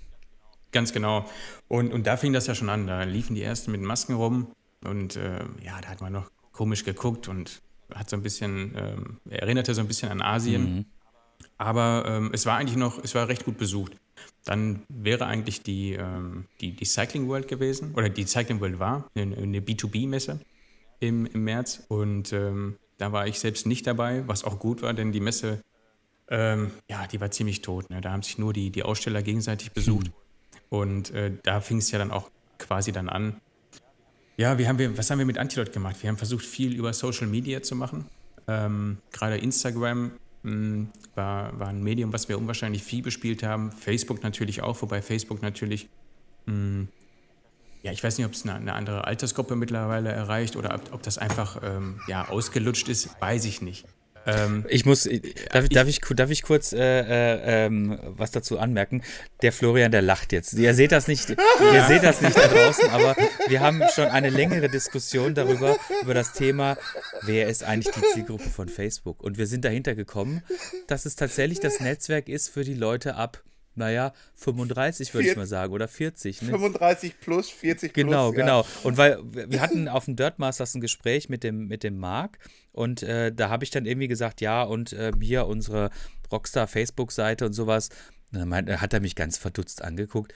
Ganz 0.71 0.91
genau. 0.91 1.25
Und, 1.67 1.93
und 1.93 2.05
da 2.05 2.17
fing 2.17 2.33
das 2.33 2.45
ja 2.47 2.53
schon 2.53 2.69
an. 2.69 2.87
Da 2.87 3.03
liefen 3.03 3.35
die 3.35 3.41
ersten 3.41 3.71
mit 3.71 3.81
Masken 3.81 4.13
rum. 4.13 4.51
Und 4.83 5.15
äh, 5.15 5.39
ja, 5.63 5.79
da 5.81 5.89
hat 5.89 6.01
man 6.01 6.13
noch 6.13 6.29
komisch 6.57 6.83
geguckt 6.83 7.27
und 7.27 7.61
hat 7.93 8.09
so 8.09 8.15
ein 8.15 8.23
bisschen, 8.23 8.73
ähm, 8.75 9.17
erinnerte 9.29 9.75
so 9.75 9.81
ein 9.81 9.87
bisschen 9.87 10.09
an 10.09 10.21
Asien. 10.21 10.63
Mhm. 10.63 10.85
Aber 11.59 12.03
ähm, 12.07 12.31
es 12.33 12.47
war 12.47 12.57
eigentlich 12.57 12.77
noch, 12.77 13.03
es 13.03 13.13
war 13.13 13.27
recht 13.27 13.45
gut 13.45 13.57
besucht. 13.57 13.93
Dann 14.43 14.81
wäre 14.89 15.27
eigentlich 15.27 15.61
die, 15.61 15.93
ähm, 15.93 16.45
die, 16.59 16.71
die 16.71 16.85
Cycling 16.85 17.27
World 17.27 17.47
gewesen, 17.47 17.93
oder 17.93 18.09
die 18.09 18.25
Cycling 18.25 18.59
World 18.59 18.79
war, 18.79 19.09
eine, 19.15 19.37
eine 19.37 19.59
B2B-Messe 19.59 20.39
im, 20.99 21.27
im 21.27 21.43
März. 21.43 21.85
Und 21.89 22.33
ähm, 22.33 22.77
da 22.97 23.11
war 23.11 23.27
ich 23.27 23.39
selbst 23.39 23.67
nicht 23.67 23.85
dabei, 23.85 24.27
was 24.27 24.43
auch 24.43 24.57
gut 24.57 24.81
war, 24.81 24.93
denn 24.93 25.11
die 25.11 25.19
Messe, 25.19 25.61
ähm, 26.29 26.71
ja, 26.89 27.05
die 27.05 27.21
war 27.21 27.29
ziemlich 27.29 27.61
tot. 27.61 27.89
Ne? 27.91 28.01
Da 28.01 28.11
haben 28.11 28.23
sich 28.23 28.39
nur 28.39 28.51
die, 28.51 28.71
die 28.71 28.81
Aussteller 28.81 29.21
gegenseitig 29.21 29.73
besucht. 29.73 30.07
Mhm. 30.07 30.13
Und 30.69 31.11
äh, 31.11 31.31
da 31.43 31.61
fing 31.61 31.77
es 31.77 31.91
ja 31.91 31.99
dann 31.99 32.11
auch 32.11 32.31
quasi 32.57 32.91
dann 32.91 33.09
an. 33.09 33.39
Ja, 34.37 34.59
wie 34.59 34.67
haben 34.67 34.77
wir, 34.77 34.95
was 34.95 35.09
haben 35.09 35.17
wir 35.17 35.25
mit 35.25 35.39
Antidot 35.39 35.73
gemacht? 35.73 35.95
Wir 36.01 36.09
haben 36.09 36.17
versucht, 36.17 36.45
viel 36.45 36.75
über 36.75 36.93
Social 36.93 37.25
Media 37.25 37.63
zu 37.63 37.75
machen. 37.75 38.05
Ähm, 38.47 38.99
Gerade 39.11 39.37
Instagram 39.37 40.11
mh, 40.43 40.51
hm, 40.51 40.87
war, 41.15 41.59
war 41.59 41.69
ein 41.69 41.83
Medium, 41.83 42.13
was 42.13 42.29
wir 42.29 42.37
unwahrscheinlich 42.37 42.83
viel 42.83 43.01
bespielt 43.01 43.41
haben. 43.41 43.71
Facebook 43.71 44.21
natürlich 44.21 44.61
auch, 44.61 44.79
wobei 44.83 45.01
Facebook 45.01 45.41
natürlich, 45.41 45.89
mh, 46.45 46.53
hm, 46.53 46.87
ja, 47.81 47.91
ich 47.91 48.03
weiß 48.03 48.17
nicht, 48.17 48.27
ob 48.27 48.33
es 48.33 48.43
eine, 48.43 48.55
eine, 48.55 48.73
andere 48.73 49.05
Altersgruppe 49.05 49.55
mittlerweile 49.55 50.11
erreicht 50.11 50.55
oder 50.55 50.75
ob, 50.75 50.93
ob 50.93 51.03
das 51.03 51.17
einfach 51.17 51.61
ähm, 51.63 51.99
ja, 52.07 52.27
ausgelutscht 52.27 52.89
ist, 52.89 53.09
weiß 53.19 53.45
ich 53.45 53.61
nicht. 53.61 53.85
Ähm, 54.27 54.65
ich 54.67 54.85
muss, 54.85 55.03
darf, 55.03 55.63
ich, 55.63 55.69
darf, 55.69 55.87
ich, 55.87 55.99
darf 56.01 56.29
ich 56.29 56.43
kurz 56.43 56.73
äh, 56.73 56.79
äh, 56.79 57.65
ähm, 57.65 57.97
was 58.03 58.31
dazu 58.31 58.59
anmerken? 58.59 59.01
Der 59.41 59.53
Florian, 59.53 59.91
der 59.91 60.01
lacht 60.01 60.33
jetzt. 60.33 60.53
Ihr 60.53 60.73
seht 60.73 60.91
das 60.91 61.07
nicht, 61.07 61.29
ihr 61.29 61.85
seht 61.87 62.03
das 62.03 62.21
nicht 62.21 62.37
da 62.37 62.47
draußen, 62.47 62.89
aber 62.89 63.15
wir 63.47 63.61
haben 63.61 63.81
schon 63.95 64.05
eine 64.05 64.29
längere 64.29 64.69
Diskussion 64.69 65.33
darüber, 65.33 65.77
über 66.03 66.13
das 66.13 66.33
Thema, 66.33 66.77
wer 67.21 67.47
ist 67.47 67.63
eigentlich 67.63 67.95
die 67.95 68.01
Zielgruppe 68.13 68.49
von 68.49 68.67
Facebook? 68.67 69.23
Und 69.23 69.37
wir 69.37 69.47
sind 69.47 69.63
dahinter 69.63 69.95
gekommen, 69.95 70.43
dass 70.87 71.05
es 71.05 71.15
tatsächlich 71.15 71.59
das 71.59 71.79
Netzwerk 71.79 72.27
ist 72.27 72.49
für 72.49 72.63
die 72.63 72.73
Leute 72.73 73.15
ab 73.15 73.43
naja, 73.77 74.13
35 74.35 75.13
würde 75.13 75.29
ich 75.29 75.35
mal 75.35 75.47
sagen, 75.47 75.73
oder 75.73 75.87
40. 75.87 76.41
Ne? 76.41 76.49
35 76.49 77.19
plus, 77.19 77.49
40 77.49 77.93
plus. 77.93 78.05
Genau, 78.05 78.31
ja. 78.31 78.35
genau. 78.35 78.65
Und 78.83 78.97
weil 78.97 79.19
wir 79.31 79.61
hatten 79.61 79.87
auf 79.87 80.05
dem 80.05 80.15
Dirtmasters 80.15 80.75
ein 80.75 80.81
Gespräch 80.81 81.29
mit 81.29 81.43
dem, 81.43 81.67
mit 81.67 81.83
dem 81.83 81.97
Marc 81.97 82.39
und 82.71 83.01
äh, 83.03 83.33
da 83.33 83.49
habe 83.49 83.63
ich 83.63 83.71
dann 83.71 83.85
irgendwie 83.85 84.07
gesagt, 84.07 84.39
ja, 84.39 84.61
und 84.61 84.93
äh, 84.93 85.11
hier 85.19 85.47
unsere 85.47 85.89
Rockstar 86.31 86.67
Facebook-Seite 86.67 87.45
und 87.45 87.53
sowas. 87.53 87.89
Und 88.31 88.39
dann 88.39 88.49
meint, 88.49 88.69
hat 88.69 88.93
er 88.93 88.99
mich 88.99 89.15
ganz 89.15 89.37
verdutzt 89.37 89.81
angeguckt. 89.83 90.33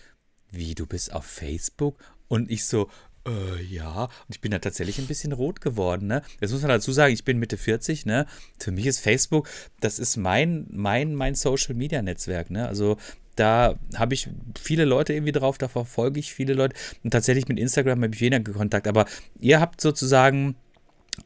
Wie, 0.50 0.74
du 0.74 0.86
bist 0.86 1.14
auf 1.14 1.26
Facebook? 1.26 1.98
Und 2.28 2.50
ich 2.50 2.66
so, 2.66 2.90
äh, 3.28 3.62
ja, 3.64 4.06
und 4.06 4.12
ich 4.30 4.42
bin 4.42 4.52
da 4.52 4.60
tatsächlich 4.60 4.98
ein 4.98 5.06
bisschen 5.06 5.32
rot 5.32 5.62
geworden, 5.62 6.08
ne? 6.08 6.24
Jetzt 6.40 6.52
muss 6.52 6.62
man 6.62 6.70
dazu 6.70 6.92
sagen, 6.92 7.14
ich 7.14 7.24
bin 7.24 7.38
Mitte 7.38 7.58
40, 7.58 8.06
ne? 8.06 8.26
Für 8.60 8.72
mich 8.72 8.88
ist 8.88 9.00
Facebook, 9.00 9.48
das 9.80 10.00
ist 10.00 10.18
mein, 10.18 10.66
mein, 10.72 11.14
mein 11.14 11.36
Social 11.36 11.76
Media 11.76 12.02
Netzwerk, 12.02 12.50
ne? 12.50 12.68
Also 12.68 12.98
da 13.42 13.74
habe 13.96 14.14
ich 14.14 14.30
viele 14.60 14.86
Leute 14.86 15.14
irgendwie 15.14 15.32
drauf, 15.32 15.58
da 15.58 15.68
verfolge 15.68 16.20
ich 16.20 16.32
viele 16.32 16.54
Leute. 16.54 16.76
Und 17.04 17.10
tatsächlich 17.10 17.48
mit 17.48 17.58
Instagram 17.58 18.04
habe 18.04 18.14
ich 18.14 18.22
weniger 18.22 18.54
Kontakt. 18.54 18.88
Aber 18.88 19.08
ihr 19.40 19.60
habt 19.60 19.82
sozusagen 19.82 20.56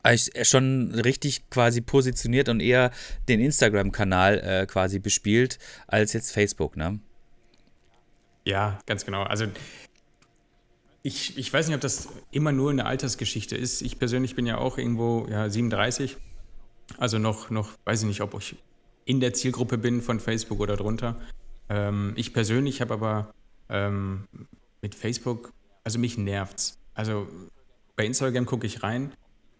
euch 0.06 0.32
schon 0.44 0.94
richtig 0.94 1.50
quasi 1.50 1.82
positioniert 1.82 2.48
und 2.48 2.62
eher 2.62 2.92
den 3.28 3.42
Instagram-Kanal 3.42 4.40
äh, 4.40 4.66
quasi 4.66 5.00
bespielt, 5.00 5.60
als 5.88 6.14
jetzt 6.14 6.32
Facebook, 6.32 6.78
ne? 6.78 7.00
Ja, 8.46 8.80
ganz 8.86 9.06
genau. 9.06 9.24
Also 9.24 9.48
ich, 11.04 11.38
ich 11.38 11.52
weiß 11.52 11.68
nicht, 11.68 11.76
ob 11.76 11.82
das 11.82 12.08
immer 12.32 12.54
nur 12.54 12.72
eine 12.72 12.86
Altersgeschichte 12.86 13.58
ist. 13.58 13.82
Ich 13.82 14.00
persönlich 14.00 14.36
bin 14.36 14.46
ja 14.46 14.58
auch 14.58 14.78
irgendwo 14.78 15.28
ja, 15.30 15.50
37. 15.50 16.16
Also 16.98 17.20
noch, 17.20 17.50
noch, 17.50 17.72
weiß 17.84 18.04
ich 18.04 18.08
nicht, 18.08 18.22
ob 18.22 18.34
ich 18.36 18.56
in 19.04 19.20
der 19.20 19.34
Zielgruppe 19.34 19.78
bin 19.78 20.02
von 20.02 20.22
Facebook 20.22 20.62
oder 20.62 20.78
drunter. 20.78 21.20
Ähm, 21.70 22.14
ich 22.16 22.34
persönlich 22.34 22.82
habe 22.82 22.94
aber 22.94 23.34
ähm, 23.70 24.28
mit 24.82 24.96
Facebook, 24.96 25.54
also 25.84 26.00
mich 26.00 26.18
nervt's. 26.18 26.78
Also 26.94 27.28
bei 27.96 28.06
Instagram 28.06 28.46
gucke 28.46 28.68
ich 28.68 28.84
rein, 28.84 29.12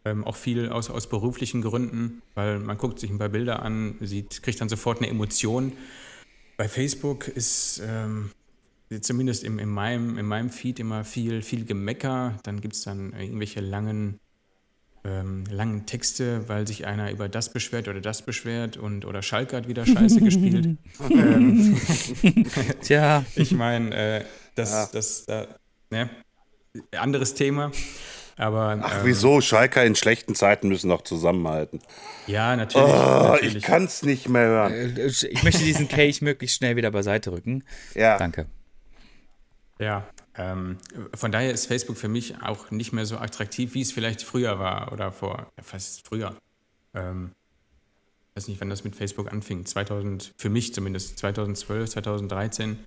ähm, 0.06 0.24
auch 0.24 0.36
viel 0.36 0.70
aus, 0.70 0.90
aus 0.90 1.10
beruflichen 1.10 1.62
Gründen, 1.62 2.22
weil 2.36 2.60
man 2.60 2.78
guckt 2.78 3.00
sich 3.00 3.10
ein 3.10 3.18
paar 3.18 3.30
Bilder 3.30 3.64
an, 3.64 3.96
sieht, 4.02 4.44
kriegt 4.44 4.62
dann 4.62 4.70
sofort 4.70 5.00
eine 5.00 5.10
Emotion. 5.10 5.74
Bei 6.58 6.70
Facebook 6.70 7.28
ist 7.28 7.82
ähm, 7.84 8.32
zumindest 9.02 9.44
in, 9.44 9.60
in, 9.60 9.70
meinem, 9.70 10.18
in 10.18 10.26
meinem 10.26 10.50
Feed 10.50 10.80
immer 10.80 11.04
viel, 11.04 11.42
viel 11.42 11.66
Gemecker. 11.66 12.38
Dann 12.44 12.62
gibt 12.62 12.76
es 12.76 12.84
dann 12.84 13.14
irgendwelche 13.14 13.62
langen 13.62 14.20
ähm, 15.06 15.44
langen 15.50 15.86
Texte, 15.86 16.48
weil 16.50 16.68
sich 16.68 16.86
einer 16.86 17.12
über 17.12 17.30
das 17.30 17.54
beschwert 17.54 17.88
oder 17.88 18.02
das 18.02 18.24
beschwert 18.24 18.78
und 18.78 19.06
oder 19.06 19.22
Schalke 19.22 19.56
hat 19.56 19.68
wieder 19.68 19.86
Scheiße 19.86 20.20
gespielt. 20.22 20.78
ähm, 21.10 21.78
Tja. 22.82 23.24
Ich 23.36 23.52
meine, 23.52 23.96
äh, 23.96 24.26
das, 24.56 24.72
ja. 24.72 24.90
das, 24.92 25.26
äh, 25.26 25.48
ne? 25.92 26.10
anderes 26.98 27.36
Thema. 27.36 27.72
Aber, 28.38 28.80
Ach, 28.82 29.00
ähm, 29.00 29.06
wieso? 29.06 29.40
Schalker 29.40 29.86
in 29.86 29.96
schlechten 29.96 30.36
Zeiten 30.36 30.68
müssen 30.68 30.90
noch 30.90 31.04
zusammenhalten. 31.04 31.80
Ja, 32.28 32.56
natürlich. 32.56 32.88
Oh, 32.88 33.30
natürlich. 33.32 33.56
Ich 33.56 33.64
kann 33.64 33.86
es 33.86 34.04
nicht 34.04 34.28
mehr 34.28 34.46
hören. 34.46 34.74
Äh, 34.74 35.08
ich 35.08 35.44
möchte 35.44 35.64
diesen 35.64 35.88
Cage 35.88 36.22
möglichst 36.22 36.58
schnell 36.58 36.76
wieder 36.76 36.92
beiseite 36.92 37.32
rücken. 37.32 37.64
Ja. 37.94 38.18
Danke. 38.18 38.48
Ja, 39.80 40.06
ähm, 40.38 40.78
von 41.14 41.32
daher 41.32 41.52
ist 41.52 41.66
Facebook 41.68 41.98
für 41.98 42.10
mich 42.10 42.42
auch 42.42 42.72
nicht 42.72 42.92
mehr 42.92 43.06
so 43.06 43.18
attraktiv, 43.18 43.74
wie 43.74 43.82
es 43.82 43.92
vielleicht 43.92 44.22
früher 44.22 44.60
war 44.60 44.92
oder 44.92 45.12
vor, 45.12 45.52
ja, 45.58 45.64
fast 45.64 46.06
früher. 46.06 46.36
Ähm, 46.94 47.32
ich 48.30 48.42
weiß 48.42 48.48
nicht, 48.50 48.60
wann 48.60 48.70
das 48.70 48.84
mit 48.84 48.96
Facebook 48.96 49.32
anfing. 49.32 49.66
2000, 49.66 50.34
für 50.38 50.50
mich 50.50 50.74
zumindest, 50.74 51.18
2012, 51.20 51.92
2013. 51.92 52.80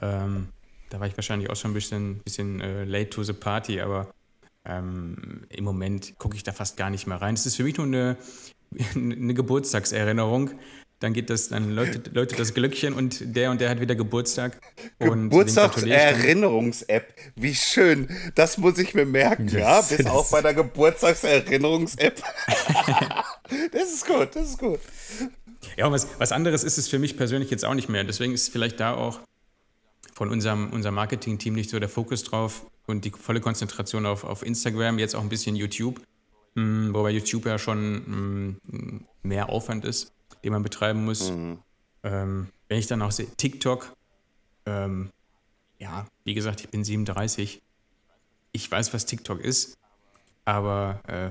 Ähm, 0.00 0.48
da 0.90 0.98
war 0.98 1.06
ich 1.06 1.16
wahrscheinlich 1.16 1.50
auch 1.50 1.56
schon 1.56 1.70
ein 1.70 1.74
bisschen, 1.74 2.18
bisschen 2.18 2.60
äh, 2.60 2.84
late 2.84 3.10
to 3.10 3.22
the 3.22 3.32
party, 3.32 3.80
aber 3.80 4.12
ähm, 4.64 5.46
im 5.50 5.64
Moment 5.64 6.18
gucke 6.18 6.34
ich 6.34 6.42
da 6.42 6.52
fast 6.52 6.76
gar 6.76 6.90
nicht 6.90 7.06
mehr 7.06 7.20
rein. 7.20 7.34
Es 7.34 7.46
ist 7.46 7.56
für 7.56 7.62
mich 7.62 7.76
nur 7.76 7.86
eine, 7.86 8.16
eine 8.94 9.34
Geburtstagserinnerung, 9.34 10.50
dann 11.00 11.12
geht 11.12 11.28
das, 11.30 11.48
dann 11.48 11.70
läutet, 11.70 12.12
läutet 12.14 12.38
das 12.40 12.52
Glöckchen 12.54 12.92
und 12.92 13.36
der 13.36 13.52
und 13.52 13.60
der 13.60 13.70
hat 13.70 13.80
wieder 13.80 13.94
Geburtstag. 13.94 14.60
Geburtstagserinnerungs-App, 14.98 17.14
wie 17.36 17.54
schön. 17.54 18.08
Das 18.34 18.58
muss 18.58 18.78
ich 18.78 18.94
mir 18.94 19.06
merken, 19.06 19.46
das, 19.46 19.54
ja. 19.54 19.80
Bis 19.80 20.06
auch 20.06 20.28
bei 20.30 20.42
der 20.42 20.54
Geburtstagserinnerungs-App. 20.54 22.16
das 23.72 23.92
ist 23.92 24.04
gut, 24.06 24.34
das 24.34 24.50
ist 24.50 24.58
gut. 24.58 24.80
Ja, 25.76 25.86
und 25.86 25.92
was, 25.92 26.08
was 26.18 26.32
anderes 26.32 26.64
ist 26.64 26.78
es 26.78 26.88
für 26.88 26.98
mich 26.98 27.16
persönlich 27.16 27.48
jetzt 27.50 27.64
auch 27.64 27.74
nicht 27.74 27.88
mehr. 27.88 28.02
Deswegen 28.02 28.32
ist 28.32 28.50
vielleicht 28.50 28.80
da 28.80 28.94
auch 28.94 29.20
von 30.14 30.30
unserem, 30.30 30.72
unserem 30.72 30.96
Marketing-Team 30.96 31.54
nicht 31.54 31.70
so 31.70 31.78
der 31.78 31.88
Fokus 31.88 32.24
drauf 32.24 32.66
und 32.88 33.04
die 33.04 33.10
volle 33.10 33.40
Konzentration 33.40 34.04
auf, 34.04 34.24
auf 34.24 34.44
Instagram, 34.44 34.98
jetzt 34.98 35.14
auch 35.14 35.22
ein 35.22 35.28
bisschen 35.28 35.54
YouTube, 35.54 36.00
mh, 36.54 36.62
hm, 36.62 36.94
wobei 36.94 37.10
YouTube 37.10 37.46
ja 37.46 37.56
schon 37.56 37.92
mh, 37.92 38.56
hm, 38.68 39.06
mehr 39.22 39.48
Aufwand 39.48 39.84
ist 39.84 40.12
den 40.44 40.52
man 40.52 40.62
betreiben 40.62 41.04
muss. 41.04 41.30
Mhm. 41.30 41.58
Ähm, 42.04 42.48
wenn 42.68 42.78
ich 42.78 42.86
dann 42.86 43.02
auch 43.02 43.12
sehe, 43.12 43.26
TikTok, 43.36 43.94
ähm, 44.66 45.10
ja, 45.78 46.06
wie 46.24 46.34
gesagt, 46.34 46.60
ich 46.60 46.68
bin 46.68 46.84
37. 46.84 47.62
Ich 48.52 48.70
weiß, 48.70 48.92
was 48.94 49.06
TikTok 49.06 49.40
ist, 49.40 49.78
aber 50.44 51.00
äh, 51.06 51.30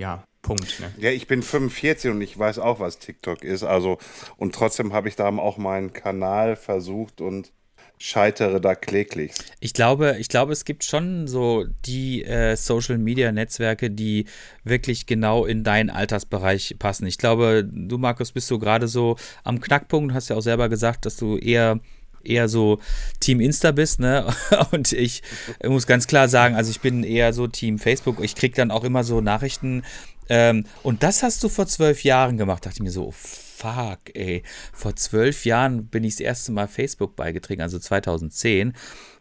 ja, 0.00 0.24
Punkt. 0.42 0.80
Ne? 0.80 0.92
Ja, 0.98 1.10
ich 1.10 1.26
bin 1.26 1.42
45 1.42 2.10
und 2.10 2.20
ich 2.22 2.38
weiß 2.38 2.58
auch, 2.58 2.80
was 2.80 2.98
TikTok 2.98 3.44
ist. 3.44 3.62
Also, 3.62 3.98
und 4.36 4.54
trotzdem 4.54 4.92
habe 4.92 5.08
ich 5.08 5.16
da 5.16 5.28
auch 5.28 5.58
meinen 5.58 5.92
Kanal 5.92 6.56
versucht 6.56 7.20
und 7.20 7.52
scheitere 8.00 8.60
da 8.60 8.74
kläglich. 8.74 9.32
Ich 9.60 9.74
glaube, 9.74 10.16
ich 10.18 10.28
glaube, 10.28 10.52
es 10.52 10.64
gibt 10.64 10.84
schon 10.84 11.28
so 11.28 11.66
die 11.84 12.24
äh, 12.24 12.56
Social 12.56 12.96
Media 12.96 13.30
Netzwerke, 13.30 13.90
die 13.90 14.24
wirklich 14.64 15.04
genau 15.04 15.44
in 15.44 15.64
deinen 15.64 15.90
Altersbereich 15.90 16.76
passen. 16.78 17.06
Ich 17.06 17.18
glaube, 17.18 17.68
du, 17.70 17.98
Markus, 17.98 18.32
bist 18.32 18.48
so 18.48 18.58
gerade 18.58 18.88
so 18.88 19.16
am 19.44 19.60
Knackpunkt, 19.60 20.14
hast 20.14 20.30
ja 20.30 20.36
auch 20.36 20.40
selber 20.42 20.70
gesagt, 20.70 21.04
dass 21.04 21.16
du 21.16 21.36
eher 21.36 21.78
eher 22.22 22.48
so 22.48 22.80
Team 23.18 23.40
Insta 23.40 23.70
bist, 23.72 24.00
ne? 24.00 24.26
Und 24.72 24.92
ich 24.92 25.22
muss 25.64 25.86
ganz 25.86 26.06
klar 26.06 26.28
sagen, 26.28 26.54
also 26.54 26.70
ich 26.70 26.80
bin 26.80 27.02
eher 27.02 27.32
so 27.32 27.46
Team 27.46 27.78
Facebook. 27.78 28.22
Ich 28.22 28.34
kriege 28.34 28.54
dann 28.54 28.70
auch 28.70 28.84
immer 28.84 29.04
so 29.04 29.20
Nachrichten. 29.20 29.84
Ähm, 30.28 30.64
und 30.82 31.02
das 31.02 31.22
hast 31.22 31.42
du 31.42 31.48
vor 31.48 31.66
zwölf 31.66 32.04
Jahren 32.04 32.36
gemacht. 32.36 32.64
Dachte 32.64 32.76
ich 32.76 32.82
mir 32.82 32.90
so, 32.90 33.12
fuck, 33.60 34.14
ey. 34.14 34.42
Vor 34.72 34.96
zwölf 34.96 35.44
Jahren 35.44 35.86
bin 35.86 36.04
ich 36.04 36.14
das 36.14 36.20
erste 36.20 36.52
Mal 36.52 36.68
Facebook 36.68 37.16
beigetreten, 37.16 37.62
also 37.62 37.78
2010 37.78 38.74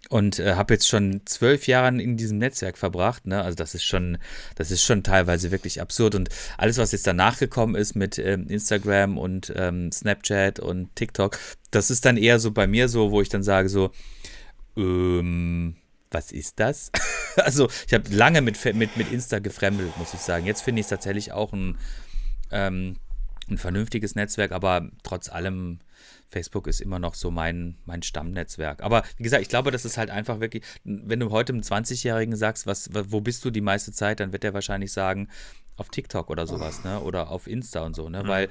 und 0.09 0.39
äh, 0.39 0.55
habe 0.55 0.73
jetzt 0.73 0.87
schon 0.87 1.21
zwölf 1.25 1.67
Jahre 1.67 1.89
in 1.89 2.15
diesem 2.15 2.37
Netzwerk 2.37 2.77
verbracht. 2.77 3.27
Ne? 3.27 3.41
Also 3.41 3.55
das 3.55 3.75
ist 3.75 3.83
schon, 3.83 4.17
das 4.55 4.71
ist 4.71 4.83
schon 4.83 5.03
teilweise 5.03 5.51
wirklich 5.51 5.81
absurd. 5.81 6.15
Und 6.15 6.29
alles, 6.57 6.77
was 6.77 6.93
jetzt 6.93 7.05
danach 7.05 7.37
gekommen 7.37 7.75
ist 7.75 7.95
mit 7.95 8.17
ähm, 8.17 8.47
Instagram 8.47 9.17
und 9.17 9.53
ähm, 9.55 9.91
Snapchat 9.91 10.59
und 10.59 10.95
TikTok, 10.95 11.37
das 11.71 11.91
ist 11.91 12.05
dann 12.05 12.17
eher 12.17 12.39
so 12.39 12.51
bei 12.51 12.65
mir 12.65 12.87
so, 12.87 13.11
wo 13.11 13.21
ich 13.21 13.29
dann 13.29 13.43
sage 13.43 13.69
so, 13.69 13.91
ähm, 14.77 15.75
was 16.11 16.31
ist 16.31 16.59
das? 16.59 16.91
also 17.35 17.69
ich 17.87 17.93
habe 17.93 18.09
lange 18.09 18.41
mit, 18.41 18.63
mit, 18.73 18.95
mit 18.95 19.11
Insta 19.11 19.39
gefremdelt, 19.39 19.97
muss 19.97 20.13
ich 20.13 20.21
sagen. 20.21 20.45
Jetzt 20.45 20.61
finde 20.61 20.79
ich 20.79 20.85
es 20.85 20.89
tatsächlich 20.89 21.33
auch 21.33 21.53
ein, 21.53 21.77
ähm, 22.51 22.95
ein 23.49 23.57
vernünftiges 23.57 24.15
Netzwerk, 24.15 24.51
aber 24.51 24.89
trotz 25.03 25.29
allem 25.29 25.79
Facebook 26.29 26.67
ist 26.67 26.79
immer 26.79 26.99
noch 26.99 27.15
so 27.15 27.31
mein, 27.31 27.77
mein 27.85 28.03
Stammnetzwerk. 28.03 28.83
Aber 28.83 29.03
wie 29.17 29.23
gesagt, 29.23 29.41
ich 29.41 29.49
glaube, 29.49 29.71
das 29.71 29.85
ist 29.85 29.97
halt 29.97 30.09
einfach 30.09 30.39
wirklich, 30.39 30.63
wenn 30.83 31.19
du 31.19 31.31
heute 31.31 31.53
einem 31.53 31.61
20-Jährigen 31.61 32.35
sagst, 32.35 32.67
was, 32.67 32.89
wo 32.93 33.21
bist 33.21 33.43
du 33.45 33.49
die 33.49 33.61
meiste 33.61 33.91
Zeit, 33.91 34.19
dann 34.19 34.31
wird 34.31 34.43
er 34.43 34.53
wahrscheinlich 34.53 34.91
sagen, 34.91 35.29
auf 35.77 35.89
TikTok 35.89 36.29
oder 36.29 36.45
sowas, 36.45 36.83
ne? 36.83 36.99
Oder 36.99 37.29
auf 37.29 37.47
Insta 37.47 37.81
und 37.81 37.95
so, 37.95 38.09
ne? 38.09 38.23
Mhm. 38.23 38.27
Weil 38.27 38.49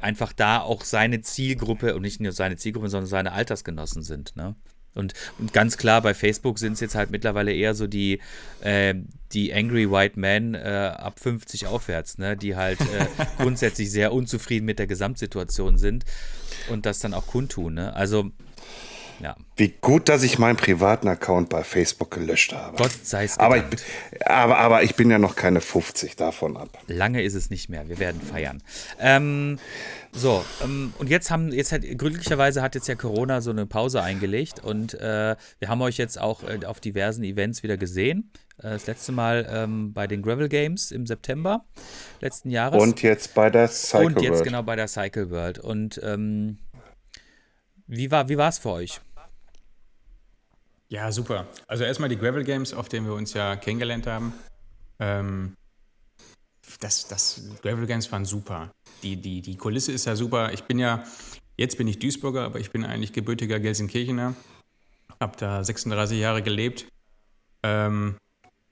einfach 0.00 0.32
da 0.32 0.60
auch 0.60 0.84
seine 0.84 1.22
Zielgruppe 1.22 1.94
und 1.94 2.02
nicht 2.02 2.20
nur 2.20 2.32
seine 2.32 2.56
Zielgruppe, 2.56 2.88
sondern 2.88 3.08
seine 3.08 3.32
Altersgenossen 3.32 4.02
sind, 4.02 4.36
ne? 4.36 4.54
Und, 4.98 5.14
und, 5.38 5.52
ganz 5.52 5.76
klar, 5.76 6.02
bei 6.02 6.12
Facebook 6.12 6.58
sind 6.58 6.74
es 6.74 6.80
jetzt 6.80 6.94
halt 6.94 7.10
mittlerweile 7.10 7.52
eher 7.52 7.74
so 7.74 7.86
die, 7.86 8.20
äh, 8.60 8.94
die 9.32 9.54
Angry 9.54 9.90
White 9.90 10.18
Men 10.18 10.54
äh, 10.54 10.92
ab 10.96 11.20
50 11.20 11.66
aufwärts, 11.66 12.18
ne? 12.18 12.36
die 12.36 12.56
halt 12.56 12.80
äh, 12.80 13.06
grundsätzlich 13.38 13.90
sehr 13.90 14.12
unzufrieden 14.12 14.66
mit 14.66 14.78
der 14.78 14.86
Gesamtsituation 14.86 15.78
sind 15.78 16.04
und 16.68 16.84
das 16.84 16.98
dann 16.98 17.14
auch 17.14 17.26
kundtun. 17.26 17.74
Ne? 17.74 17.94
Also 17.94 18.30
ja. 19.20 19.36
Wie 19.56 19.74
gut, 19.80 20.08
dass 20.08 20.22
ich 20.22 20.38
meinen 20.38 20.56
privaten 20.56 21.08
Account 21.08 21.48
bei 21.48 21.64
Facebook 21.64 22.10
gelöscht 22.10 22.52
habe. 22.52 22.76
Gott 22.76 22.92
sei 23.02 23.24
es 23.24 23.38
aber 23.38 23.56
ich, 23.58 23.64
aber, 24.24 24.58
aber 24.58 24.82
ich 24.82 24.94
bin 24.94 25.10
ja 25.10 25.18
noch 25.18 25.36
keine 25.36 25.60
50 25.60 26.16
davon 26.16 26.56
ab. 26.56 26.78
Lange 26.86 27.22
ist 27.22 27.34
es 27.34 27.50
nicht 27.50 27.68
mehr. 27.68 27.88
Wir 27.88 27.98
werden 27.98 28.20
feiern. 28.20 28.62
Ähm, 29.00 29.58
so, 30.12 30.44
ähm, 30.62 30.92
und 30.98 31.10
jetzt 31.10 31.30
haben, 31.30 31.52
jetzt 31.52 31.72
hat, 31.72 31.82
glücklicherweise 31.82 32.62
hat 32.62 32.74
jetzt 32.74 32.88
ja 32.88 32.94
Corona 32.94 33.40
so 33.40 33.50
eine 33.50 33.66
Pause 33.66 34.02
eingelegt 34.02 34.62
und 34.64 34.94
äh, 34.94 35.36
wir 35.58 35.68
haben 35.68 35.82
euch 35.82 35.98
jetzt 35.98 36.20
auch 36.20 36.42
äh, 36.44 36.64
auf 36.64 36.80
diversen 36.80 37.24
Events 37.24 37.62
wieder 37.62 37.76
gesehen. 37.76 38.30
Äh, 38.58 38.70
das 38.70 38.86
letzte 38.86 39.12
Mal 39.12 39.46
ähm, 39.50 39.92
bei 39.92 40.06
den 40.06 40.22
Gravel 40.22 40.48
Games 40.48 40.90
im 40.92 41.06
September 41.06 41.64
letzten 42.20 42.50
Jahres. 42.50 42.82
Und 42.82 43.02
jetzt 43.02 43.34
bei 43.34 43.50
der 43.50 43.68
Cycle 43.68 44.04
World. 44.04 44.16
Und 44.16 44.22
jetzt 44.22 44.32
World. 44.32 44.44
genau 44.44 44.62
bei 44.62 44.76
der 44.76 44.88
Cycle 44.88 45.30
World. 45.30 45.58
Und 45.58 46.00
ähm, 46.02 46.58
wie 47.86 48.10
war 48.10 48.28
wie 48.28 48.34
es 48.34 48.58
für 48.58 48.70
euch? 48.70 49.00
Ja, 50.88 51.12
super. 51.12 51.46
Also 51.66 51.84
erstmal 51.84 52.08
die 52.08 52.16
Gravel 52.16 52.44
Games, 52.44 52.72
auf 52.72 52.88
denen 52.88 53.06
wir 53.06 53.14
uns 53.14 53.34
ja 53.34 53.56
kennengelernt 53.56 54.06
haben. 54.06 54.32
Ähm, 54.98 55.54
das, 56.80 57.08
das 57.08 57.42
Gravel 57.62 57.86
Games 57.86 58.10
waren 58.10 58.24
super. 58.24 58.70
Die, 59.02 59.16
die, 59.16 59.42
die 59.42 59.56
Kulisse 59.56 59.92
ist 59.92 60.06
ja 60.06 60.16
super. 60.16 60.52
Ich 60.52 60.64
bin 60.64 60.78
ja, 60.78 61.04
jetzt 61.56 61.76
bin 61.76 61.88
ich 61.88 61.98
Duisburger, 61.98 62.44
aber 62.44 62.58
ich 62.58 62.70
bin 62.70 62.84
eigentlich 62.84 63.12
gebürtiger 63.12 63.60
Gelsenkirchener. 63.60 64.34
Hab 65.20 65.36
da 65.36 65.62
36 65.62 66.18
Jahre 66.18 66.42
gelebt. 66.42 66.86
Ähm, 67.62 68.16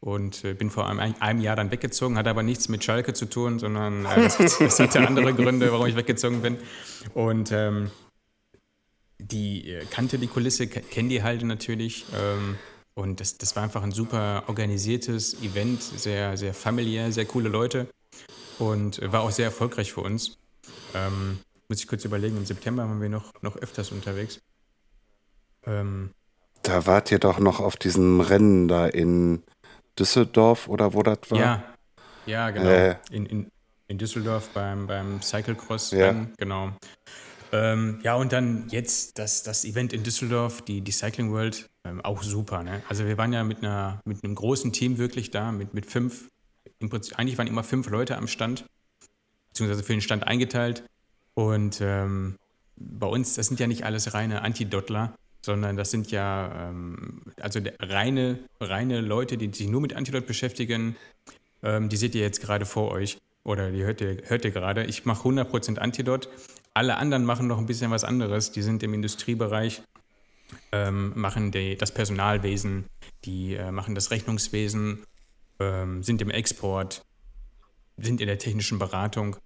und 0.01 0.45
äh, 0.45 0.55
bin 0.55 0.71
vor 0.71 0.89
einem, 0.89 1.15
einem, 1.19 1.41
Jahr 1.41 1.57
dann 1.57 1.71
weggezogen, 1.71 2.17
hat 2.17 2.29
aber 2.29 2.43
nichts 2.43 2.69
mit 2.69 2.85
Schalke 2.85 3.13
zu 3.13 3.27
tun, 3.27 3.59
sondern 3.59 4.05
äh, 4.05 4.23
das, 4.23 4.59
das, 4.59 4.79
hatte 4.79 5.07
andere 5.07 5.35
Gründe, 5.35 5.73
warum 5.73 5.87
ich 5.87 5.97
weggezogen 5.97 6.43
bin. 6.43 6.59
Und 7.15 7.51
ähm, 7.51 7.91
die 9.19 9.71
äh, 9.71 9.85
kannte 9.87 10.19
die 10.19 10.27
Kulisse, 10.27 10.67
kennen 10.67 11.09
die 11.09 11.23
Halde 11.23 11.47
natürlich. 11.47 12.05
Ähm, 12.15 12.57
und 12.95 13.21
das, 13.21 13.37
das 13.37 13.55
war 13.57 13.63
einfach 13.63 13.83
ein 13.83 13.93
super 13.93 14.45
organisiertes 14.47 15.43
Event, 15.43 15.83
sehr, 15.83 16.37
sehr 16.37 16.55
familiär, 16.55 17.13
sehr 17.13 17.27
coole 17.27 17.49
Leute 17.51 17.89
und 18.59 19.01
war 19.13 19.21
auch 19.21 19.31
sehr 19.31 19.45
erfolgreich 19.47 19.93
für 19.93 20.01
uns. 20.01 20.39
Ähm, 20.95 21.41
muss 21.69 21.81
ich 21.81 21.89
kurz 21.89 22.05
überlegen, 22.05 22.37
im 22.37 22.47
September 22.47 22.89
waren 22.89 23.01
wir 23.01 23.09
noch, 23.09 23.35
noch 23.43 23.57
öfters 23.57 23.93
unterwegs. 23.93 24.41
Ähm, 25.67 26.11
da 26.63 26.87
wart 26.87 27.13
ihr 27.13 27.19
doch 27.19 27.39
noch 27.39 27.61
auf 27.61 27.77
diesem 27.77 28.21
Rennen 28.21 28.69
da 28.69 28.87
in 28.87 29.43
Düsseldorf 29.99 30.69
oder 30.69 30.95
wo 30.95 31.03
das 31.03 31.19
war? 31.29 31.39
Ja, 31.39 31.65
ja 32.25 32.51
genau. 32.51 32.69
Äh. 32.69 32.97
In, 33.11 33.27
in, 33.27 33.51
in 33.89 33.99
Düsseldorf 33.99 34.49
beim, 34.51 34.87
beim 34.87 35.21
Cyclecross, 35.23 35.91
ja. 35.91 36.15
genau. 36.37 36.73
Ähm, 37.53 38.01
ja, 38.03 38.15
und 38.15 38.33
dann 38.33 38.69
jetzt 38.71 39.19
das, 39.19 39.43
das 39.43 39.65
Event 39.65 39.93
in 39.93 40.03
Düsseldorf, 40.03 40.63
die, 40.63 40.81
die 40.81 40.93
Cycling 40.93 41.33
World, 41.33 41.69
ähm, 41.85 42.01
auch 42.01 42.23
super. 42.23 42.63
Ne? 42.63 42.83
Also 42.89 43.07
wir 43.07 43.17
waren 43.19 43.33
ja 43.33 43.45
mit, 43.45 43.59
einer, 43.59 44.01
mit 44.05 44.25
einem 44.25 44.35
großen 44.35 44.73
Team 44.73 44.99
wirklich 44.99 45.31
da, 45.31 45.53
mit, 45.53 45.75
mit 45.75 45.87
fünf, 45.87 46.29
im 46.79 46.91
Prinzip, 46.91 47.19
eigentlich 47.19 47.39
waren 47.39 47.47
immer 47.47 47.65
fünf 47.65 47.89
Leute 47.89 48.17
am 48.17 48.27
Stand, 48.27 48.65
beziehungsweise 49.49 49.83
für 49.83 49.93
den 49.93 50.01
Stand 50.01 50.27
eingeteilt. 50.27 50.85
Und 51.35 51.81
ähm, 51.81 52.37
bei 52.77 53.07
uns, 53.07 53.35
das 53.35 53.47
sind 53.47 53.61
ja 53.61 53.67
nicht 53.67 53.85
alles 53.85 54.15
reine 54.15 54.43
Antidottler, 54.43 55.15
sondern 55.43 55.77
das 55.77 55.91
sind 55.91 56.11
ja 56.11 56.71
ähm, 56.71 57.23
also 57.41 57.61
reine, 57.81 58.39
reine 58.61 59.01
Leute, 59.01 59.39
die 59.39 59.53
sich 59.53 59.69
nur 59.69 59.81
mit 59.81 59.95
Antidot 59.95 60.27
beschäftigen. 60.27 60.97
Ähm, 61.63 61.89
die 61.89 61.97
seht 61.97 62.15
ihr 62.15 62.23
jetzt 62.23 62.41
gerade 62.41 62.67
vor 62.67 62.91
euch 62.91 63.19
oder 63.45 63.71
die 63.71 63.85
hört 63.85 64.01
ihr, 64.01 64.23
hört 64.25 64.45
ihr 64.45 64.51
gerade. 64.51 64.85
Ich 64.85 65.05
mache 65.05 65.29
100% 65.29 65.79
Antidot, 65.79 66.29
alle 66.77 66.99
anderen 66.99 67.25
machen 67.25 67.47
noch 67.47 67.57
ein 67.57 67.67
bisschen 67.67 67.91
was 67.91 68.05
anderes. 68.05 68.53
Die 68.53 68.61
sind 68.61 68.83
im 68.83 68.93
Industriebereich, 68.93 69.83
ähm, 70.73 71.13
machen 71.15 71.51
die, 71.51 71.77
das 71.77 71.93
Personalwesen, 71.93 72.85
die 73.25 73.55
äh, 73.55 73.73
machen 73.73 73.95
das 73.95 74.11
Rechnungswesen, 74.11 75.03
ähm, 75.59 76.03
sind 76.03 76.21
im 76.21 76.31
Export, 76.31 77.03
sind 77.97 78.21
in 78.21 78.27
der 78.27 78.39
technischen 78.39 78.79
Beratung 78.79 79.37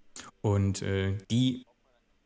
und 0.40 0.82
äh, 0.82 1.16
die 1.30 1.64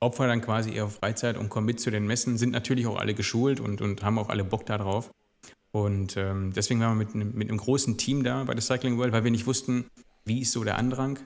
opfern 0.01 0.29
dann 0.29 0.41
quasi 0.41 0.71
ihre 0.71 0.89
Freizeit 0.89 1.37
und 1.37 1.51
kommen 1.51 1.67
mit 1.67 1.81
zu 1.81 1.91
den 1.91 2.07
Messen, 2.07 2.39
sind 2.39 2.53
natürlich 2.53 2.87
auch 2.87 2.97
alle 2.97 3.13
geschult 3.13 3.61
und, 3.61 3.83
und 3.83 4.03
haben 4.03 4.19
auch 4.19 4.31
alle 4.31 4.43
Bock 4.43 4.65
darauf. 4.65 5.11
Und 5.71 6.17
ähm, 6.17 6.53
deswegen 6.55 6.81
waren 6.81 6.99
wir 6.99 7.07
mit, 7.07 7.35
mit 7.35 7.49
einem 7.51 7.59
großen 7.59 7.99
Team 7.99 8.25
da 8.25 8.45
bei 8.45 8.55
der 8.55 8.63
Cycling 8.63 8.97
World, 8.97 9.13
weil 9.13 9.25
wir 9.25 9.31
nicht 9.31 9.47
wussten, 9.47 9.87
wie 10.25 10.41
ist 10.41 10.53
so 10.53 10.65
der 10.65 10.79
Andrang. 10.79 11.19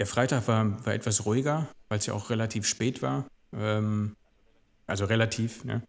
Der 0.00 0.06
Freitag 0.06 0.48
war, 0.48 0.86
war 0.86 0.94
etwas 0.94 1.26
ruhiger, 1.26 1.68
weil 1.90 1.98
es 1.98 2.06
ja 2.06 2.14
auch 2.14 2.30
relativ 2.30 2.66
spät 2.66 3.02
war. 3.02 3.26
Ähm, 3.52 4.16
also 4.86 5.04
relativ, 5.04 5.62
ne? 5.64 5.82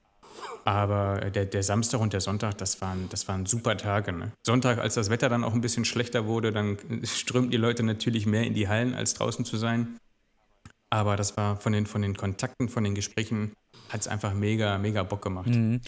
Aber 0.66 1.32
der, 1.32 1.46
der 1.46 1.64
Samstag 1.64 2.02
und 2.02 2.12
der 2.12 2.20
Sonntag, 2.20 2.58
das 2.58 2.82
waren, 2.82 3.08
das 3.08 3.30
waren 3.30 3.46
super 3.46 3.78
Tage. 3.78 4.12
Ne? 4.12 4.34
Sonntag, 4.46 4.80
als 4.80 4.96
das 4.96 5.10
Wetter 5.10 5.30
dann 5.30 5.46
auch 5.46 5.54
ein 5.54 5.62
bisschen 5.62 5.86
schlechter 5.86 6.26
wurde, 6.26 6.52
dann 6.52 6.78
strömten 7.06 7.52
die 7.52 7.58
Leute 7.58 7.84
natürlich 7.84 8.26
mehr 8.26 8.44
in 8.44 8.54
die 8.54 8.68
Hallen, 8.68 8.96
als 8.96 9.14
draußen 9.14 9.46
zu 9.46 9.56
sein. 9.56 9.98
Aber 10.90 11.16
das 11.16 11.38
war 11.38 11.56
von 11.56 11.72
den, 11.72 11.86
von 11.86 12.02
den 12.02 12.18
Kontakten, 12.18 12.68
von 12.68 12.84
den 12.84 12.96
Gesprächen, 12.96 13.54
hat 13.88 14.02
es 14.02 14.10
einfach 14.10 14.34
mega, 14.34 14.78
mega 14.78 15.04
Bock 15.04 15.22
gemacht. 15.22 15.48
Mhm. 15.48 15.80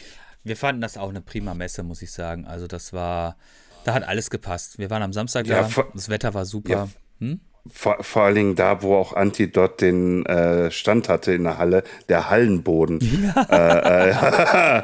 Wir 0.45 0.55
fanden 0.55 0.79
das 0.79 0.95
auch 0.95 1.09
eine 1.09 1.21
prima 1.21 1.53
Messe, 1.55 1.83
muss 1.83 2.01
ich 2.01 2.13
sagen. 2.13 2.47
Also 2.47 2.67
das 2.67 2.93
war, 2.93 3.35
da 3.83 3.93
hat 3.93 4.03
alles 4.03 4.29
gepasst. 4.29 4.77
Wir 4.79 4.89
waren 4.89 5.03
am 5.03 5.11
Samstag 5.11 5.45
ja, 5.45 5.67
da, 5.67 5.83
das 5.93 6.07
Wetter 6.07 6.33
war 6.33 6.45
super. 6.45 6.69
Ja. 6.69 6.89
Hm? 7.19 7.41
Vor, 7.71 8.03
vor 8.03 8.23
allen 8.23 8.35
Dingen 8.35 8.55
da, 8.55 8.81
wo 8.81 8.95
auch 8.95 9.13
Antidot 9.13 9.79
den 9.79 10.25
äh, 10.25 10.69
Stand 10.69 11.07
hatte 11.07 11.31
in 11.31 11.45
der 11.45 11.57
Halle, 11.57 11.85
der 12.09 12.29
Hallenboden. 12.29 12.99
Ja. 13.23 14.83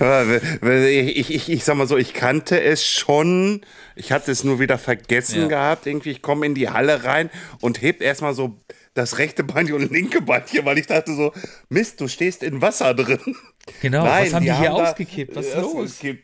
äh, 0.00 1.00
ich, 1.00 1.34
ich, 1.34 1.48
ich 1.48 1.64
sag 1.64 1.76
mal 1.76 1.86
so, 1.86 1.96
ich 1.96 2.12
kannte 2.12 2.60
es 2.60 2.86
schon, 2.86 3.62
ich 3.96 4.12
hatte 4.12 4.30
es 4.30 4.44
nur 4.44 4.60
wieder 4.60 4.76
vergessen 4.76 5.42
ja. 5.42 5.48
gehabt. 5.48 5.86
Irgendwie, 5.86 6.10
ich 6.10 6.20
komme 6.20 6.44
in 6.44 6.54
die 6.54 6.68
Halle 6.68 7.04
rein 7.04 7.30
und 7.62 7.80
heb 7.80 8.02
erstmal 8.02 8.34
so 8.34 8.58
das 8.92 9.16
rechte 9.16 9.42
Beinchen 9.42 9.76
und 9.76 9.90
linke 9.90 10.20
Beinchen, 10.20 10.66
weil 10.66 10.76
ich 10.76 10.86
dachte 10.86 11.14
so, 11.14 11.32
Mist, 11.70 12.00
du 12.00 12.08
stehst 12.08 12.42
in 12.42 12.60
Wasser 12.60 12.92
drin. 12.92 13.36
Genau, 13.80 14.04
Nein, 14.04 14.26
was 14.26 14.34
haben 14.34 14.44
die, 14.44 14.50
die 14.50 14.56
hier 14.56 14.72
haben 14.72 14.82
ausgekippt? 14.82 15.36
Was 15.36 15.46
ist 15.46 15.56
los? 15.56 16.02
Äh, 16.02 16.18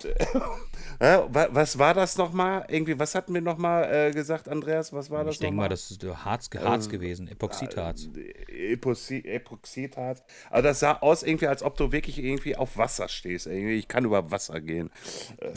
was 0.98 1.78
war 1.78 1.94
das 1.94 2.16
nochmal? 2.16 2.64
Irgendwie, 2.68 2.98
was 2.98 3.14
hatten 3.14 3.34
wir 3.34 3.40
nochmal 3.40 4.08
äh, 4.08 4.12
gesagt, 4.12 4.48
Andreas? 4.48 4.92
Was 4.92 5.10
war 5.10 5.24
das 5.24 5.34
Ich 5.34 5.40
denke 5.40 5.56
mal, 5.56 5.68
das 5.68 5.90
ist 5.90 6.04
Harz, 6.04 6.48
Harz 6.54 6.86
äh, 6.86 6.90
gewesen, 6.90 7.28
Epoxidharz. 7.28 8.08
Äh, 8.16 8.72
Epoxi 8.72 9.22
Epoxidharz. 9.24 10.22
Aber 10.50 10.62
das 10.62 10.80
sah 10.80 10.92
aus 10.92 11.22
irgendwie, 11.22 11.46
als 11.46 11.62
ob 11.62 11.76
du 11.76 11.92
wirklich 11.92 12.18
irgendwie 12.18 12.56
auf 12.56 12.76
Wasser 12.76 13.08
stehst. 13.08 13.46
Irgendwie, 13.46 13.74
ich 13.74 13.88
kann 13.88 14.04
über 14.04 14.30
Wasser 14.30 14.60
gehen. 14.60 14.90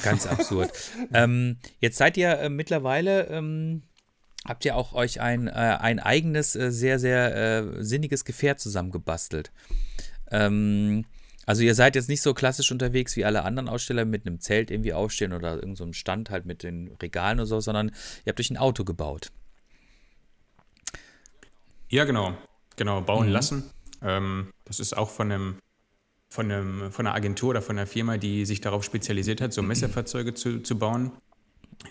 Ganz 0.04 0.28
absurd. 0.28 0.72
ähm, 1.14 1.58
jetzt 1.80 1.98
seid 1.98 2.18
ihr 2.18 2.40
äh, 2.40 2.50
mittlerweile... 2.50 3.28
Ähm, 3.28 3.84
habt 4.46 4.64
ihr 4.64 4.78
auch 4.78 4.94
euch 4.94 5.20
ein, 5.20 5.48
äh, 5.48 5.52
ein 5.52 6.00
eigenes, 6.00 6.54
sehr, 6.54 6.98
sehr 6.98 7.84
sinniges 7.84 8.24
Gefährt 8.24 8.62
zusammengebastelt. 8.62 9.52
Ähm, 10.32 11.06
Also 11.50 11.64
ihr 11.64 11.74
seid 11.74 11.96
jetzt 11.96 12.10
nicht 12.10 12.22
so 12.22 12.36
klassisch 12.36 12.72
unterwegs 12.72 13.16
wie 13.16 13.26
alle 13.26 13.44
anderen 13.44 13.70
Aussteller 13.70 14.06
mit 14.06 14.28
einem 14.28 14.40
Zelt 14.40 14.70
irgendwie 14.70 14.94
aufstehen 14.94 15.34
oder 15.34 15.56
irgendeinem 15.56 15.94
so 15.94 15.94
Stand 15.94 16.30
halt 16.30 16.46
mit 16.46 16.62
den 16.62 16.96
Regalen 17.02 17.40
oder 17.40 17.48
so, 17.48 17.60
sondern 17.60 17.88
ihr 17.88 18.30
habt 18.30 18.40
euch 18.40 18.52
ein 18.52 18.58
Auto 18.58 18.84
gebaut. 18.84 19.32
Ja, 21.90 22.06
genau. 22.06 22.38
Genau, 22.76 23.02
bauen 23.02 23.30
mhm. 23.30 23.34
lassen. 23.34 23.72
Ähm, 24.04 24.54
das 24.66 24.80
ist 24.80 24.96
auch 24.96 25.10
von 25.10 25.32
einem, 25.32 25.56
von, 26.30 26.52
einem, 26.52 26.92
von 26.92 27.08
einer 27.08 27.16
Agentur 27.16 27.50
oder 27.50 27.64
von 27.64 27.80
einer 27.80 27.88
Firma, 27.88 28.18
die 28.18 28.46
sich 28.46 28.62
darauf 28.62 28.84
spezialisiert 28.84 29.42
hat, 29.42 29.52
so 29.52 29.64
Messefahrzeuge 29.64 30.36
zu, 30.36 30.62
zu 30.62 30.78
bauen. 30.78 31.14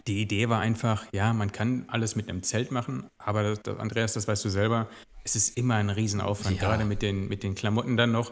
Die 0.06 0.22
Idee 0.22 0.48
war 0.48 0.60
einfach, 0.60 1.04
ja, 1.10 1.32
man 1.32 1.50
kann 1.50 1.84
alles 1.88 2.14
mit 2.14 2.28
einem 2.28 2.44
Zelt 2.44 2.70
machen, 2.70 3.10
aber 3.18 3.42
das, 3.42 3.62
das, 3.62 3.78
Andreas, 3.80 4.12
das 4.12 4.28
weißt 4.28 4.44
du 4.44 4.50
selber, 4.50 4.88
es 5.24 5.34
ist 5.34 5.56
immer 5.56 5.74
ein 5.74 5.90
Riesenaufwand, 5.90 6.60
ja. 6.60 6.62
gerade 6.62 6.84
mit 6.84 7.02
den, 7.02 7.26
mit 7.26 7.42
den 7.42 7.56
Klamotten 7.56 7.96
dann 7.96 8.12
noch. 8.12 8.30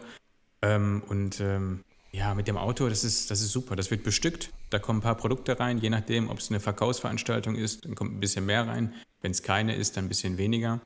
Ähm, 0.61 1.03
und 1.07 1.39
ähm, 1.39 1.83
ja, 2.11 2.33
mit 2.33 2.47
dem 2.47 2.57
Auto, 2.57 2.89
das 2.89 3.03
ist, 3.03 3.29
das 3.29 3.41
ist 3.41 3.51
super. 3.51 3.75
Das 3.75 3.91
wird 3.91 4.03
bestückt. 4.03 4.51
Da 4.69 4.79
kommen 4.79 4.99
ein 4.99 5.03
paar 5.03 5.15
Produkte 5.15 5.59
rein, 5.59 5.77
je 5.77 5.89
nachdem, 5.89 6.29
ob 6.29 6.39
es 6.39 6.49
eine 6.49 6.59
Verkaufsveranstaltung 6.59 7.55
ist, 7.55 7.85
dann 7.85 7.95
kommt 7.95 8.15
ein 8.15 8.19
bisschen 8.19 8.45
mehr 8.45 8.67
rein. 8.67 8.93
Wenn 9.21 9.31
es 9.31 9.43
keine 9.43 9.75
ist, 9.75 9.97
dann 9.97 10.05
ein 10.05 10.09
bisschen 10.09 10.37
weniger. 10.37 10.81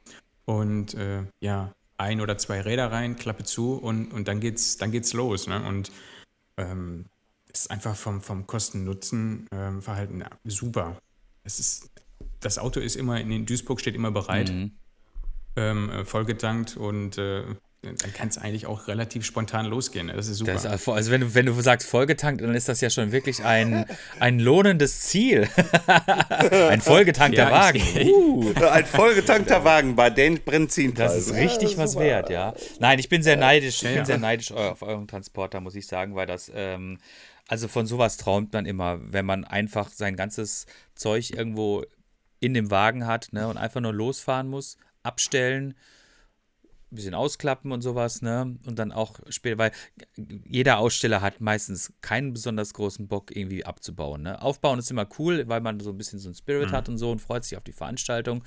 Und 0.46 0.94
äh, 0.96 1.24
ja, 1.40 1.74
ein 1.98 2.20
oder 2.20 2.38
zwei 2.38 2.62
Räder 2.62 2.92
rein, 2.92 3.16
Klappe 3.16 3.44
zu 3.44 3.76
und, 3.76 4.12
und 4.12 4.28
dann 4.28 4.40
geht's, 4.40 4.78
dann 4.78 4.92
geht's 4.92 5.14
los. 5.14 5.48
Ne? 5.48 5.64
Und 5.64 5.92
ähm, 6.58 7.06
ist 7.54 7.70
einfach 7.70 7.96
vom, 7.96 8.22
vom 8.22 8.48
Kosten-Nutzen-Verhalten 8.48 10.22
ähm, 10.22 10.28
super. 10.46 10.98
Es 11.44 11.60
ist, 11.60 11.90
das 12.40 12.58
Auto 12.58 12.80
ist 12.80 12.96
immer 12.96 13.20
in 13.20 13.46
Duisburg 13.46 13.80
steht 13.80 13.96
immer 13.96 14.12
bereit, 14.12 14.52
mhm. 14.52 14.72
ähm, 15.56 15.90
äh, 15.90 16.06
vollgetankt 16.06 16.78
und 16.78 17.18
äh, 17.18 17.44
dann 17.82 18.14
kann 18.14 18.28
es 18.28 18.38
eigentlich 18.38 18.68
auch 18.68 18.88
relativ 18.88 19.26
spontan 19.26 19.66
losgehen. 19.66 20.08
Das 20.08 20.28
ist 20.28 20.38
super. 20.38 20.54
Das 20.54 20.66
ist, 20.66 20.88
also 20.88 21.12
wenn 21.12 21.22
du, 21.22 21.34
wenn 21.34 21.48
du 21.48 21.60
sagst 21.62 21.88
vollgetankt, 21.88 22.42
dann 22.42 22.54
ist 22.54 22.70
das 22.70 22.80
ja 22.80 22.92
schon 22.92 23.12
wirklich 23.12 23.44
ein, 23.44 23.86
ein 24.20 24.40
lohnendes 24.40 25.02
Ziel. 25.02 25.50
ein 26.70 26.80
vollgetankter 26.82 27.50
ja, 27.50 27.52
Wagen. 27.52 27.82
Uh. 28.06 28.54
Ein 28.70 28.86
vollgetankter 28.86 29.64
Wagen 29.64 29.96
bei 29.96 30.12
den 30.12 30.44
Benzinpreisen. 30.44 31.18
Das 31.18 31.28
ist 31.28 31.34
richtig 31.34 31.72
ja, 31.72 31.78
was 31.80 31.98
wert, 31.98 32.30
ja. 32.30 32.54
Nein, 32.80 33.00
ich 33.00 33.10
bin 33.10 33.24
sehr 33.24 33.38
neidisch. 33.38 33.78
Ich 33.78 33.90
ja, 33.90 33.96
bin 33.96 34.06
sehr 34.06 34.20
neidisch 34.20 34.52
auf 34.52 34.84
euren 34.84 35.08
Transporter, 35.08 35.60
muss 35.60 35.74
ich 35.74 35.88
sagen, 35.88 36.14
weil 36.14 36.28
das 36.28 36.52
ähm, 36.54 37.00
also 37.48 37.68
von 37.68 37.88
sowas 37.88 38.18
träumt 38.18 38.54
man 38.54 38.66
immer, 38.66 39.00
wenn 39.02 39.26
man 39.26 39.44
einfach 39.44 39.90
sein 39.90 40.16
ganzes 40.16 40.68
Zeug 40.94 41.32
irgendwo 41.32 41.84
in 42.40 42.54
dem 42.54 42.72
Wagen 42.72 43.08
hat 43.08 43.34
ne, 43.34 43.48
und 43.48 43.58
einfach 43.58 43.82
nur 43.82 43.94
losfahren 43.94 44.48
muss, 44.48 44.78
abstellen, 45.04 45.76
ein 46.92 46.96
bisschen 46.96 47.14
ausklappen 47.14 47.72
und 47.72 47.82
sowas, 47.82 48.22
ne? 48.22 48.58
Und 48.66 48.78
dann 48.78 48.92
auch 48.92 49.20
später, 49.30 49.58
weil 49.58 49.72
jeder 50.46 50.80
Aussteller 50.80 51.22
hat 51.22 51.40
meistens 51.40 51.94
keinen 52.02 52.34
besonders 52.34 52.74
großen 52.74 53.08
Bock, 53.08 53.36
irgendwie 53.36 53.66
abzubauen. 53.66 54.24
Ne? 54.24 54.42
Aufbauen 54.42 54.80
ist 54.80 54.92
immer 54.92 55.08
cool, 55.18 55.48
weil 55.48 55.62
man 55.62 55.80
so 55.80 55.92
ein 55.92 55.98
bisschen 55.98 56.20
so 56.20 56.30
ein 56.30 56.36
Spirit 56.36 56.70
mhm. 56.70 56.74
hat 56.74 56.90
und 56.90 56.98
so 56.98 57.12
und 57.12 57.20
freut 57.20 57.44
sich 57.44 57.58
auf 57.58 57.64
die 57.64 57.72
Veranstaltung. 57.72 58.44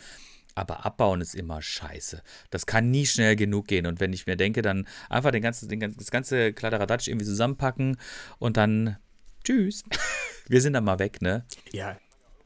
Aber 0.55 0.87
abbauen 0.87 1.21
ist 1.21 1.35
immer 1.35 1.61
scheiße. 1.63 2.23
Das 2.51 2.67
kann 2.67 2.91
nie 2.91 3.07
schnell 3.07 3.35
genug 3.35 3.67
gehen. 3.67 3.87
Und 3.87 3.99
wenn 3.99 4.13
ich 4.13 4.27
mir 4.27 4.37
denke, 4.37 4.63
dann 4.63 4.87
einfach 5.09 5.33
den 5.33 5.43
ganzen, 5.43 5.69
den, 5.69 5.81
das 5.81 6.11
ganze 6.13 6.53
Kladderadatsch 6.53 7.09
irgendwie 7.09 7.27
zusammenpacken 7.27 7.97
und 8.39 8.57
dann 8.57 8.97
tschüss. 9.43 9.83
Wir 10.49 10.61
sind 10.61 10.75
dann 10.75 10.85
mal 10.85 10.99
weg, 10.99 11.23
ne? 11.23 11.45
Ja. 11.73 11.97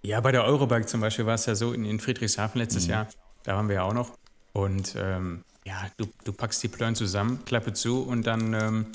Ja, 0.03 0.21
bei 0.21 0.31
der 0.31 0.45
Eurobike 0.45 0.87
zum 0.87 1.01
Beispiel 1.01 1.27
war 1.27 1.35
es 1.35 1.47
ja 1.47 1.55
so 1.55 1.73
in, 1.73 1.85
in 1.85 1.99
Friedrichshafen 1.99 2.61
letztes 2.61 2.85
mhm. 2.85 2.91
Jahr. 2.91 3.09
Da 3.43 3.57
waren 3.57 3.69
wir 3.69 3.77
ja 3.77 3.83
auch 3.83 3.93
noch. 3.93 4.17
Und 4.53 4.95
ähm, 4.97 5.45
ja, 5.69 5.91
du, 5.99 6.07
du 6.25 6.33
packst 6.33 6.63
die 6.63 6.69
Plören 6.69 6.95
zusammen, 6.95 7.45
Klappe 7.45 7.75
zu 7.75 8.03
und 8.03 8.27
dann, 8.27 8.55
ähm, 8.55 8.87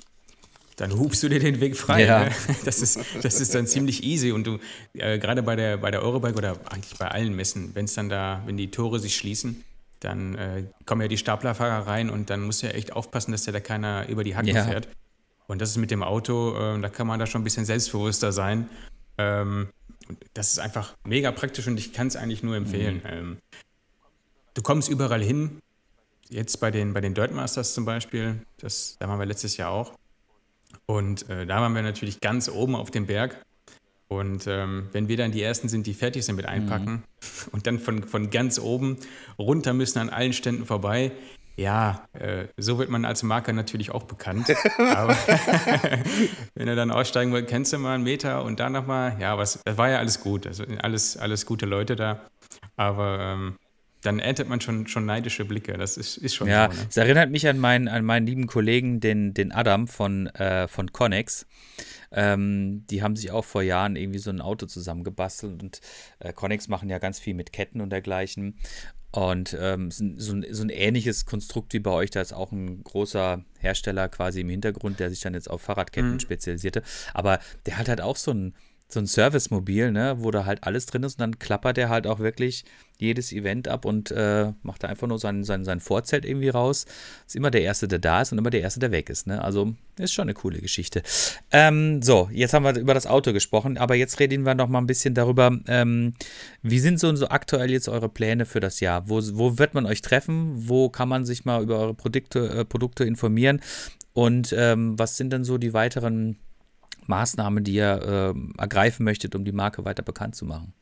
dann 0.77 0.97
hubst 0.97 1.21
du 1.21 1.29
dir 1.29 1.39
den 1.39 1.59
Weg 1.59 1.77
frei. 1.77 2.05
Ja. 2.05 2.25
Ne? 2.25 2.31
Das, 2.65 2.81
ist, 2.81 2.99
das 3.21 3.39
ist 3.39 3.53
dann 3.53 3.67
ziemlich 3.67 4.03
easy. 4.03 4.31
Und 4.31 4.47
du, 4.47 4.57
äh, 4.93 5.19
gerade 5.19 5.43
bei 5.43 5.55
der, 5.55 5.77
bei 5.77 5.91
der 5.91 6.01
Eurobike 6.01 6.35
oder 6.35 6.59
eigentlich 6.71 6.97
bei 6.97 7.07
allen 7.09 7.35
Messen, 7.35 7.75
wenn 7.75 7.85
es 7.85 7.93
dann 7.93 8.09
da, 8.09 8.41
wenn 8.47 8.57
die 8.57 8.71
Tore 8.71 8.99
sich 8.99 9.15
schließen, 9.15 9.63
dann 9.99 10.35
äh, 10.35 10.63
kommen 10.85 11.01
ja 11.01 11.07
die 11.07 11.17
Staplerfahrer 11.17 11.85
rein 11.85 12.09
und 12.09 12.31
dann 12.31 12.41
musst 12.41 12.63
du 12.63 12.67
ja 12.67 12.73
echt 12.73 12.91
aufpassen, 12.91 13.31
dass 13.31 13.43
der 13.43 13.53
da 13.53 13.59
keiner 13.59 14.09
über 14.09 14.23
die 14.23 14.35
Hacken 14.35 14.55
ja. 14.55 14.65
fährt. 14.65 14.87
Und 15.47 15.61
das 15.61 15.69
ist 15.69 15.77
mit 15.77 15.91
dem 15.91 16.01
Auto, 16.01 16.55
äh, 16.57 16.81
da 16.81 16.89
kann 16.89 17.05
man 17.05 17.19
da 17.19 17.27
schon 17.27 17.41
ein 17.41 17.43
bisschen 17.43 17.65
selbstbewusster 17.65 18.31
sein. 18.31 18.67
Ähm, 19.19 19.69
das 20.33 20.53
ist 20.53 20.59
einfach 20.59 20.95
mega 21.05 21.31
praktisch 21.31 21.67
und 21.67 21.77
ich 21.77 21.93
kann 21.93 22.07
es 22.07 22.15
eigentlich 22.15 22.41
nur 22.41 22.55
empfehlen. 22.55 22.95
Mhm. 22.95 23.09
Ähm, 23.09 23.37
du 24.55 24.63
kommst 24.63 24.89
überall 24.89 25.21
hin, 25.21 25.61
jetzt 26.33 26.59
bei 26.59 26.71
den, 26.71 26.93
bei 26.93 27.01
den 27.01 27.13
Dirt 27.13 27.33
Masters 27.33 27.73
zum 27.73 27.85
Beispiel, 27.85 28.41
das, 28.57 28.97
da 28.99 29.07
waren 29.07 29.19
wir 29.19 29.25
letztes 29.25 29.57
Jahr 29.57 29.71
auch. 29.71 29.93
Und 30.85 31.29
äh, 31.29 31.45
da 31.45 31.61
waren 31.61 31.73
wir 31.73 31.81
natürlich 31.81 32.19
ganz 32.19 32.49
oben 32.49 32.75
auf 32.75 32.91
dem 32.91 33.05
Berg. 33.05 33.41
Und 34.07 34.45
ähm, 34.47 34.89
wenn 34.91 35.07
wir 35.07 35.17
dann 35.17 35.31
die 35.31 35.41
Ersten 35.41 35.69
sind, 35.69 35.87
die 35.87 35.93
fertig 35.93 36.25
sind 36.25 36.35
mit 36.35 36.45
Einpacken 36.45 36.91
mhm. 36.91 37.03
und 37.51 37.67
dann 37.67 37.79
von, 37.79 38.03
von 38.03 38.29
ganz 38.29 38.59
oben 38.59 38.97
runter 39.39 39.73
müssen 39.73 39.99
an 39.99 40.09
allen 40.09 40.33
Ständen 40.33 40.65
vorbei, 40.65 41.11
ja, 41.55 42.07
äh, 42.13 42.47
so 42.57 42.79
wird 42.79 42.89
man 42.89 43.05
als 43.05 43.21
Marker 43.23 43.53
natürlich 43.53 43.91
auch 43.91 44.03
bekannt. 44.03 44.47
Aber 44.77 45.15
wenn 46.55 46.67
er 46.67 46.75
dann 46.75 46.91
aussteigen 46.91 47.31
will, 47.31 47.43
kennst 47.43 47.73
du 47.73 47.77
mal 47.77 47.95
einen 47.95 48.03
Meter 48.03 48.43
und 48.43 48.59
dann 48.59 48.71
nochmal, 48.71 49.17
ja, 49.19 49.37
was, 49.37 49.59
das 49.63 49.77
war 49.77 49.89
ja 49.89 49.99
alles 49.99 50.19
gut. 50.19 50.47
Also 50.47 50.63
alles, 50.81 51.17
alles 51.17 51.45
gute 51.45 51.65
Leute 51.65 51.95
da. 51.95 52.21
Aber 52.75 53.19
ähm, 53.19 53.55
dann 54.03 54.19
erntet 54.19 54.47
man 54.47 54.61
schon, 54.61 54.87
schon 54.87 55.05
neidische 55.05 55.45
Blicke. 55.45 55.77
Das 55.77 55.97
ist, 55.97 56.17
ist 56.17 56.35
schon 56.35 56.47
ja, 56.47 56.69
so. 56.71 56.77
Ne? 56.77 56.87
Es 56.89 56.97
erinnert 56.97 57.31
mich 57.31 57.47
an 57.47 57.57
meinen, 57.57 57.87
an 57.87 58.05
meinen 58.05 58.27
lieben 58.27 58.47
Kollegen, 58.47 58.99
den, 58.99 59.33
den 59.33 59.51
Adam 59.51 59.87
von, 59.87 60.27
äh, 60.27 60.67
von 60.67 60.91
Connex. 60.91 61.47
Ähm, 62.11 62.85
die 62.89 63.01
haben 63.01 63.15
sich 63.15 63.31
auch 63.31 63.45
vor 63.45 63.63
Jahren 63.63 63.95
irgendwie 63.95 64.19
so 64.19 64.29
ein 64.29 64.41
Auto 64.41 64.67
zusammengebastelt 64.67 65.63
und 65.63 65.81
äh, 66.19 66.31
Connex 66.31 66.67
machen 66.67 66.89
ja 66.89 66.99
ganz 66.99 67.19
viel 67.19 67.33
mit 67.33 67.51
Ketten 67.51 67.81
und 67.81 67.89
dergleichen. 67.89 68.57
Und 69.11 69.55
ähm, 69.59 69.91
so, 69.91 70.03
ein, 70.33 70.45
so 70.49 70.63
ein 70.63 70.69
ähnliches 70.69 71.25
Konstrukt 71.25 71.73
wie 71.73 71.79
bei 71.79 71.91
euch, 71.91 72.09
da 72.09 72.19
ist 72.19 72.33
auch 72.33 72.51
ein 72.51 72.83
großer 72.83 73.43
Hersteller 73.59 74.09
quasi 74.09 74.41
im 74.41 74.49
Hintergrund, 74.49 74.99
der 74.99 75.11
sich 75.11 75.21
dann 75.21 75.35
jetzt 75.35 75.49
auf 75.49 75.61
Fahrradketten 75.61 76.13
mhm. 76.13 76.19
spezialisierte. 76.19 76.81
Aber 77.13 77.39
der 77.67 77.77
hat 77.77 77.89
halt 77.89 78.01
auch 78.01 78.15
so 78.15 78.31
ein, 78.31 78.55
so 78.93 78.99
ein 78.99 79.05
Servicemobil, 79.05 79.91
ne, 79.91 80.15
wo 80.19 80.31
da 80.31 80.45
halt 80.45 80.63
alles 80.63 80.85
drin 80.85 81.03
ist 81.03 81.15
und 81.15 81.21
dann 81.21 81.39
klappert 81.39 81.77
er 81.77 81.89
halt 81.89 82.07
auch 82.07 82.19
wirklich 82.19 82.65
jedes 82.97 83.33
Event 83.33 83.67
ab 83.67 83.85
und 83.85 84.11
äh, 84.11 84.53
macht 84.61 84.83
da 84.83 84.87
einfach 84.87 85.07
nur 85.07 85.19
sein, 85.19 85.43
sein, 85.43 85.65
sein 85.65 85.79
Vorzelt 85.79 86.25
irgendwie 86.25 86.49
raus. 86.49 86.85
Ist 87.25 87.35
immer 87.35 87.51
der 87.51 87.63
Erste, 87.63 87.87
der 87.87 87.99
da 87.99 88.21
ist 88.21 88.31
und 88.31 88.37
immer 88.37 88.49
der 88.49 88.61
Erste, 88.61 88.79
der 88.79 88.91
weg 88.91 89.09
ist. 89.09 89.27
Ne? 89.27 89.43
Also 89.43 89.73
ist 89.97 90.13
schon 90.13 90.23
eine 90.23 90.33
coole 90.33 90.59
Geschichte. 90.59 91.03
Ähm, 91.51 92.01
so, 92.01 92.29
jetzt 92.31 92.53
haben 92.53 92.63
wir 92.63 92.75
über 92.77 92.93
das 92.93 93.07
Auto 93.07 93.33
gesprochen, 93.33 93.77
aber 93.77 93.95
jetzt 93.95 94.19
reden 94.19 94.45
wir 94.45 94.55
noch 94.55 94.69
mal 94.69 94.79
ein 94.79 94.87
bisschen 94.87 95.13
darüber, 95.13 95.57
ähm, 95.67 96.13
wie 96.61 96.79
sind 96.79 96.99
so, 96.99 97.13
so 97.15 97.27
aktuell 97.27 97.71
jetzt 97.71 97.89
eure 97.89 98.09
Pläne 98.09 98.45
für 98.45 98.59
das 98.59 98.79
Jahr? 98.79 99.09
Wo, 99.09 99.19
wo 99.33 99.57
wird 99.57 99.73
man 99.73 99.85
euch 99.85 100.01
treffen? 100.01 100.53
Wo 100.67 100.89
kann 100.89 101.09
man 101.09 101.25
sich 101.25 101.45
mal 101.45 101.61
über 101.61 101.79
eure 101.79 101.93
Produkte, 101.93 102.49
äh, 102.49 102.65
Produkte 102.65 103.03
informieren? 103.03 103.59
Und 104.13 104.53
ähm, 104.55 104.97
was 104.97 105.17
sind 105.17 105.33
denn 105.33 105.43
so 105.43 105.57
die 105.57 105.73
weiteren 105.73 106.37
Maßnahmen, 107.07 107.63
die 107.63 107.73
ihr 107.73 108.33
äh, 108.35 108.61
ergreifen 108.61 109.03
möchtet, 109.03 109.35
um 109.35 109.45
die 109.45 109.51
Marke 109.51 109.85
weiter 109.85 110.03
bekannt 110.03 110.35
zu 110.35 110.45
machen? 110.45 110.73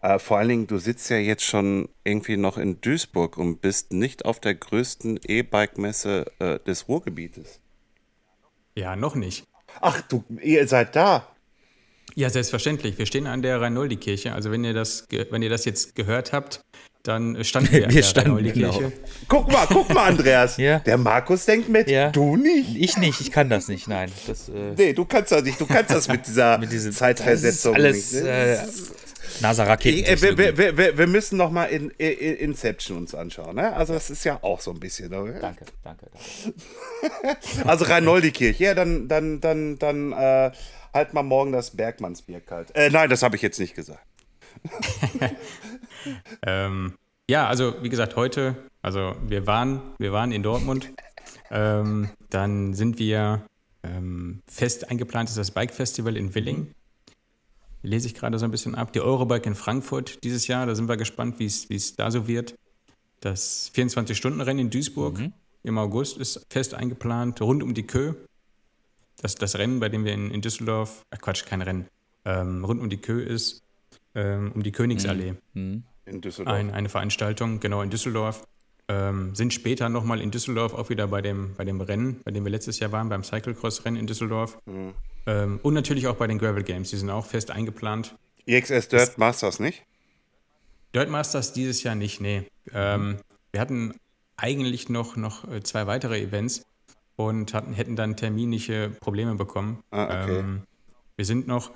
Äh, 0.00 0.18
vor 0.18 0.38
allen 0.38 0.48
Dingen, 0.48 0.66
du 0.66 0.78
sitzt 0.78 1.10
ja 1.10 1.18
jetzt 1.18 1.44
schon 1.44 1.88
irgendwie 2.04 2.36
noch 2.36 2.58
in 2.58 2.80
Duisburg 2.80 3.36
und 3.36 3.60
bist 3.60 3.92
nicht 3.92 4.24
auf 4.24 4.40
der 4.40 4.54
größten 4.54 5.20
E-Bike-Messe 5.22 6.26
äh, 6.38 6.58
des 6.60 6.88
Ruhrgebietes. 6.88 7.60
Ja, 8.74 8.96
noch 8.96 9.14
nicht. 9.14 9.46
Ach, 9.80 10.00
du, 10.02 10.24
ihr 10.42 10.66
seid 10.66 10.96
da. 10.96 11.26
Ja, 12.14 12.28
selbstverständlich. 12.30 12.98
Wir 12.98 13.06
stehen 13.06 13.26
an 13.26 13.42
der 13.42 13.60
Rheinoldi-Kirche. 13.60 14.32
Also 14.32 14.50
wenn 14.50 14.64
ihr 14.64 14.74
das, 14.74 15.06
wenn 15.30 15.42
ihr 15.42 15.50
das 15.50 15.64
jetzt 15.64 15.94
gehört 15.94 16.32
habt, 16.32 16.60
dann 17.02 17.42
standen 17.44 17.72
wir, 17.72 17.90
wir 17.90 18.02
standen, 18.02 18.52
Genau. 18.52 18.92
Guck 19.26 19.50
mal, 19.50 19.66
guck 19.66 19.92
mal, 19.94 20.08
Andreas. 20.08 20.56
ja. 20.58 20.80
Der 20.80 20.98
Markus 20.98 21.46
denkt 21.46 21.68
mit, 21.68 21.88
ja. 21.88 22.10
du 22.10 22.36
nicht. 22.36 22.76
Ich 22.76 22.98
nicht, 22.98 23.20
ich 23.20 23.30
kann 23.30 23.48
das 23.48 23.68
nicht, 23.68 23.88
nein. 23.88 24.10
Das, 24.26 24.48
äh 24.48 24.74
nee, 24.76 24.92
du 24.92 25.06
kannst 25.06 25.32
das 25.32 25.42
nicht. 25.42 25.60
Du 25.60 25.66
kannst 25.66 25.90
das 25.90 26.08
mit 26.08 26.26
dieser 26.26 26.58
mit 26.58 26.70
Zeitversetzung 26.70 27.74
alles, 27.74 28.12
nicht. 28.12 28.24
Äh, 28.24 28.58
NASA 29.40 29.64
Raketen. 29.64 30.04
Äh, 30.04 30.20
wir, 30.20 30.58
wir, 30.58 30.76
wir, 30.76 30.98
wir, 30.98 31.06
müssen 31.06 31.38
noch 31.38 31.50
mal 31.50 31.66
in, 31.66 31.90
in, 31.90 32.36
Inception 32.36 32.98
uns 32.98 33.14
anschauen. 33.14 33.56
Ne? 33.56 33.72
Also 33.72 33.94
das 33.94 34.10
ist 34.10 34.24
ja 34.24 34.38
auch 34.42 34.60
so 34.60 34.70
ein 34.70 34.80
bisschen. 34.80 35.14
Oder? 35.14 35.40
Danke, 35.40 35.64
danke, 35.82 36.06
danke. 37.22 37.38
also 37.64 37.86
Rheinoldi-Kirche. 37.86 38.62
Ja, 38.62 38.74
dann, 38.74 39.08
dann, 39.08 39.40
dann, 39.40 39.78
dann 39.78 40.12
äh, 40.12 40.50
halt 40.92 41.14
mal 41.14 41.22
morgen 41.22 41.52
das 41.52 41.70
Bergmannsbier 41.70 42.40
kalt. 42.40 42.74
Äh, 42.74 42.90
nein, 42.90 43.08
das 43.08 43.22
habe 43.22 43.36
ich 43.36 43.42
jetzt 43.42 43.58
nicht 43.58 43.74
gesagt. 43.74 44.04
Ähm, 46.46 46.94
ja, 47.28 47.46
also 47.46 47.74
wie 47.82 47.88
gesagt, 47.88 48.16
heute, 48.16 48.56
also 48.82 49.14
wir 49.26 49.46
waren, 49.46 49.82
wir 49.98 50.12
waren 50.12 50.32
in 50.32 50.42
Dortmund. 50.42 50.90
Ähm, 51.50 52.10
dann 52.28 52.74
sind 52.74 52.98
wir 52.98 53.44
ähm, 53.82 54.42
fest 54.46 54.90
eingeplant, 54.90 55.28
ist 55.28 55.38
das 55.38 55.50
Bike 55.50 55.72
Festival 55.72 56.16
in 56.16 56.34
Willing. 56.34 56.74
Lese 57.82 58.06
ich 58.06 58.14
gerade 58.14 58.38
so 58.38 58.44
ein 58.44 58.50
bisschen 58.50 58.74
ab. 58.74 58.92
Die 58.92 59.00
Eurobike 59.00 59.48
in 59.48 59.54
Frankfurt 59.54 60.22
dieses 60.24 60.46
Jahr, 60.46 60.66
da 60.66 60.74
sind 60.74 60.88
wir 60.88 60.96
gespannt, 60.96 61.38
wie 61.38 61.46
es 61.46 61.96
da 61.96 62.10
so 62.10 62.28
wird. 62.28 62.54
Das 63.20 63.70
24-Stunden-Rennen 63.74 64.58
in 64.58 64.70
Duisburg 64.70 65.18
mhm. 65.18 65.32
im 65.62 65.78
August 65.78 66.18
ist 66.18 66.46
fest 66.50 66.74
eingeplant, 66.74 67.40
rund 67.40 67.62
um 67.62 67.74
die 67.74 67.86
Kö. 67.86 68.14
das, 69.22 69.34
das 69.34 69.56
Rennen, 69.56 69.80
bei 69.80 69.88
dem 69.88 70.04
wir 70.04 70.12
in, 70.12 70.30
in 70.30 70.40
Düsseldorf, 70.40 71.04
ach 71.10 71.18
Quatsch, 71.20 71.44
kein 71.44 71.62
Rennen, 71.62 71.86
ähm, 72.24 72.64
rund 72.64 72.80
um 72.80 72.90
die 72.90 72.98
Kö 72.98 73.22
ist, 73.22 73.62
ähm, 74.14 74.52
um 74.54 74.62
die 74.62 74.72
Königsallee. 74.72 75.34
Mhm. 75.54 75.84
In 76.10 76.20
Düsseldorf. 76.20 76.56
Ein, 76.56 76.70
eine 76.70 76.88
Veranstaltung, 76.88 77.60
genau 77.60 77.82
in 77.82 77.90
Düsseldorf. 77.90 78.46
Ähm, 78.88 79.34
sind 79.36 79.54
später 79.54 79.88
nochmal 79.88 80.20
in 80.20 80.32
Düsseldorf 80.32 80.74
auch 80.74 80.90
wieder 80.90 81.06
bei 81.06 81.22
dem, 81.22 81.54
bei 81.56 81.64
dem 81.64 81.80
Rennen, 81.80 82.20
bei 82.24 82.32
dem 82.32 82.44
wir 82.44 82.50
letztes 82.50 82.80
Jahr 82.80 82.90
waren, 82.90 83.08
beim 83.08 83.22
Cyclocross-Rennen 83.22 83.96
in 83.96 84.06
Düsseldorf. 84.06 84.58
Mhm. 84.66 84.94
Ähm, 85.26 85.60
und 85.62 85.74
natürlich 85.74 86.08
auch 86.08 86.16
bei 86.16 86.26
den 86.26 86.38
Gravel 86.38 86.64
Games, 86.64 86.90
die 86.90 86.96
sind 86.96 87.10
auch 87.10 87.24
fest 87.24 87.52
eingeplant. 87.52 88.16
EXS 88.46 88.88
Dirt 88.88 89.18
Masters 89.18 89.60
nicht? 89.60 89.84
Dirt 90.92 91.08
Masters 91.08 91.52
dieses 91.52 91.84
Jahr 91.84 91.94
nicht, 91.94 92.20
nee. 92.20 92.50
Ähm, 92.74 93.18
wir 93.52 93.60
hatten 93.60 93.94
eigentlich 94.36 94.88
noch, 94.88 95.16
noch 95.16 95.48
äh, 95.48 95.62
zwei 95.62 95.86
weitere 95.86 96.20
Events 96.20 96.66
und 97.16 97.54
hatten, 97.54 97.74
hätten 97.74 97.96
dann 97.96 98.16
terminliche 98.16 98.90
Probleme 99.00 99.34
bekommen. 99.34 99.84
Ah, 99.90 100.04
okay. 100.24 100.38
ähm, 100.38 100.62
wir 101.16 101.24
sind 101.24 101.46
noch, 101.46 101.70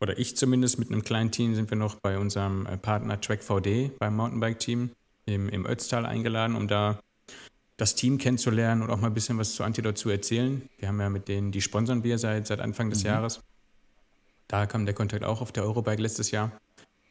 oder 0.00 0.18
ich 0.18 0.36
zumindest 0.36 0.78
mit 0.78 0.90
einem 0.90 1.02
kleinen 1.02 1.30
Team, 1.30 1.54
sind 1.54 1.70
wir 1.70 1.76
noch 1.76 1.96
bei 1.96 2.18
unserem 2.18 2.66
äh, 2.66 2.76
Partner 2.76 3.20
Track 3.20 3.42
VD 3.42 3.98
beim 3.98 4.16
Mountainbike-Team 4.16 4.90
im, 5.26 5.48
im 5.48 5.66
Ötztal 5.66 6.06
eingeladen, 6.06 6.56
um 6.56 6.68
da 6.68 7.00
das 7.76 7.94
Team 7.94 8.18
kennenzulernen 8.18 8.82
und 8.82 8.90
auch 8.90 9.00
mal 9.00 9.06
ein 9.06 9.14
bisschen 9.14 9.38
was 9.38 9.54
zu 9.54 9.62
Antidot 9.62 9.98
zu 9.98 10.10
erzählen. 10.10 10.68
Wir 10.78 10.88
haben 10.88 11.00
ja 11.00 11.08
mit 11.08 11.28
denen, 11.28 11.52
die 11.52 11.60
sponsern 11.60 12.02
wir 12.02 12.18
seit, 12.18 12.46
seit 12.46 12.60
Anfang 12.60 12.90
des 12.90 13.04
Jahres. 13.04 13.40
Da 14.48 14.66
kam 14.66 14.84
der 14.84 14.94
Kontakt 14.94 15.24
auch 15.24 15.40
auf 15.40 15.52
der 15.52 15.62
Eurobike 15.62 16.02
letztes 16.02 16.30
Jahr. 16.32 16.50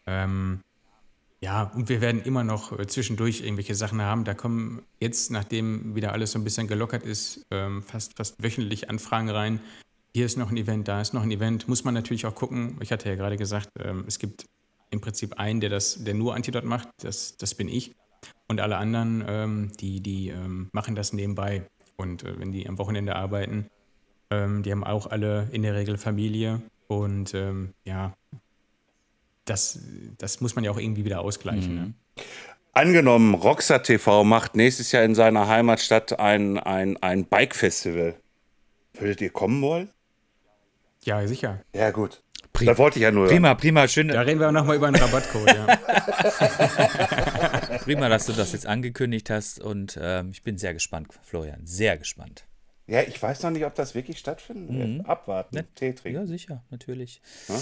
Ähm, 0.06 0.62
ja, 1.40 1.64
und 1.76 1.88
wir 1.88 2.02
werden 2.02 2.22
immer 2.24 2.44
noch 2.44 2.78
äh, 2.78 2.88
zwischendurch 2.88 3.42
irgendwelche 3.42 3.76
Sachen 3.76 4.02
haben. 4.02 4.24
Da 4.24 4.34
kommen 4.34 4.82
jetzt, 5.00 5.30
nachdem 5.32 5.96
wieder 5.96 6.14
alles 6.14 6.32
so 6.32 6.40
ein 6.40 6.44
bisschen 6.44 6.68
gelockert 6.68 7.04
ist, 7.04 7.46
ähm, 7.52 7.84
fast, 7.84 8.18
fast 8.18 8.42
wöchentlich 8.42 8.90
Anfragen 8.90 9.30
rein. 9.30 9.60
Hier 10.18 10.26
ist 10.26 10.36
noch 10.36 10.50
ein 10.50 10.58
Event, 10.58 10.88
da 10.88 11.00
ist 11.00 11.14
noch 11.14 11.22
ein 11.22 11.30
Event. 11.30 11.68
Muss 11.68 11.84
man 11.84 11.94
natürlich 11.94 12.26
auch 12.26 12.34
gucken. 12.34 12.80
Ich 12.82 12.92
hatte 12.92 13.08
ja 13.08 13.14
gerade 13.14 13.38
gesagt, 13.38 13.70
ähm, 13.80 14.04
es 14.08 14.18
gibt 14.18 14.46
im 14.90 15.00
Prinzip 15.00 15.38
einen, 15.38 15.60
der 15.60 15.70
das, 15.70 16.04
der 16.04 16.16
nur 16.16 16.34
Antidot 16.34 16.64
macht. 16.64 16.90
Das, 17.04 17.38
das 17.38 17.54
bin 17.54 17.70
ich. 17.70 17.94
Und 18.48 18.60
alle 18.60 18.78
anderen, 18.78 19.24
ähm, 19.28 19.72
die, 19.80 20.02
die 20.02 20.30
ähm, 20.30 20.70
machen 20.72 20.96
das 20.96 21.14
nebenbei. 21.14 21.68
Und 21.98 22.24
äh, 22.24 22.40
wenn 22.40 22.52
die 22.52 22.68
am 22.68 22.80
Wochenende 22.80 23.16
arbeiten, 23.16 23.70
die 24.32 24.72
haben 24.72 24.84
auch 24.84 25.06
alle 25.06 25.50
in 25.52 25.62
der 25.62 25.76
Regel 25.76 26.00
Familie. 26.00 26.64
Und 26.88 27.34
ja, 27.86 28.14
das, 29.46 29.80
das 30.18 30.42
muss 30.42 30.56
man 30.56 30.64
ja 30.66 30.72
auch 30.72 30.80
irgendwie 30.80 31.06
wieder 31.06 31.22
ausgleichen. 31.22 31.76
Ne? 31.76 31.94
Angenommen, 32.74 33.36
Rockstar 33.36 33.84
TV 33.84 34.24
macht 34.24 34.56
nächstes 34.56 34.92
Jahr 34.92 35.04
in 35.04 35.14
seiner 35.14 35.48
Heimatstadt 35.48 36.20
ein, 36.20 36.58
ein, 36.58 36.98
ein 36.98 37.26
Bike-Festival. 37.26 38.16
Würdet 38.96 39.22
ihr 39.22 39.30
kommen 39.30 39.62
wollen? 39.62 39.92
Ja, 41.08 41.26
sicher. 41.26 41.64
Ja, 41.74 41.92
gut. 41.92 42.22
Prima. 42.52 42.74
Da 42.74 42.78
wollte 42.78 43.00
ich 43.00 43.04
ja 43.04 43.12
nur. 43.12 43.30
Prima, 43.30 43.56
prima, 43.56 43.88
schön, 43.88 44.10
Da 44.10 44.20
reden 44.22 44.42
wir 44.42 44.50
auch 44.50 44.52
nochmal 44.52 44.76
über 44.76 44.88
einen 44.88 44.98
Rabattcode. 44.98 45.48
ja. 45.56 45.78
prima, 47.78 48.10
dass 48.10 48.26
du 48.26 48.34
das 48.34 48.52
jetzt 48.52 48.66
angekündigt 48.66 49.30
hast 49.30 49.62
und 49.62 49.98
ähm, 50.02 50.32
ich 50.32 50.44
bin 50.44 50.58
sehr 50.58 50.74
gespannt, 50.74 51.08
Florian, 51.24 51.66
sehr 51.66 51.98
gespannt. 51.98 52.46
Ja, 52.88 53.04
ich 53.04 53.24
weiß 53.24 53.44
noch 53.44 53.52
nicht, 53.52 53.66
ob 53.66 53.74
das 53.76 53.96
wirklich 53.96 54.20
stattfinden 54.20 54.98
wird. 54.98 55.08
Abwarten. 55.08 55.66
Tee 55.76 55.94
trinken. 55.94 56.20
Ja, 56.20 56.28
sicher, 56.28 56.66
natürlich. 56.72 57.22
Ja? 57.48 57.56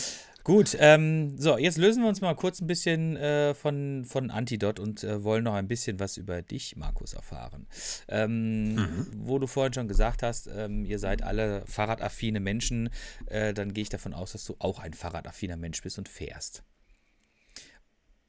Gut, 0.46 0.78
ähm, 0.80 1.36
so, 1.40 1.58
jetzt 1.58 1.80
lösen 1.80 2.04
wir 2.04 2.08
uns 2.08 2.22
mal 2.22 2.36
kurz 2.36 2.62
ein 2.62 2.68
bisschen 2.68 3.18
äh, 3.18 3.56
von, 3.56 4.06
von 4.06 4.30
Antidot 4.30 4.80
und 4.80 5.04
äh, 5.04 5.24
wollen 5.24 5.44
noch 5.44 5.56
ein 5.56 5.68
bisschen 5.68 6.00
was 6.00 6.18
über 6.18 6.44
dich, 6.44 6.76
Markus, 6.76 7.14
erfahren. 7.14 7.66
Ähm, 8.08 9.08
Wo 9.18 9.40
du 9.40 9.48
vorhin 9.48 9.74
schon 9.74 9.88
gesagt 9.88 10.22
hast, 10.22 10.46
ähm, 10.46 10.86
ihr 10.86 11.00
seid 11.00 11.24
alle 11.24 11.64
fahrradaffine 11.66 12.40
Menschen, 12.40 12.92
äh, 13.26 13.56
dann 13.56 13.74
gehe 13.74 13.82
ich 13.82 13.90
davon 13.90 14.14
aus, 14.14 14.34
dass 14.34 14.46
du 14.46 14.56
auch 14.60 14.78
ein 14.78 14.94
fahrradaffiner 14.94 15.58
Mensch 15.58 15.82
bist 15.82 15.98
und 15.98 16.08
fährst. 16.08 16.62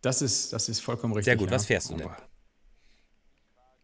Das 0.00 0.22
ist, 0.22 0.54
das 0.54 0.70
ist 0.70 0.80
vollkommen 0.80 1.12
richtig. 1.12 1.26
Sehr 1.26 1.36
gut, 1.36 1.50
ja. 1.50 1.54
was 1.54 1.66
fährst 1.66 1.90
du 1.90 1.96
denn? 1.96 2.08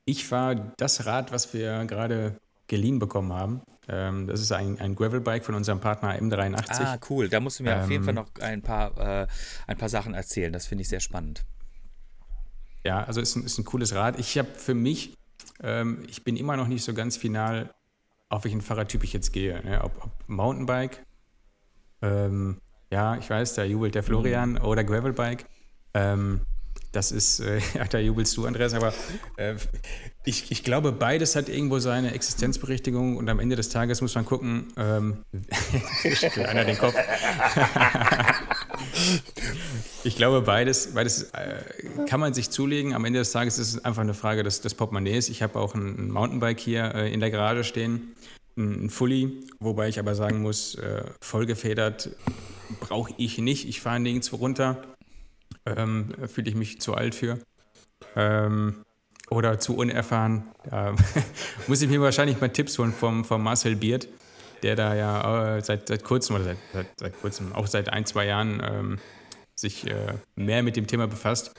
Ich 0.06 0.24
fahre 0.24 0.72
das 0.78 1.04
Rad, 1.04 1.32
was 1.32 1.52
wir 1.52 1.84
gerade 1.84 2.40
geliehen 2.72 2.98
bekommen 2.98 3.34
haben. 3.34 3.60
Ähm, 3.86 4.26
das 4.26 4.40
ist 4.40 4.50
ein, 4.50 4.80
ein 4.80 4.94
Gravelbike 4.94 5.44
von 5.44 5.54
unserem 5.54 5.78
Partner 5.78 6.18
M83. 6.18 6.80
Ah, 6.82 6.98
cool. 7.10 7.28
Da 7.28 7.38
musst 7.38 7.58
du 7.58 7.64
mir 7.64 7.76
auf 7.82 7.90
jeden 7.90 8.02
Fall 8.02 8.16
Ähm, 8.16 8.24
noch 8.24 8.30
ein 8.40 8.62
paar, 8.62 8.98
äh, 8.98 9.26
ein 9.66 9.76
paar 9.76 9.90
Sachen 9.90 10.14
erzählen. 10.14 10.50
Das 10.50 10.66
finde 10.66 10.80
ich 10.80 10.88
sehr 10.88 11.00
spannend. 11.00 11.44
Ja, 12.82 13.04
also 13.04 13.20
ist 13.20 13.36
ein, 13.36 13.44
ist 13.44 13.58
ein 13.58 13.66
cooles 13.66 13.94
Rad. 13.94 14.18
Ich 14.18 14.38
habe 14.38 14.48
für 14.54 14.72
mich, 14.72 15.18
ähm, 15.62 16.02
ich 16.08 16.24
bin 16.24 16.38
immer 16.38 16.56
noch 16.56 16.66
nicht 16.66 16.82
so 16.82 16.94
ganz 16.94 17.18
final, 17.18 17.68
auf 18.30 18.44
welchen 18.44 18.62
Fahrradtyp 18.62 19.04
ich 19.04 19.12
jetzt 19.12 19.34
gehe. 19.34 19.62
Ne? 19.62 19.84
Ob, 19.84 19.92
ob 20.02 20.10
Mountainbike, 20.26 21.04
ähm, 22.00 22.56
ja, 22.90 23.16
ich 23.16 23.28
weiß, 23.28 23.52
da 23.52 23.64
jubelt 23.64 23.94
der 23.94 24.02
Florian, 24.02 24.56
oder 24.56 24.82
Gravelbike. 24.82 25.44
Ähm, 25.92 26.40
das 26.92 27.10
ist, 27.10 27.40
äh, 27.40 27.60
da 27.90 27.98
jubelst 27.98 28.36
du, 28.36 28.46
Andreas, 28.46 28.74
aber 28.74 28.92
äh, 29.36 29.54
ich, 30.24 30.50
ich 30.50 30.62
glaube, 30.62 30.92
beides 30.92 31.34
hat 31.34 31.48
irgendwo 31.48 31.78
seine 31.78 32.12
Existenzberechtigung 32.12 33.16
und 33.16 33.28
am 33.28 33.40
Ende 33.40 33.56
des 33.56 33.70
Tages 33.70 34.00
muss 34.00 34.14
man 34.14 34.24
gucken, 34.24 34.68
ähm, 34.76 35.24
einer 36.46 36.64
den 36.64 36.78
Kopf. 36.78 36.94
Ich 40.04 40.16
glaube, 40.16 40.42
beides, 40.42 40.94
beides 40.94 41.30
äh, 41.32 41.62
kann 42.08 42.18
man 42.18 42.34
sich 42.34 42.50
zulegen. 42.50 42.92
Am 42.92 43.04
Ende 43.04 43.20
des 43.20 43.30
Tages 43.30 43.58
ist 43.58 43.74
es 43.74 43.84
einfach 43.84 44.02
eine 44.02 44.14
Frage 44.14 44.42
des, 44.42 44.60
des 44.60 44.74
Portemonnaies. 44.74 45.28
Ich 45.28 45.42
habe 45.42 45.58
auch 45.60 45.74
ein, 45.74 45.96
ein 45.96 46.10
Mountainbike 46.10 46.58
hier 46.58 46.92
äh, 46.94 47.12
in 47.12 47.20
der 47.20 47.30
Garage 47.30 47.62
stehen, 47.62 48.14
ein, 48.56 48.86
ein 48.86 48.90
Fully, 48.90 49.44
wobei 49.60 49.88
ich 49.88 50.00
aber 50.00 50.16
sagen 50.16 50.42
muss, 50.42 50.74
äh, 50.74 51.04
vollgefedert 51.20 52.10
brauche 52.80 53.12
ich 53.16 53.38
nicht. 53.38 53.68
Ich 53.68 53.80
fahre 53.80 54.00
nirgendwo 54.00 54.36
runter. 54.36 54.82
Ähm, 55.66 56.14
Fühle 56.26 56.50
ich 56.50 56.56
mich 56.56 56.80
zu 56.80 56.94
alt 56.94 57.14
für. 57.14 57.38
Ähm, 58.16 58.84
oder 59.30 59.58
zu 59.58 59.76
unerfahren. 59.76 60.44
Da 60.68 60.94
muss 61.66 61.82
ich 61.82 61.88
mir 61.88 62.00
wahrscheinlich 62.00 62.40
mal 62.40 62.48
Tipps 62.50 62.78
holen 62.78 62.92
vom, 62.92 63.24
vom 63.24 63.42
Marcel 63.42 63.76
Biert, 63.76 64.08
der 64.62 64.76
da 64.76 64.94
ja 64.94 65.56
äh, 65.56 65.62
seit, 65.62 65.88
seit 65.88 66.04
kurzem 66.04 66.36
oder 66.36 66.44
seit, 66.44 66.58
seit, 66.72 66.86
seit 66.98 67.20
kurzem, 67.20 67.52
auch 67.52 67.66
seit 67.66 67.88
ein, 67.92 68.04
zwei 68.06 68.26
Jahren 68.26 68.62
ähm, 68.64 68.98
sich 69.54 69.86
äh, 69.86 70.14
mehr 70.36 70.62
mit 70.62 70.76
dem 70.76 70.86
Thema 70.86 71.06
befasst. 71.06 71.54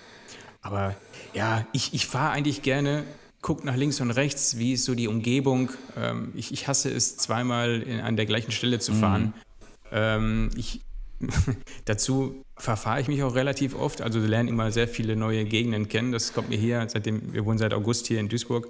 Aber 0.61 0.95
ja, 1.33 1.65
ich, 1.73 1.93
ich 1.93 2.07
fahre 2.07 2.31
eigentlich 2.31 2.61
gerne, 2.61 3.03
guck 3.41 3.65
nach 3.65 3.75
links 3.75 3.99
und 3.99 4.11
rechts, 4.11 4.57
wie 4.57 4.73
ist 4.73 4.85
so 4.85 4.95
die 4.95 5.07
Umgebung. 5.07 5.69
Ähm, 5.97 6.31
ich, 6.35 6.51
ich 6.51 6.67
hasse 6.67 6.89
es, 6.91 7.17
zweimal 7.17 7.81
in, 7.81 7.99
an 7.99 8.15
der 8.15 8.25
gleichen 8.25 8.51
Stelle 8.51 8.79
zu 8.79 8.93
fahren. 8.93 9.33
Ähm, 9.91 10.49
ich, 10.55 10.81
dazu 11.85 12.43
verfahre 12.57 13.01
ich 13.01 13.07
mich 13.07 13.23
auch 13.23 13.35
relativ 13.35 13.75
oft, 13.75 14.01
also 14.01 14.19
lerne 14.19 14.49
immer 14.49 14.71
sehr 14.71 14.87
viele 14.87 15.15
neue 15.15 15.45
Gegenden 15.45 15.87
kennen. 15.87 16.11
Das 16.11 16.33
kommt 16.33 16.49
mir 16.49 16.57
hier, 16.57 16.85
seitdem 16.87 17.33
wir 17.33 17.45
wohnen 17.45 17.57
seit 17.57 17.73
August 17.73 18.07
hier 18.07 18.19
in 18.19 18.29
Duisburg. 18.29 18.69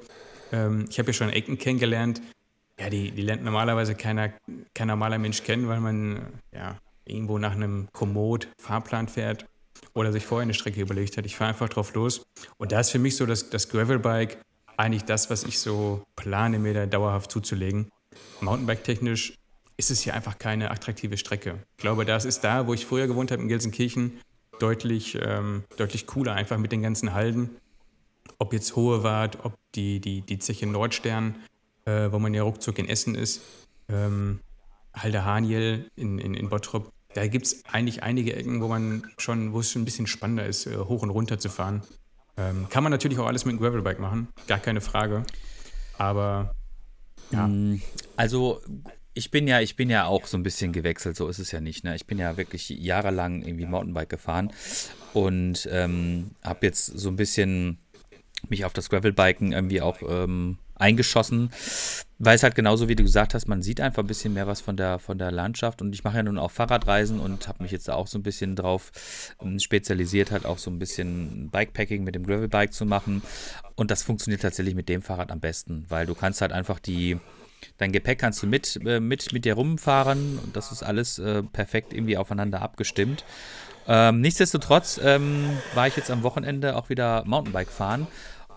Ähm, 0.52 0.86
ich 0.90 1.00
habe 1.00 1.10
ja 1.10 1.14
schon 1.14 1.30
Ecken 1.30 1.58
kennengelernt. 1.58 2.22
Ja, 2.80 2.90
die, 2.90 3.12
die 3.12 3.22
lernt 3.22 3.44
normalerweise 3.44 3.96
keiner, 3.96 4.34
kein 4.74 4.88
normaler 4.88 5.20
Mensch 5.20 5.44
kennen, 5.44 5.68
weil 5.68 5.80
man 5.80 6.18
äh, 6.52 6.58
ja, 6.58 6.78
irgendwo 7.06 7.38
nach 7.38 7.54
einem 7.54 7.88
Komoot 7.94 8.48
Fahrplan 8.58 9.08
fährt 9.08 9.46
oder 9.94 10.12
sich 10.12 10.26
vorher 10.26 10.44
eine 10.44 10.54
Strecke 10.54 10.82
überlegt 10.82 11.18
hat. 11.18 11.26
Ich 11.26 11.36
fahre 11.36 11.50
einfach 11.50 11.70
drauf 11.70 11.94
los. 11.94 12.24
Und 12.58 12.72
da 12.72 12.80
ist 12.80 12.90
für 12.90 13.00
mich 13.00 13.16
so 13.16 13.26
das, 13.26 13.50
das 13.50 13.70
Gravelbike 13.70 14.38
eigentlich 14.78 15.04
das, 15.04 15.30
was 15.30 15.44
ich 15.44 15.60
so 15.60 16.04
plane, 16.16 16.58
mir 16.60 16.74
da 16.74 16.86
dauerhaft 16.86 17.32
zuzulegen. 17.32 17.90
Mountainbike-technisch 18.42 19.36
ist 19.78 19.92
es 19.92 20.02
hier 20.02 20.14
einfach 20.14 20.38
keine 20.38 20.72
attraktive 20.72 21.18
Strecke. 21.18 21.60
Ich 21.78 21.82
glaube, 21.82 22.06
das 22.06 22.26
ist 22.26 22.44
da, 22.44 22.68
wo 22.68 22.74
ich 22.74 22.86
früher 22.86 23.08
gewohnt 23.08 23.32
habe, 23.32 23.42
in 23.42 23.48
Gelsenkirchen, 23.48 24.20
deutlich, 24.60 25.18
ähm, 25.22 25.64
deutlich 25.78 26.08
cooler, 26.08 26.34
einfach 26.34 26.58
mit 26.58 26.72
den 26.72 26.82
ganzen 26.82 27.14
Halden. 27.14 27.50
Ob 28.38 28.54
jetzt 28.54 28.76
Hohe 28.76 29.04
Wart, 29.04 29.44
ob 29.44 29.58
die, 29.76 30.00
die, 30.00 30.22
die 30.22 30.40
Zeche 30.40 30.68
Nordstern, 30.68 31.36
äh, 31.86 32.12
wo 32.12 32.20
man 32.20 32.34
ja 32.34 32.44
ruckzuck 32.44 32.78
in 32.80 32.88
Essen 32.88 33.16
ist, 33.16 33.42
ähm, 33.90 34.40
Halde 34.94 35.26
Haniel 35.26 35.90
in, 35.96 36.20
in, 36.20 36.34
in 36.34 36.50
Bottrop. 36.50 36.92
Da 37.14 37.28
gibt 37.28 37.46
es 37.46 37.66
eigentlich 37.66 38.04
einige 38.04 38.36
Ecken, 38.36 38.62
wo 38.62 38.68
man 38.68 39.04
schon, 39.18 39.54
wo 39.54 39.60
es 39.60 39.72
schon 39.72 39.84
ein 39.84 39.86
bisschen 39.86 40.08
spannender 40.08 40.46
ist, 40.46 40.66
äh, 40.66 40.78
hoch 40.78 41.02
und 41.02 41.10
runter 41.10 41.40
zu 41.40 41.50
fahren. 41.50 41.82
Ähm, 42.38 42.68
kann 42.70 42.84
man 42.84 42.92
natürlich 42.92 43.20
auch 43.20 43.28
alles 43.28 43.46
mit 43.46 43.54
einem 43.54 43.62
Gravelbike 43.62 44.00
machen, 44.00 44.28
gar 44.48 44.60
keine 44.60 44.82
Frage. 44.82 45.24
Aber 45.98 46.56
ja, 47.32 47.50
Also 48.16 48.62
ich 49.14 49.32
bin 49.32 49.48
ja, 49.48 49.62
ich 49.62 49.76
bin 49.76 49.90
ja 49.90 50.06
auch 50.06 50.26
so 50.26 50.38
ein 50.38 50.44
bisschen 50.44 50.74
gewechselt, 50.74 51.16
so 51.16 51.28
ist 51.28 51.40
es 51.40 51.52
ja 51.52 51.62
nicht. 51.62 51.84
Ne? 51.84 51.96
Ich 51.96 52.06
bin 52.06 52.18
ja 52.18 52.38
wirklich 52.38 52.70
jahrelang 52.70 53.44
irgendwie 53.44 53.66
Mountainbike 53.66 54.10
gefahren 54.10 54.52
und 55.14 55.68
ähm, 55.72 56.32
habe 56.44 56.66
jetzt 56.66 56.86
so 56.86 57.10
ein 57.10 57.16
bisschen 57.16 57.78
mich 58.50 58.66
auf 58.66 58.74
das 58.74 58.90
Gravelbiken 58.90 59.54
irgendwie 59.54 59.82
auch 59.82 60.00
ähm, 60.08 60.58
eingeschossen, 60.76 61.52
weil 62.20 62.36
es 62.36 62.44
halt 62.44 62.56
genauso 62.56 62.90
wie 62.90 62.96
du 62.96 63.04
gesagt 63.04 63.34
hast, 63.34 63.48
man 63.48 63.62
sieht 63.62 63.80
einfach 63.80 64.04
ein 64.04 64.08
bisschen 64.08 64.34
mehr 64.34 64.48
was 64.48 64.60
von 64.60 64.76
der 64.76 65.00
von 65.00 65.18
der 65.18 65.32
Landschaft 65.32 65.82
und 65.82 65.94
ich 65.94 66.04
mache 66.04 66.18
ja 66.18 66.24
nun 66.24 66.38
auch 66.38 66.52
Fahrradreisen 66.52 67.20
und 67.20 67.48
habe 67.48 67.64
mich 67.64 67.72
jetzt 67.72 67.88
da 67.88 67.94
auch 67.94 68.08
so 68.08 68.18
ein 68.18 68.24
bisschen 68.24 68.56
drauf 68.56 68.92
ähm, 69.42 69.60
spezialisiert, 69.60 70.32
halt 70.32 70.46
auch 70.46 70.58
so 70.58 70.72
ein 70.72 70.80
bisschen 70.80 71.50
Bikepacking 71.52 72.04
mit 72.04 72.16
dem 72.16 72.26
Gravelbike 72.26 72.74
zu 72.74 72.86
machen 72.86 73.22
und 73.76 73.92
das 73.92 74.04
funktioniert 74.04 74.42
tatsächlich 74.42 74.76
mit 74.76 74.90
dem 74.90 75.02
Fahrrad 75.02 75.32
am 75.32 75.40
besten, 75.40 75.86
weil 75.88 76.06
du 76.06 76.16
kannst 76.16 76.42
halt 76.42 76.52
einfach 76.52 76.80
die 76.80 77.20
Dein 77.78 77.92
Gepäck 77.92 78.20
kannst 78.20 78.42
du 78.44 78.48
mit, 78.48 78.80
äh, 78.86 79.00
mit, 79.00 79.34
mit 79.34 79.46
dir 79.46 79.56
rumfahren 79.56 80.40
und 80.40 80.56
das 80.56 80.72
ist 80.72 80.84
alles 80.84 81.20
äh, 81.20 81.44
perfekt 81.44 81.94
irgendwie 81.94 82.18
aufeinander 82.18 82.62
abgestimmt. 82.62 83.26
Ähm, 83.88 84.22
nichtsdestotrotz 84.22 85.00
ähm, 85.04 85.50
war 85.74 85.88
ich 85.88 85.98
jetzt 85.98 86.10
am 86.10 86.24
Wochenende 86.24 86.76
auch 86.78 86.90
wieder 86.90 87.24
Mountainbike 87.26 87.70
fahren 87.70 88.08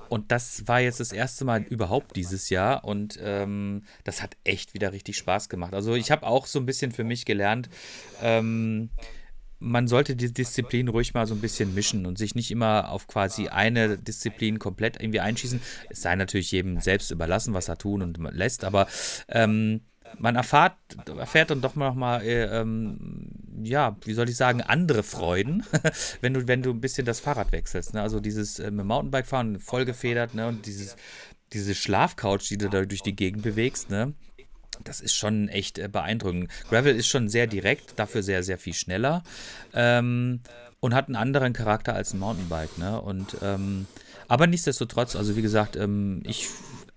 und 0.08 0.30
das 0.30 0.66
war 0.68 0.80
jetzt 0.80 1.00
das 1.00 1.12
erste 1.12 1.44
Mal 1.44 1.62
überhaupt 1.62 2.16
dieses 2.16 2.50
Jahr 2.50 2.84
und 2.84 3.18
ähm, 3.22 3.82
das 4.04 4.22
hat 4.22 4.36
echt 4.44 4.74
wieder 4.74 4.92
richtig 4.92 5.16
Spaß 5.16 5.48
gemacht. 5.48 5.74
Also 5.74 5.94
ich 5.94 6.10
habe 6.10 6.26
auch 6.26 6.46
so 6.46 6.58
ein 6.58 6.66
bisschen 6.66 6.92
für 6.92 7.04
mich 7.04 7.24
gelernt, 7.24 7.68
ähm, 8.22 8.90
man 9.58 9.88
sollte 9.88 10.16
die 10.16 10.32
Disziplin 10.32 10.88
ruhig 10.88 11.14
mal 11.14 11.26
so 11.26 11.34
ein 11.34 11.40
bisschen 11.40 11.74
mischen 11.74 12.06
und 12.06 12.18
sich 12.18 12.34
nicht 12.34 12.50
immer 12.50 12.90
auf 12.90 13.06
quasi 13.06 13.48
eine 13.48 13.96
Disziplin 13.96 14.58
komplett 14.58 15.00
irgendwie 15.00 15.20
einschießen. 15.20 15.60
Es 15.88 16.02
sei 16.02 16.14
natürlich 16.14 16.52
jedem 16.52 16.80
selbst 16.80 17.10
überlassen, 17.10 17.54
was 17.54 17.68
er 17.68 17.78
tun 17.78 18.02
und 18.02 18.18
lässt, 18.32 18.64
aber 18.64 18.86
ähm, 19.28 19.80
man 20.18 20.36
erfahrt, 20.36 20.76
erfährt 21.18 21.50
dann 21.50 21.60
doch 21.60 21.74
mal, 21.74 22.22
äh, 22.22 22.44
ähm, 22.44 23.30
ja, 23.62 23.96
wie 24.04 24.12
soll 24.12 24.28
ich 24.28 24.36
sagen, 24.36 24.62
andere 24.62 25.02
Freuden, 25.02 25.64
wenn 26.20 26.34
du, 26.34 26.46
wenn 26.46 26.62
du 26.62 26.70
ein 26.70 26.80
bisschen 26.80 27.06
das 27.06 27.20
Fahrrad 27.20 27.52
wechselst. 27.52 27.94
Ne? 27.94 28.02
Also 28.02 28.20
dieses 28.20 28.58
äh, 28.58 28.70
mit 28.70 28.86
Mountainbike 28.86 29.26
fahren, 29.26 29.58
vollgefedert, 29.58 30.34
ne? 30.34 30.48
Und 30.48 30.66
dieses, 30.66 30.96
diese 31.52 31.74
Schlafcouch, 31.74 32.48
die 32.48 32.58
du 32.58 32.68
da 32.68 32.84
durch 32.84 33.02
die 33.02 33.16
Gegend 33.16 33.42
bewegst, 33.42 33.90
ne? 33.90 34.14
Das 34.84 35.00
ist 35.00 35.14
schon 35.14 35.48
echt 35.48 35.78
äh, 35.78 35.88
beeindruckend. 35.88 36.50
Gravel 36.70 36.94
ist 36.96 37.06
schon 37.06 37.28
sehr 37.28 37.46
direkt, 37.46 37.98
dafür 37.98 38.22
sehr, 38.22 38.42
sehr 38.42 38.58
viel 38.58 38.74
schneller 38.74 39.22
ähm, 39.74 40.40
und 40.80 40.94
hat 40.94 41.06
einen 41.06 41.16
anderen 41.16 41.52
Charakter 41.52 41.94
als 41.94 42.12
ein 42.12 42.18
Mountainbike. 42.18 42.78
Ne? 42.78 43.00
Und, 43.00 43.36
ähm, 43.42 43.86
aber 44.28 44.46
nichtsdestotrotz, 44.46 45.16
also 45.16 45.36
wie 45.36 45.42
gesagt, 45.42 45.76
ähm, 45.76 46.22
ich 46.24 46.48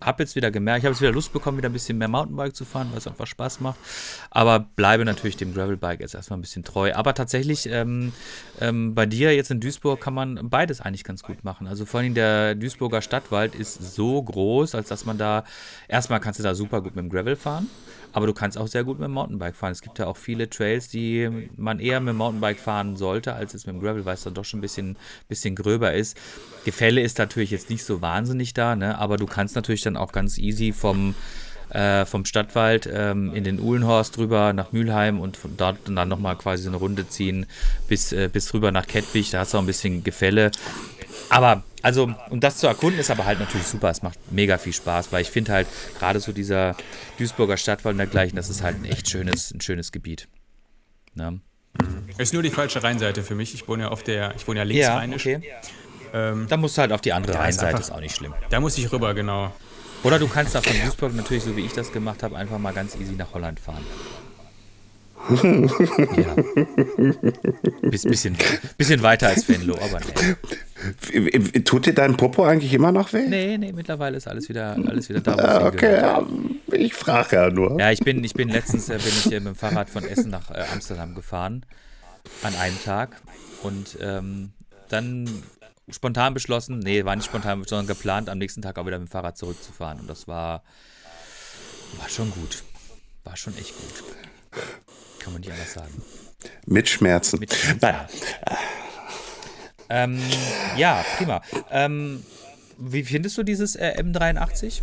habe 0.02 0.24
jetzt 0.24 0.36
wieder 0.36 0.50
gemerkt, 0.50 0.80
ich 0.80 0.86
habe 0.86 0.94
jetzt 0.94 1.02
wieder 1.02 1.12
Lust 1.12 1.34
bekommen, 1.34 1.58
wieder 1.58 1.70
ein 1.70 1.74
bisschen 1.74 1.98
mehr 1.98 2.08
Mountainbike 2.08 2.56
zu 2.56 2.66
fahren, 2.66 2.88
weil 2.92 3.00
es 3.00 3.08
einfach 3.08 3.28
Spaß 3.28 3.60
macht. 3.60 3.78
Aber 4.32 4.60
bleibe 4.60 5.04
natürlich 5.04 5.36
dem 5.38 5.54
Gravelbike 5.54 6.00
jetzt 6.00 6.16
erstmal 6.16 6.38
ein 6.40 6.42
bisschen 6.42 6.64
treu. 6.64 6.94
Aber 6.94 7.14
tatsächlich, 7.14 7.68
ähm, 7.70 8.14
ähm, 8.62 8.96
bei 8.96 9.06
dir 9.06 9.36
jetzt 9.36 9.52
in 9.52 9.60
Duisburg 9.60 10.00
kann 10.00 10.14
man 10.14 10.50
beides 10.50 10.80
eigentlich 10.80 11.04
ganz 11.04 11.24
gut 11.24 11.44
machen. 11.44 11.68
Also 11.68 11.86
vor 11.86 12.00
allem 12.00 12.14
der 12.14 12.56
Duisburger 12.56 13.02
Stadtwald 13.02 13.56
ist 13.56 13.96
so 13.96 14.22
groß, 14.22 14.76
als 14.76 14.88
dass 14.88 15.06
man 15.06 15.18
da, 15.18 15.44
erstmal 15.88 16.20
kannst 16.20 16.40
du 16.40 16.44
da 16.44 16.56
super 16.56 16.82
gut 16.82 16.96
mit 16.96 17.04
dem 17.04 17.10
Gravel 17.10 17.36
fahren. 17.36 17.68
Aber 18.12 18.26
du 18.26 18.34
kannst 18.34 18.58
auch 18.58 18.68
sehr 18.68 18.84
gut 18.84 19.00
mit 19.00 19.08
dem 19.08 19.14
Mountainbike 19.14 19.56
fahren. 19.56 19.72
Es 19.72 19.82
gibt 19.82 20.00
ja 20.00 20.08
auch 20.08 20.18
viele 20.18 20.50
Trails, 20.50 20.88
die 20.88 21.48
man 21.58 21.80
eher 21.80 22.00
mit 22.00 22.14
dem 22.14 22.18
Mountainbike 22.18 22.60
fahren 22.60 22.96
sollte, 22.96 23.34
als 23.34 23.54
es 23.54 23.66
mit 23.66 23.76
dem 23.76 23.82
Gravel, 23.82 24.06
weil 24.06 24.16
es 24.16 24.24
dann 24.24 24.34
doch 24.34 24.46
schon 24.46 24.60
ein 24.60 24.62
bisschen, 24.62 24.98
bisschen 25.28 25.56
gröber 25.56 25.94
ist. 25.94 26.18
Gefälle 26.66 27.02
ist 27.02 27.20
natürlich 27.20 27.52
jetzt 27.52 27.70
nicht 27.70 27.84
so 27.84 28.02
wahnsinnig 28.02 28.54
da, 28.54 28.76
ne? 28.76 28.98
aber 28.98 29.18
du 29.18 29.26
kannst 29.26 29.56
natürlich 29.56 29.82
dann 29.82 29.98
auch 29.98 30.12
ganz 30.12 30.38
easy 30.38 30.74
vom, 30.74 31.14
äh, 31.70 32.06
vom 32.06 32.26
Stadtwald 32.26 32.90
ähm, 32.92 33.34
in 33.36 33.44
den 33.44 33.60
Uhlenhorst 33.60 34.18
rüber 34.18 34.54
nach 34.54 34.72
Mülheim 34.72 35.20
und 35.20 35.38
von 35.38 35.56
dort 35.56 35.78
dann 35.86 36.10
nochmal 36.10 36.36
quasi 36.36 36.68
eine 36.68 36.78
Runde 36.78 37.08
ziehen 37.08 37.46
bis, 37.88 38.12
äh, 38.12 38.30
bis 38.32 38.54
rüber 38.54 38.72
nach 38.72 38.88
Kettwig. 38.88 39.30
Da 39.30 39.40
hast 39.40 39.54
du 39.54 39.58
auch 39.58 39.62
ein 39.64 39.68
bisschen 39.68 40.04
Gefälle. 40.04 40.52
Aber, 41.30 41.64
also, 41.84 42.12
um 42.30 42.40
das 42.40 42.58
zu 42.58 42.68
erkunden, 42.68 43.00
ist 43.00 43.12
aber 43.12 43.26
halt 43.26 43.40
natürlich 43.40 43.68
super. 43.68 43.90
Es 43.90 44.02
macht 44.02 44.18
mega 44.32 44.58
viel 44.58 44.74
Spaß, 44.74 45.12
weil 45.12 45.22
ich 45.22 45.30
finde 45.30 45.52
halt 45.54 45.68
gerade 46.00 46.20
so 46.20 46.32
dieser 46.32 46.76
Duisburger 47.18 47.56
Stadtwald 47.58 47.94
und 47.94 47.98
dergleichen, 48.00 48.36
das 48.36 48.50
ist 48.50 48.64
halt 48.64 48.78
ein 48.78 48.86
echt 48.86 49.10
schönes, 49.10 49.52
ein 49.52 49.62
schönes 49.62 49.92
Gebiet. 49.92 50.28
Ne? 51.14 51.40
Ist 52.18 52.34
nur 52.34 52.42
die 52.44 52.50
falsche 52.50 52.82
Rheinseite 52.84 53.24
für 53.24 53.36
mich. 53.36 53.54
Ich 53.54 53.68
wohne 53.68 53.84
ja 53.84 53.90
auf 53.90 54.04
der, 54.04 54.34
ich 54.36 54.48
wohne 54.48 54.60
ja 54.60 54.64
links 54.66 54.82
Ja, 54.86 54.98
rheinisch. 54.98 55.26
okay. 55.26 55.42
Ähm, 56.14 56.48
Da 56.50 56.58
musst 56.58 56.76
du 56.78 56.82
halt 56.82 56.92
auf 56.92 57.02
die 57.02 57.14
andere 57.14 57.34
ist 57.34 57.40
Rheinseite, 57.40 57.68
einfach- 57.68 57.80
ist 57.82 57.92
auch 57.92 58.00
nicht 58.00 58.16
schlimm. 58.16 58.34
da 58.50 58.60
muss 58.60 58.78
ich 58.78 58.92
rüber, 58.92 59.14
genau. 59.14 59.54
Oder 60.04 60.18
du 60.18 60.28
kannst 60.28 60.56
da 60.56 60.62
von 60.62 60.74
Duisburg 60.82 61.14
natürlich, 61.14 61.44
so 61.44 61.56
wie 61.56 61.62
ich 61.66 61.74
das 61.74 61.92
gemacht 61.92 62.24
habe, 62.24 62.36
einfach 62.38 62.58
mal 62.58 62.74
ganz 62.74 62.96
easy 62.96 63.14
nach 63.14 63.34
Holland 63.34 63.60
fahren. 63.60 63.86
ja. 65.44 66.36
Biss, 67.90 68.04
bisschen, 68.04 68.38
bisschen 68.78 69.04
weiter 69.04 69.28
als 69.28 69.48
Venlo, 69.48 69.76
aber 69.76 70.00
nee. 70.00 70.36
Tut 71.66 71.86
dir 71.86 71.94
dein 71.94 72.16
Popo 72.16 72.44
eigentlich 72.44 72.74
immer 72.74 72.92
noch 72.92 73.12
weh? 73.14 73.28
Nee, 73.28 73.58
nee, 73.58 73.74
mittlerweile 73.74 74.18
ist 74.18 74.28
alles 74.28 74.48
wieder, 74.50 74.76
alles 74.88 75.10
wieder 75.10 75.22
da, 75.22 75.36
Ah, 75.36 75.68
okay, 75.68 75.98
ja, 75.98 76.26
ich 76.72 76.94
frage 76.94 77.36
ja 77.36 77.50
nur. 77.50 77.80
Ja, 77.80 77.92
ich 77.92 78.00
bin, 78.00 78.24
ich 78.24 78.34
bin 78.34 78.50
letztens 78.50 78.90
äh, 78.90 78.98
bin 78.98 79.08
ich 79.08 79.26
mit 79.26 79.46
dem 79.46 79.56
Fahrrad 79.56 79.90
von 79.90 80.04
Essen 80.06 80.30
nach 80.30 80.50
äh, 80.52 80.64
Amsterdam 80.72 81.16
gefahren 81.16 81.66
an 82.44 82.56
einem 82.56 82.82
Tag 82.84 83.22
und 83.64 83.98
ähm, 84.02 84.52
dann 84.90 85.30
spontan 85.90 86.34
beschlossen, 86.34 86.80
nee, 86.80 87.04
war 87.04 87.16
nicht 87.16 87.26
spontan, 87.26 87.64
sondern 87.66 87.88
geplant, 87.88 88.30
am 88.30 88.38
nächsten 88.38 88.62
Tag 88.62 88.78
auch 88.78 88.86
wieder 88.86 89.00
mit 89.00 89.10
dem 89.10 89.12
Fahrrad 89.12 89.38
zurückzufahren 89.38 90.00
und 90.00 90.10
das 90.10 90.28
war 90.28 90.64
war 91.98 92.08
schon 92.08 92.32
gut, 92.32 92.64
war 93.24 93.36
schon 93.36 93.58
echt 93.58 93.76
gut, 93.76 94.04
kann 95.20 95.34
man 95.34 95.42
nicht 95.42 95.52
anders 95.52 95.74
sagen. 95.74 96.02
Mit 96.66 96.88
Schmerzen. 96.88 97.40
Mit 97.40 97.54
Nein, 97.82 97.96
Ähm, 99.90 100.22
ja, 100.78 101.04
prima. 101.18 101.42
Ähm, 101.72 102.24
wie 102.78 103.04
findest 103.04 103.38
du 103.38 103.44
dieses 103.44 103.76
äh, 103.76 103.96
M83? 103.98 104.82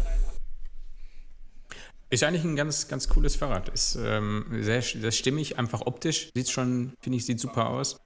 Ist 2.08 2.22
eigentlich 2.22 2.44
ein 2.44 2.56
ganz, 2.56 2.88
ganz 2.88 3.08
cooles 3.08 3.34
Fahrrad. 3.34 3.68
Ist 3.68 3.96
ähm, 3.96 4.46
sehr, 4.60 4.82
sehr 4.82 5.10
stimmig, 5.10 5.58
einfach 5.58 5.82
optisch. 5.86 6.30
Sieht 6.34 6.50
schon, 6.50 6.92
finde 7.00 7.18
ich, 7.18 7.26
sieht 7.26 7.40
super 7.40 7.68
aus. 7.70 8.00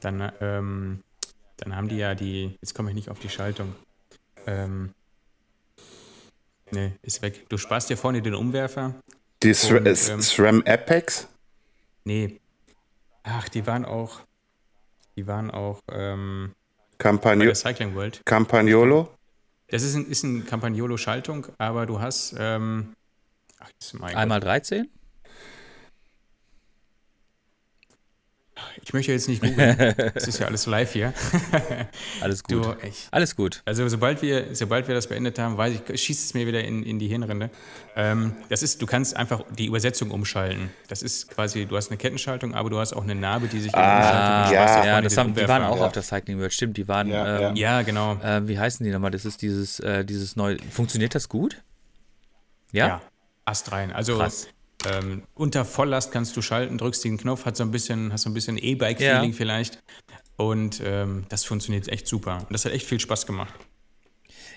Dann, 0.00 0.32
ähm, 0.40 1.02
dann 1.56 1.74
haben 1.74 1.88
die 1.88 1.96
ja 1.96 2.14
die, 2.14 2.56
jetzt 2.60 2.74
komme 2.74 2.90
ich 2.90 2.96
nicht 2.96 3.08
auf 3.08 3.18
die 3.18 3.30
Schaltung. 3.30 3.74
Ähm, 4.46 4.92
nee, 6.70 6.92
ist 7.02 7.22
weg. 7.22 7.48
Du 7.48 7.56
sparst 7.56 7.88
dir 7.88 7.96
vorne 7.96 8.20
den 8.20 8.34
Umwerfer. 8.34 8.94
die 9.42 9.50
äh, 9.50 10.10
ähm, 10.10 10.20
SRAM 10.20 10.62
Apex? 10.66 11.28
Nee. 12.04 12.40
Ach, 13.22 13.48
die 13.48 13.66
waren 13.66 13.84
auch, 13.84 14.20
die 15.16 15.26
waren 15.26 15.50
auch 15.50 15.80
ähm, 15.90 16.54
der 16.98 17.54
Cycling 17.54 17.94
World. 17.94 18.22
Campagnolo? 18.24 19.08
Das 19.68 19.82
ist 19.82 19.94
ein, 19.96 20.06
ist 20.06 20.22
ein 20.22 20.46
Campagnolo-Schaltung, 20.46 21.48
aber 21.58 21.86
du 21.86 22.00
hast, 22.00 22.36
ähm, 22.38 22.94
ach, 23.58 23.70
mein 23.94 24.12
Gott. 24.12 24.16
Einmal 24.16 24.40
13? 24.40 24.88
Ich 28.82 28.92
möchte 28.92 29.12
jetzt 29.12 29.28
nicht 29.28 29.42
googeln. 29.42 29.76
Es 30.14 30.28
ist 30.28 30.38
ja 30.38 30.46
alles 30.46 30.66
live 30.66 30.92
hier. 30.92 31.12
Alles 32.20 32.42
gut. 32.42 32.64
Du. 32.66 32.76
Alles 33.10 33.36
gut. 33.36 33.62
Also 33.64 33.88
sobald 33.88 34.22
wir, 34.22 34.54
sobald 34.54 34.88
wir 34.88 34.94
das 34.94 35.06
beendet 35.08 35.38
haben, 35.38 35.56
weiß 35.56 35.74
ich, 35.88 36.00
schießt 36.00 36.26
es 36.26 36.34
mir 36.34 36.46
wieder 36.46 36.62
in, 36.62 36.82
in 36.82 36.98
die 36.98 37.08
Hirnrinde. 37.08 37.50
Ähm, 37.96 38.34
das 38.48 38.62
ist, 38.62 38.80
du 38.82 38.86
kannst 38.86 39.16
einfach 39.16 39.42
die 39.56 39.66
Übersetzung 39.66 40.10
umschalten. 40.10 40.70
Das 40.88 41.02
ist 41.02 41.28
quasi, 41.28 41.66
du 41.66 41.76
hast 41.76 41.88
eine 41.90 41.96
Kettenschaltung, 41.98 42.54
aber 42.54 42.70
du 42.70 42.78
hast 42.78 42.92
auch 42.92 43.02
eine 43.02 43.14
Narbe, 43.14 43.48
die 43.48 43.60
sich 43.60 43.72
in 43.72 43.78
Ah, 43.78 44.50
ja. 44.52 44.66
schmeißt 44.68 44.74
dir 44.74 44.86
Ja, 44.86 44.92
vorne 44.92 45.02
das 45.08 45.16
haben, 45.16 45.34
die 45.34 45.48
waren 45.48 45.62
auch 45.64 45.80
auf 45.80 45.92
der 45.92 46.02
Cycling 46.02 46.38
World, 46.38 46.52
stimmt, 46.52 46.76
die 46.76 46.86
waren, 46.88 47.08
Ja, 47.08 47.50
ähm, 47.50 47.56
Ja, 47.56 47.82
genau. 47.82 48.14
Äh, 48.22 48.46
wie 48.46 48.58
heißen 48.58 48.84
die 48.84 48.92
nochmal? 48.92 49.10
Das 49.10 49.24
ist 49.24 49.42
dieses, 49.42 49.80
äh, 49.80 50.04
dieses 50.04 50.36
neue. 50.36 50.58
Funktioniert 50.70 51.14
das 51.14 51.28
gut? 51.28 51.62
Ja? 52.72 52.86
Ja, 52.86 53.00
Ast 53.44 53.72
rein. 53.72 53.92
Also 53.92 54.18
Krass. 54.18 54.48
Ähm, 54.94 55.22
unter 55.34 55.64
Volllast 55.64 56.12
kannst 56.12 56.36
du 56.36 56.42
schalten, 56.42 56.78
drückst 56.78 57.04
den 57.04 57.18
Knopf, 57.18 57.44
hat 57.44 57.56
so 57.56 57.64
ein 57.64 57.70
bisschen, 57.70 58.12
hast 58.12 58.22
so 58.22 58.30
ein 58.30 58.34
bisschen 58.34 58.58
E-Bike-Feeling 58.58 59.30
Ja. 59.30 59.36
vielleicht. 59.36 59.82
Und 60.36 60.82
ähm, 60.84 61.24
das 61.28 61.44
funktioniert 61.44 61.88
echt 61.88 62.06
super. 62.06 62.38
Und 62.40 62.52
das 62.52 62.64
hat 62.64 62.72
echt 62.72 62.86
viel 62.86 63.00
Spaß 63.00 63.26
gemacht. 63.26 63.54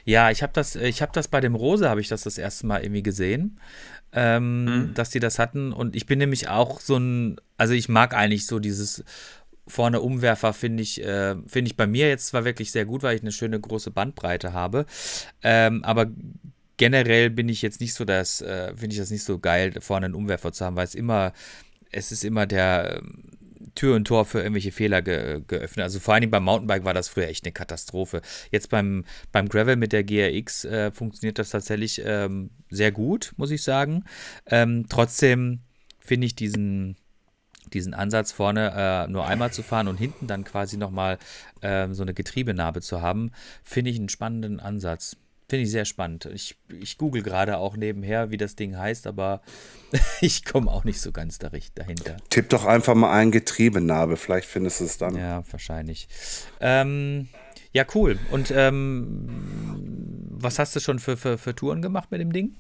Ja, 0.06 0.32
ich 0.32 0.42
habe 0.44 0.54
das, 0.54 0.76
ich 0.76 1.02
habe 1.02 1.12
das 1.14 1.28
bei 1.28 1.42
dem 1.42 1.56
Rose, 1.56 1.90
habe 1.90 2.02
ich 2.02 2.08
das 2.08 2.24
das 2.24 2.38
erste 2.38 2.66
Mal 2.66 2.82
irgendwie 2.84 3.04
gesehen, 3.04 3.60
ähm, 4.12 4.66
Mhm. 4.66 4.94
dass 4.94 5.10
die 5.10 5.20
das 5.20 5.40
hatten. 5.40 5.72
Und 5.72 5.96
ich 5.96 6.06
bin 6.06 6.20
nämlich 6.20 6.48
auch 6.50 6.80
so 6.80 6.98
ein, 6.98 7.40
also 7.58 7.74
ich 7.74 7.90
mag 7.90 8.14
eigentlich 8.14 8.46
so 8.48 8.60
dieses 8.60 9.04
vorne 9.68 10.02
Umwerfer, 10.02 10.54
finde 10.54 10.82
ich, 10.84 11.04
äh, 11.04 11.36
finde 11.46 11.70
ich 11.70 11.78
bei 11.78 11.86
mir 11.86 12.08
jetzt 12.08 12.28
zwar 12.28 12.44
wirklich 12.44 12.72
sehr 12.72 12.86
gut, 12.86 13.04
weil 13.04 13.16
ich 13.16 13.22
eine 13.22 13.32
schöne 13.32 13.60
große 13.60 13.92
Bandbreite 13.92 14.52
habe. 14.52 14.86
Ähm, 15.44 15.84
aber 15.84 16.08
generell 16.80 17.30
bin 17.30 17.50
ich 17.50 17.62
jetzt 17.62 17.82
nicht 17.82 17.94
so 17.94 18.06
das, 18.06 18.42
äh, 18.42 18.74
finde 18.76 18.94
ich 18.94 19.00
das 19.00 19.12
nicht 19.12 19.24
so 19.24 19.38
geil, 19.38 19.74
vorne 19.82 20.08
einen 20.08 20.16
Umwerfer 20.16 20.52
zu 20.52 20.66
haben, 20.66 20.78
weil 20.78 20.86
es 20.86 20.96
immer, 20.96 21.34
es 21.92 22.12
ist 22.12 22.24
immer 22.24 22.48
der 22.48 23.02
ähm, 23.04 23.24
Tür 23.76 23.96
und 23.96 24.06
Tor 24.06 24.26
für 24.26 24.40
irgendwelche 24.40 24.72
Fehler 24.72 25.02
ge 25.02 25.42
geöffnet. 25.46 25.84
Also 25.84 26.00
vor 26.00 26.14
allem 26.14 26.32
beim 26.32 26.44
Mountainbike 26.44 26.86
war 26.86 26.94
das 26.94 27.10
früher 27.10 27.28
echt 27.28 27.46
eine 27.46 27.52
Katastrophe. 27.52 28.22
Jetzt 28.50 28.70
beim, 28.70 29.04
beim 29.32 29.50
Gravel 29.50 29.76
mit 29.76 29.92
der 29.92 30.06
GRX 30.06 30.66
äh, 30.66 30.92
funktioniert 30.92 31.38
das 31.38 31.50
tatsächlich 31.50 32.02
ähm, 32.04 32.50
sehr 32.70 32.94
gut, 32.94 33.34
muss 33.36 33.52
ich 33.52 33.62
sagen. 33.62 34.06
Ähm, 34.48 34.86
trotzdem 34.88 35.60
finde 36.00 36.28
ich 36.28 36.36
diesen, 36.36 36.96
diesen 37.74 37.94
Ansatz 37.94 38.32
vorne 38.32 38.72
äh, 38.74 39.12
nur 39.12 39.28
einmal 39.28 39.52
zu 39.52 39.64
fahren 39.64 39.90
und 39.90 39.98
hinten 39.98 40.28
dann 40.28 40.46
quasi 40.46 40.78
nochmal 40.78 41.20
ähm, 41.62 41.94
so 41.94 42.04
eine 42.04 42.14
Getriebenarbe 42.14 42.82
zu 42.82 43.02
haben, 43.02 43.32
finde 43.64 43.92
ich 43.92 43.98
einen 43.98 44.10
spannenden 44.10 44.62
Ansatz. 44.62 45.18
Finde 45.50 45.64
ich 45.64 45.72
sehr 45.72 45.86
spannend. 45.86 46.26
Ich, 46.26 46.56
ich 46.80 47.00
google 47.00 47.24
gerade 47.24 47.58
auch 47.58 47.76
nebenher, 47.76 48.30
wie 48.30 48.38
das 48.38 48.56
Ding 48.56 48.78
heißt, 48.78 49.08
aber 49.08 49.42
ich 50.22 50.46
komme 50.46 50.72
auch 50.72 50.84
nicht 50.84 51.02
so 51.02 51.12
ganz 51.12 51.40
dahinter. 51.40 52.18
Tipp 52.30 52.50
doch 52.50 52.66
einfach 52.66 52.94
mal 52.94 53.12
ein 53.12 53.32
Getriebenarbe, 53.32 54.16
vielleicht 54.16 54.48
findest 54.48 54.80
du 54.80 54.86
es 54.86 55.00
dann. 55.00 55.16
Ja, 55.16 55.44
wahrscheinlich. 55.50 56.08
Ähm, 56.60 57.30
ja, 57.72 57.84
cool. 57.96 58.20
Und 58.30 58.52
ähm, 58.52 59.28
was 60.30 60.60
hast 60.60 60.76
du 60.76 60.80
schon 60.80 61.00
für, 61.00 61.18
für, 61.18 61.40
für 61.40 61.56
Touren 61.56 61.82
gemacht 61.82 62.12
mit 62.12 62.22
dem 62.22 62.32
Ding? 62.32 62.56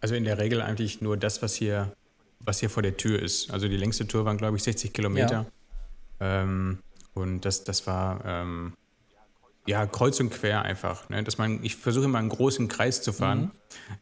Also 0.00 0.14
in 0.14 0.24
der 0.24 0.38
Regel 0.38 0.62
eigentlich 0.62 1.02
nur 1.02 1.18
das, 1.18 1.42
was 1.42 1.54
hier, 1.54 1.92
was 2.40 2.60
hier 2.60 2.70
vor 2.70 2.82
der 2.82 2.96
Tür 2.96 3.20
ist. 3.20 3.50
Also 3.50 3.68
die 3.68 3.76
längste 3.76 4.06
Tour 4.06 4.24
waren, 4.24 4.38
glaube 4.38 4.56
ich, 4.56 4.62
60 4.62 4.94
Kilometer. 4.94 5.46
Ähm, 6.20 6.78
und 7.12 7.44
das, 7.44 7.64
das 7.64 7.86
war 7.86 8.24
ähm, 8.24 8.72
ja 9.66 9.86
kreuz 9.86 10.20
und 10.20 10.30
quer 10.30 10.62
einfach. 10.62 11.08
Ne? 11.08 11.22
Dass 11.22 11.38
man, 11.38 11.62
ich 11.62 11.76
versuche 11.76 12.04
immer 12.04 12.18
einen 12.18 12.28
großen 12.28 12.68
Kreis 12.68 13.02
zu 13.02 13.12
fahren. 13.12 13.50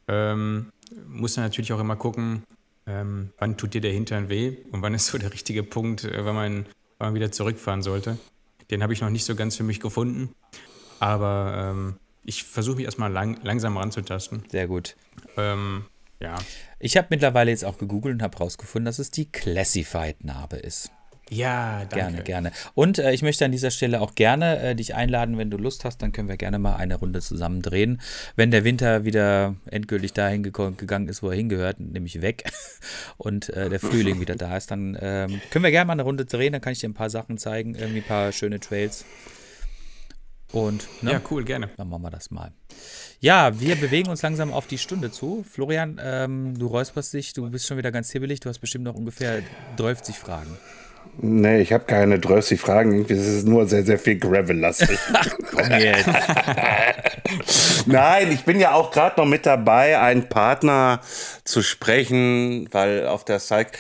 Ähm, 0.08 0.72
muss 1.06 1.34
dann 1.34 1.44
natürlich 1.44 1.72
auch 1.72 1.80
immer 1.80 1.96
gucken, 1.96 2.42
ähm, 2.86 3.30
wann 3.38 3.56
tut 3.56 3.74
dir 3.74 3.80
der 3.80 3.92
Hintern 3.92 4.28
weh 4.28 4.56
und 4.72 4.82
wann 4.82 4.94
ist 4.94 5.06
so 5.06 5.18
der 5.18 5.32
richtige 5.32 5.62
Punkt, 5.62 6.04
äh, 6.04 6.24
wenn, 6.24 6.34
man, 6.34 6.66
wenn 6.98 7.08
man 7.08 7.14
wieder 7.14 7.32
zurückfahren 7.32 7.82
sollte. 7.82 8.18
Den 8.70 8.82
habe 8.82 8.92
ich 8.92 9.00
noch 9.00 9.10
nicht 9.10 9.24
so 9.24 9.34
ganz 9.34 9.56
für 9.56 9.62
mich 9.62 9.80
gefunden. 9.80 10.34
Aber 10.98 11.72
ähm, 11.72 11.96
ich 12.24 12.44
versuche 12.44 12.76
mich 12.76 12.84
erstmal 12.84 13.10
lang, 13.10 13.38
langsam 13.42 13.76
ranzutasten. 13.76 14.44
Sehr 14.50 14.66
gut. 14.66 14.96
Ähm, 15.36 15.84
ja. 16.20 16.36
Ich 16.78 16.96
habe 16.96 17.08
mittlerweile 17.10 17.50
jetzt 17.50 17.64
auch 17.64 17.78
gegoogelt 17.78 18.14
und 18.14 18.22
habe 18.22 18.38
rausgefunden, 18.38 18.84
dass 18.84 18.98
es 18.98 19.10
die 19.10 19.30
Classified-Narbe 19.30 20.56
ist. 20.56 20.90
Ja, 21.33 21.87
danke. 21.89 21.97
Gerne, 21.97 22.22
gerne. 22.22 22.53
Und 22.74 22.99
äh, 22.99 23.12
ich 23.12 23.22
möchte 23.22 23.47
an 23.47 23.53
dieser 23.53 23.70
Stelle 23.70 24.03
auch 24.03 24.14
gerne 24.14 24.59
äh, 24.61 24.74
dich 24.74 24.95
einladen, 24.95 25.39
wenn 25.39 25.51
du 25.51 25.57
Lust 25.57 25.85
hast, 25.87 26.03
dann 26.03 26.12
können 26.12 26.28
wir 26.28 26.37
gerne 26.37 26.59
mal 26.59 26.76
eine 26.76 26.97
Runde 26.97 27.22
zusammen 27.22 27.62
drehen. 27.62 28.03
Wenn 28.37 28.51
der 28.51 28.64
Winter 28.64 29.05
wieder 29.07 29.57
endgültig 29.70 30.12
dahin 30.12 30.43
gegangen 30.43 31.09
ist, 31.09 31.22
wo 31.22 31.30
er 31.30 31.37
hingehört, 31.37 31.80
nämlich 31.80 32.20
weg, 32.20 32.45
und 33.16 33.49
äh, 33.49 33.70
der 33.70 33.80
Frühling 33.80 34.20
wieder 34.20 34.37
da 34.37 34.59
ist, 34.59 34.70
dann 34.70 34.97
ähm, 35.01 35.41
können 35.51 35.64
wir 35.64 35.70
gerne 35.70 35.87
mal 35.87 35.95
eine 35.95 36.03
Runde 36.03 36.26
drehen, 36.26 36.53
dann 36.53 36.61
kann 36.61 36.74
ich 36.74 36.80
dir 36.80 36.91
ein 36.91 36.95
paar 36.95 37.11
Sachen 37.11 37.39
zeigen, 37.39 37.74
irgendwie 37.76 38.01
ein 38.01 38.07
paar 38.07 38.30
schöne 38.33 38.61
Trails. 38.61 39.07
Und 40.53 40.87
ne, 41.01 41.12
Ja, 41.12 41.20
cool, 41.30 41.45
gerne. 41.45 41.70
dann 41.78 41.89
machen 41.89 42.03
wir 42.03 42.11
das 42.11 42.30
mal. 42.30 42.53
Ja, 43.20 43.59
wir 43.59 43.76
bewegen 43.76 44.11
uns 44.11 44.20
langsam 44.20 44.53
auf 44.53 44.66
die 44.66 44.76
Stunde 44.76 45.11
zu. 45.11 45.47
Florian, 45.51 45.99
ähm, 46.03 46.59
du 46.59 46.66
räusperst 46.66 47.14
dich, 47.14 47.33
du 47.33 47.49
bist 47.51 47.66
schon 47.66 47.78
wieder 47.78 47.91
ganz 47.91 48.11
hibbelig, 48.12 48.41
du 48.41 48.51
hast 48.51 48.59
bestimmt 48.59 48.85
noch 48.85 48.95
ungefähr 48.95 49.43
12 49.78 50.14
Fragen. 50.14 50.59
Nee, 51.18 51.60
ich 51.60 51.72
habe 51.72 51.84
keine 51.84 52.18
30 52.18 52.60
Fragen. 52.60 52.92
Irgendwie 52.92 53.14
ist 53.14 53.26
es 53.26 53.44
nur 53.44 53.66
sehr, 53.66 53.84
sehr 53.84 53.98
viel 53.98 54.18
Gravel-lastig. 54.18 54.98
Komm 55.50 55.70
jetzt. 55.72 56.08
Nein, 57.86 58.32
ich 58.32 58.44
bin 58.44 58.58
ja 58.58 58.72
auch 58.72 58.90
gerade 58.90 59.20
noch 59.20 59.26
mit 59.26 59.44
dabei, 59.44 60.00
einen 60.00 60.28
Partner 60.28 61.00
zu 61.44 61.62
sprechen, 61.62 62.68
weil 62.72 63.06
auf 63.06 63.24
der 63.24 63.40
Cycle, 63.40 63.78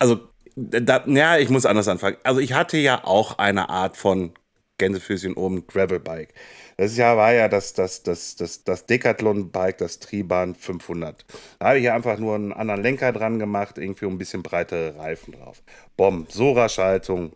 also, 0.00 0.20
da, 0.56 1.04
ja, 1.06 1.38
ich 1.38 1.48
muss 1.48 1.64
anders 1.66 1.88
anfangen. 1.88 2.16
Also, 2.24 2.40
ich 2.40 2.54
hatte 2.54 2.76
ja 2.76 3.04
auch 3.04 3.38
eine 3.38 3.68
Art 3.68 3.96
von 3.96 4.32
Gänsefüßchen 4.78 5.34
oben 5.34 5.66
Gravelbike. 5.66 6.34
Das 6.76 6.96
Jahr 6.96 7.16
war 7.16 7.32
ja 7.32 7.48
das, 7.48 7.72
das, 7.74 8.02
das, 8.02 8.36
das, 8.36 8.64
das 8.64 8.86
Decathlon-Bike, 8.86 9.78
das 9.78 10.00
Triban 10.00 10.54
500. 10.54 11.24
Da 11.58 11.68
habe 11.68 11.78
ich 11.78 11.84
ja 11.84 11.94
einfach 11.94 12.18
nur 12.18 12.34
einen 12.34 12.52
anderen 12.52 12.82
Lenker 12.82 13.12
dran 13.12 13.38
gemacht, 13.38 13.78
irgendwie 13.78 14.06
ein 14.06 14.18
bisschen 14.18 14.42
breitere 14.42 14.96
Reifen 14.96 15.34
drauf. 15.34 15.62
Bomb, 15.96 16.30
Sora-Schaltung, 16.32 17.32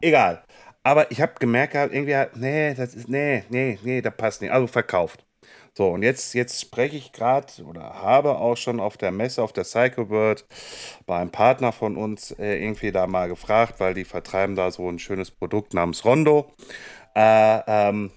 egal. 0.00 0.42
Aber 0.82 1.10
ich 1.10 1.20
habe 1.20 1.34
gemerkt, 1.38 1.74
irgendwie, 1.74 2.16
nee, 2.34 2.74
das 2.74 2.94
ist, 2.94 3.08
nee, 3.08 3.44
nee, 3.48 3.78
nee, 3.82 4.02
das 4.02 4.16
passt 4.16 4.42
nicht. 4.42 4.50
Also 4.50 4.66
verkauft. 4.66 5.24
So, 5.74 5.88
und 5.88 6.02
jetzt, 6.02 6.34
jetzt 6.34 6.60
spreche 6.60 6.96
ich 6.96 7.12
gerade 7.12 7.46
oder 7.64 8.02
habe 8.02 8.36
auch 8.36 8.56
schon 8.56 8.78
auf 8.78 8.98
der 8.98 9.10
Messe, 9.10 9.42
auf 9.42 9.54
der 9.54 9.64
World, 9.64 10.44
bei 11.06 11.16
einem 11.18 11.30
Partner 11.30 11.72
von 11.72 11.96
uns 11.96 12.30
äh, 12.32 12.62
irgendwie 12.62 12.92
da 12.92 13.06
mal 13.06 13.28
gefragt, 13.28 13.76
weil 13.80 13.94
die 13.94 14.04
vertreiben 14.04 14.54
da 14.54 14.70
so 14.70 14.86
ein 14.86 14.98
schönes 14.98 15.30
Produkt 15.30 15.72
namens 15.72 16.04
Rondo. 16.04 16.52
Äh, 17.14 17.60
ähm, 17.66 18.10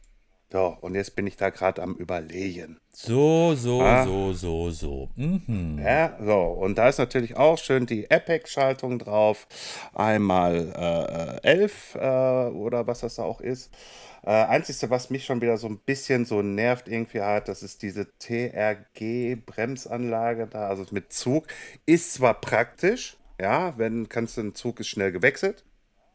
so, 0.51 0.77
und 0.81 0.93
jetzt 0.95 1.15
bin 1.15 1.25
ich 1.27 1.35
da 1.37 1.49
gerade 1.49 1.81
am 1.81 1.95
Überlegen. 1.95 2.79
So, 2.91 3.55
so, 3.55 3.81
Ah. 3.81 4.05
so, 4.05 4.31
so, 4.31 4.69
so. 4.71 5.09
Mhm. 5.15 5.81
Ja, 5.83 6.17
so, 6.23 6.39
und 6.43 6.77
da 6.77 6.87
ist 6.87 6.99
natürlich 6.99 7.35
auch 7.35 7.57
schön 7.57 7.85
die 7.87 8.09
Apex-Schaltung 8.09 8.99
drauf. 8.99 9.47
Einmal 9.93 11.39
äh, 11.43 11.49
äh, 11.49 11.61
11 11.61 11.95
äh, 11.95 11.97
oder 12.51 12.87
was 12.87 13.01
das 13.01 13.15
da 13.15 13.23
auch 13.23 13.41
ist. 13.41 13.69
Äh, 14.23 14.29
Einzige, 14.31 14.89
was 14.89 15.09
mich 15.09 15.25
schon 15.25 15.41
wieder 15.41 15.57
so 15.57 15.67
ein 15.67 15.77
bisschen 15.79 16.23
so 16.25 16.41
nervt 16.41 16.87
irgendwie 16.87 17.21
hat, 17.21 17.49
das 17.49 17.61
ist 17.61 17.81
diese 17.81 18.07
TRG-Bremsanlage 18.19 20.47
da, 20.47 20.67
also 20.67 20.85
mit 20.91 21.11
Zug. 21.13 21.47
Ist 21.85 22.13
zwar 22.13 22.33
praktisch, 22.35 23.17
ja, 23.39 23.77
wenn 23.77 24.09
kannst 24.09 24.37
du, 24.37 24.41
ein 24.41 24.55
Zug 24.55 24.79
ist 24.79 24.87
schnell 24.87 25.11
gewechselt. 25.11 25.63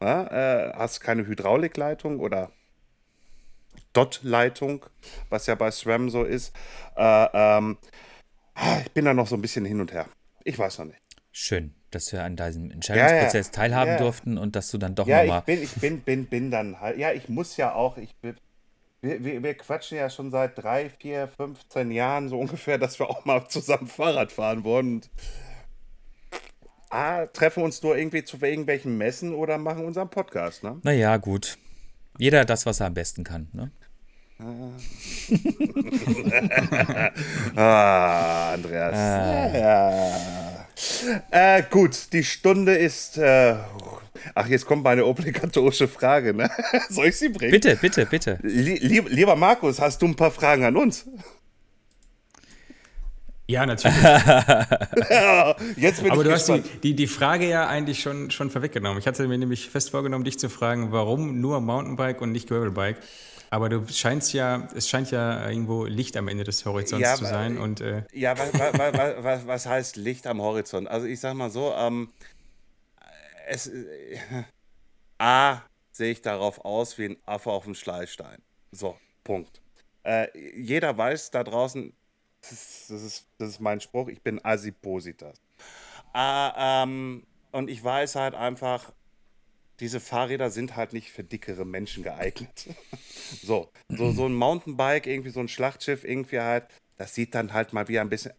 Ja, 0.01 0.71
äh, 0.71 0.73
hast 0.73 0.99
keine 1.01 1.25
Hydraulikleitung 1.27 2.19
oder 2.19 2.51
Dot-Leitung, 3.93 4.85
was 5.29 5.47
ja 5.47 5.55
bei 5.55 5.71
SRAM 5.71 6.09
so 6.09 6.23
ist. 6.23 6.53
Äh, 6.95 7.27
ähm, 7.33 7.77
ich 8.85 8.91
bin 8.91 9.05
da 9.05 9.13
noch 9.13 9.27
so 9.27 9.35
ein 9.35 9.41
bisschen 9.41 9.65
hin 9.65 9.81
und 9.81 9.91
her. 9.93 10.05
Ich 10.43 10.57
weiß 10.57 10.79
noch 10.79 10.85
nicht. 10.85 10.99
Schön, 11.31 11.73
dass 11.91 12.11
wir 12.11 12.23
an 12.23 12.35
diesem 12.35 12.71
Entscheidungsprozess 12.71 13.51
teilhaben 13.51 13.91
Ja, 13.91 13.93
ja. 13.97 14.01
durften 14.01 14.37
und 14.37 14.55
dass 14.55 14.69
du 14.71 14.77
dann 14.77 14.95
doch 14.95 15.07
Ja, 15.07 15.21
ich 15.23 15.27
nochmal. 15.27 15.41
bin, 15.43 15.61
ich 15.63 15.73
bin, 15.73 16.01
bin, 16.01 16.25
bin 16.25 16.51
dann 16.51 16.79
halt. 16.79 16.97
Ja, 16.97 17.11
ich 17.13 17.29
muss 17.29 17.57
ja 17.57 17.73
auch. 17.73 17.97
Ich 17.97 18.15
bin, 18.17 18.35
wir, 19.01 19.23
wir, 19.23 19.41
wir 19.43 19.53
quatschen 19.55 19.97
ja 19.97 20.09
schon 20.09 20.29
seit 20.29 20.57
drei, 20.61 20.89
vier, 20.89 21.29
15 21.37 21.91
Jahren 21.91 22.27
so 22.29 22.39
ungefähr, 22.39 22.77
dass 22.77 22.99
wir 22.99 23.09
auch 23.09 23.23
mal 23.25 23.47
zusammen 23.47 23.87
Fahrrad 23.87 24.31
fahren 24.31 24.63
wollen. 24.63 24.95
Und, 24.95 25.09
ah, 26.89 27.25
treffen 27.27 27.63
uns 27.63 27.81
nur 27.81 27.97
irgendwie 27.97 28.23
zu 28.23 28.37
irgendwelchen 28.41 28.97
Messen 28.97 29.33
oder 29.33 29.57
machen 29.57 29.85
unseren 29.85 30.09
Podcast, 30.09 30.63
ne? 30.63 30.79
Naja, 30.83 31.17
gut. 31.17 31.57
Jeder 32.17 32.43
das, 32.45 32.65
was 32.65 32.79
er 32.81 32.87
am 32.87 32.93
besten 32.93 33.23
kann. 33.23 33.47
Ne? 33.53 33.71
Ah, 37.55 38.53
Andreas. 38.53 38.95
Ja, 38.95 39.57
ja. 39.57 41.57
Äh, 41.57 41.63
gut, 41.69 42.11
die 42.13 42.23
Stunde 42.23 42.75
ist. 42.75 43.17
Äh, 43.17 43.55
ach, 44.35 44.47
jetzt 44.47 44.65
kommt 44.65 44.83
meine 44.83 45.05
obligatorische 45.05 45.87
Frage, 45.87 46.33
ne? 46.33 46.49
Soll 46.89 47.07
ich 47.07 47.17
sie 47.17 47.29
bringen? 47.29 47.51
Bitte, 47.51 47.75
bitte, 47.75 48.05
bitte. 48.05 48.39
Lie 48.41 48.77
lieb- 48.79 49.09
lieber 49.09 49.35
Markus, 49.35 49.79
hast 49.79 50.01
du 50.01 50.07
ein 50.07 50.15
paar 50.15 50.31
Fragen 50.31 50.63
an 50.63 50.77
uns? 50.77 51.05
Ja, 53.47 53.65
natürlich. 53.65 53.97
Jetzt 55.75 56.01
bin 56.03 56.11
Aber 56.11 56.21
ich 56.21 56.27
du 56.27 56.31
hast 56.31 56.47
die, 56.47 56.53
gespannt. 56.53 56.83
die, 56.83 56.95
die 56.95 57.07
Frage 57.07 57.49
ja 57.49 57.67
eigentlich 57.67 58.01
schon, 58.01 58.31
schon 58.31 58.49
vorweggenommen. 58.49 58.97
Ich 58.99 59.07
hatte 59.07 59.27
mir 59.27 59.37
nämlich 59.37 59.69
fest 59.69 59.89
vorgenommen, 59.89 60.23
dich 60.23 60.39
zu 60.39 60.49
fragen, 60.49 60.93
warum 60.93 61.41
nur 61.41 61.59
Mountainbike 61.59 62.21
und 62.21 62.31
nicht 62.31 62.47
Gravelbike. 62.47 62.95
Aber 63.51 63.67
du 63.67 63.85
scheinst 63.87 64.31
ja, 64.31 64.67
es 64.73 64.87
scheint 64.87 65.11
ja 65.11 65.49
irgendwo 65.49 65.83
Licht 65.83 66.15
am 66.15 66.29
Ende 66.29 66.45
des 66.45 66.65
Horizonts 66.65 67.03
Ja, 67.03 67.15
zu 67.15 67.25
sein. 67.25 67.57
Und 67.57 67.81
äh, 67.81 68.05
Ja, 68.13 68.37
was, 68.37 68.53
was, 68.53 69.23
was, 69.23 69.47
was 69.47 69.65
heißt 69.65 69.97
Licht 69.97 70.25
am 70.25 70.41
Horizont? 70.41 70.87
Also 70.87 71.05
ich 71.05 71.19
sag 71.19 71.33
mal 71.33 71.49
so, 71.49 71.73
ähm, 71.73 72.09
es, 73.47 73.67
äh, 73.67 74.17
A, 75.17 75.63
sehe 75.91 76.13
ich 76.13 76.21
darauf 76.21 76.63
aus 76.63 76.97
wie 76.97 77.09
ein 77.09 77.17
Affe 77.25 77.51
auf 77.51 77.65
dem 77.65 77.75
Schleifstein. 77.75 78.41
So, 78.71 78.97
Punkt. 79.25 79.61
Äh, 80.03 80.27
jeder 80.57 80.97
weiß 80.97 81.31
da 81.31 81.43
draußen, 81.43 81.93
das 82.39 82.51
ist, 82.53 82.89
das, 82.89 83.03
ist, 83.03 83.27
das 83.37 83.49
ist 83.49 83.59
mein 83.59 83.81
Spruch, 83.81 84.07
ich 84.07 84.21
bin 84.21 84.39
Asipositas. 84.45 85.41
Äh, 86.15 86.51
ähm, 86.55 87.27
und 87.51 87.69
ich 87.69 87.83
weiß 87.83 88.15
halt 88.15 88.33
einfach, 88.33 88.93
diese 89.81 89.99
Fahrräder 89.99 90.51
sind 90.51 90.75
halt 90.75 90.93
nicht 90.93 91.11
für 91.11 91.23
dickere 91.23 91.65
Menschen 91.65 92.03
geeignet. 92.03 92.67
so, 93.43 93.69
so, 93.89 94.11
so 94.11 94.25
ein 94.25 94.33
Mountainbike, 94.33 95.07
irgendwie 95.07 95.31
so 95.31 95.39
ein 95.39 95.47
Schlachtschiff, 95.47 96.03
irgendwie 96.03 96.39
halt, 96.39 96.67
das 96.97 97.15
sieht 97.15 97.35
dann 97.35 97.51
halt 97.51 97.73
mal 97.73 97.87
wieder 97.87 98.01
ein 98.01 98.09
bisschen. 98.09 98.33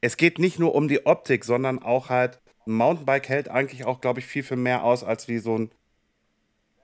Es 0.00 0.16
geht 0.16 0.38
nicht 0.38 0.58
nur 0.58 0.74
um 0.74 0.88
die 0.88 1.04
Optik, 1.04 1.44
sondern 1.44 1.80
auch 1.80 2.08
halt, 2.08 2.40
ein 2.66 2.72
Mountainbike 2.72 3.28
hält 3.28 3.48
eigentlich 3.48 3.84
auch, 3.84 4.00
glaube 4.00 4.20
ich, 4.20 4.26
viel, 4.26 4.42
viel 4.42 4.56
mehr 4.56 4.82
aus 4.82 5.04
als 5.04 5.28
wie 5.28 5.38
so 5.38 5.58
ein 5.58 5.70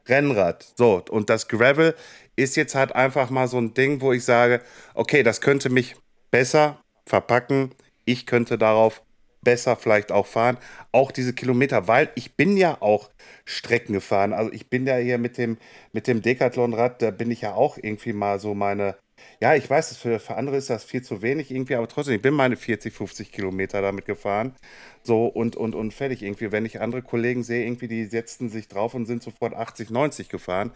Rennrad. 0.07 0.75
So, 0.77 1.03
und 1.11 1.31
das 1.31 1.49
Gravel 1.49 1.95
ist 2.37 2.57
jetzt 2.57 2.75
halt 2.75 2.95
einfach 2.95 3.31
mal 3.31 3.49
so 3.49 3.59
ein 3.59 3.75
Ding, 3.75 4.01
wo 4.03 4.13
ich 4.13 4.25
sage, 4.25 4.61
okay, 4.95 5.23
das 5.23 5.41
könnte 5.41 5.71
mich 5.71 5.97
besser 6.31 6.81
verpacken. 7.07 7.75
Ich 8.05 8.27
könnte 8.27 8.59
darauf 8.59 9.03
besser 9.47 9.77
vielleicht 9.77 10.11
auch 10.11 10.27
fahren. 10.27 10.59
Auch 10.91 11.13
diese 11.13 11.33
Kilometer, 11.33 11.87
weil 11.87 12.11
ich 12.17 12.35
bin 12.35 12.57
ja 12.57 12.83
auch 12.83 13.11
Strecken 13.45 13.93
gefahren. 13.93 14.33
Also 14.33 14.53
ich 14.53 14.69
bin 14.69 14.87
ja 14.89 14.97
hier 14.97 15.19
mit 15.19 15.39
dem, 15.39 15.57
mit 15.93 16.09
dem 16.09 16.21
Decathlon-Rad, 16.21 17.01
da 17.01 17.13
bin 17.13 17.31
ich 17.31 17.43
ja 17.43 17.55
auch 17.55 17.79
irgendwie 17.81 18.13
mal 18.13 18.41
so 18.41 18.55
meine, 18.55 18.97
ja, 19.41 19.55
ich 19.55 19.71
weiß, 19.71 19.97
für, 19.99 20.19
für 20.19 20.35
andere 20.35 20.57
ist 20.57 20.69
das 20.69 20.83
viel 20.83 21.03
zu 21.03 21.23
wenig 21.23 21.53
irgendwie, 21.53 21.77
aber 21.77 21.87
trotzdem, 21.87 22.17
ich 22.17 22.23
bin 22.23 22.35
meine 22.35 22.57
40, 22.57 22.93
50 22.93 23.31
Kilometer 23.31 23.81
damit 23.83 24.05
gefahren. 24.05 24.57
So 25.05 25.27
und, 25.27 25.55
und, 25.55 25.77
und 25.77 25.95
fertig 25.95 26.23
irgendwie. 26.23 26.51
Wenn 26.51 26.67
ich 26.67 26.81
andere 26.81 27.03
Kollegen 27.03 27.45
sehe, 27.45 27.65
irgendwie, 27.65 27.89
die 27.89 28.05
setzten 28.07 28.49
sich 28.49 28.67
drauf 28.67 28.95
und 28.95 29.07
sind 29.07 29.23
sofort 29.23 29.55
80, 29.55 29.91
90 29.91 30.29
gefahren. 30.29 30.73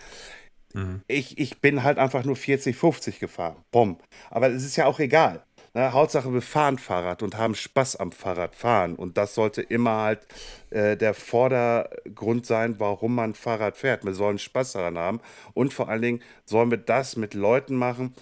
Ich, 1.09 1.39
ich 1.39 1.61
bin 1.61 1.83
halt 1.83 1.99
einfach 1.99 2.25
nur 2.25 2.37
40, 2.37 2.77
50 2.77 3.19
gefahren. 3.19 3.57
Bumm. 3.73 3.99
Aber 4.31 4.49
es 4.51 4.65
ist 4.65 4.77
ja 4.77 4.87
auch 4.87 5.01
egal. 5.01 5.45
Ne? 5.73 5.93
Hauptsache, 5.93 6.33
wir 6.33 6.43
fahren 6.43 6.79
Fahrrad 6.79 7.23
und 7.23 7.37
haben 7.37 7.55
Spaß 7.55 7.97
am 7.97 8.13
Fahrradfahren. 8.13 8.97
Und 8.97 9.17
das 9.17 9.35
sollte 9.35 9.63
immer 9.63 9.97
halt 10.03 10.27
äh, 10.71 10.97
der 10.97 11.15
Vordergrund 11.15 12.47
sein, 12.47 12.77
warum 12.79 13.15
man 13.15 13.35
Fahrrad 13.35 13.77
fährt. 13.77 14.05
Wir 14.05 14.15
sollen 14.15 14.39
Spaß 14.39 14.73
daran 14.73 14.99
haben. 14.99 15.21
Und 15.55 15.73
vor 15.73 15.89
allen 15.89 16.03
Dingen 16.03 16.23
sollen 16.45 16.71
wir 16.71 16.79
das 16.79 17.17
mit 17.17 17.35
Leuten 17.35 17.77
machen, 17.77 18.15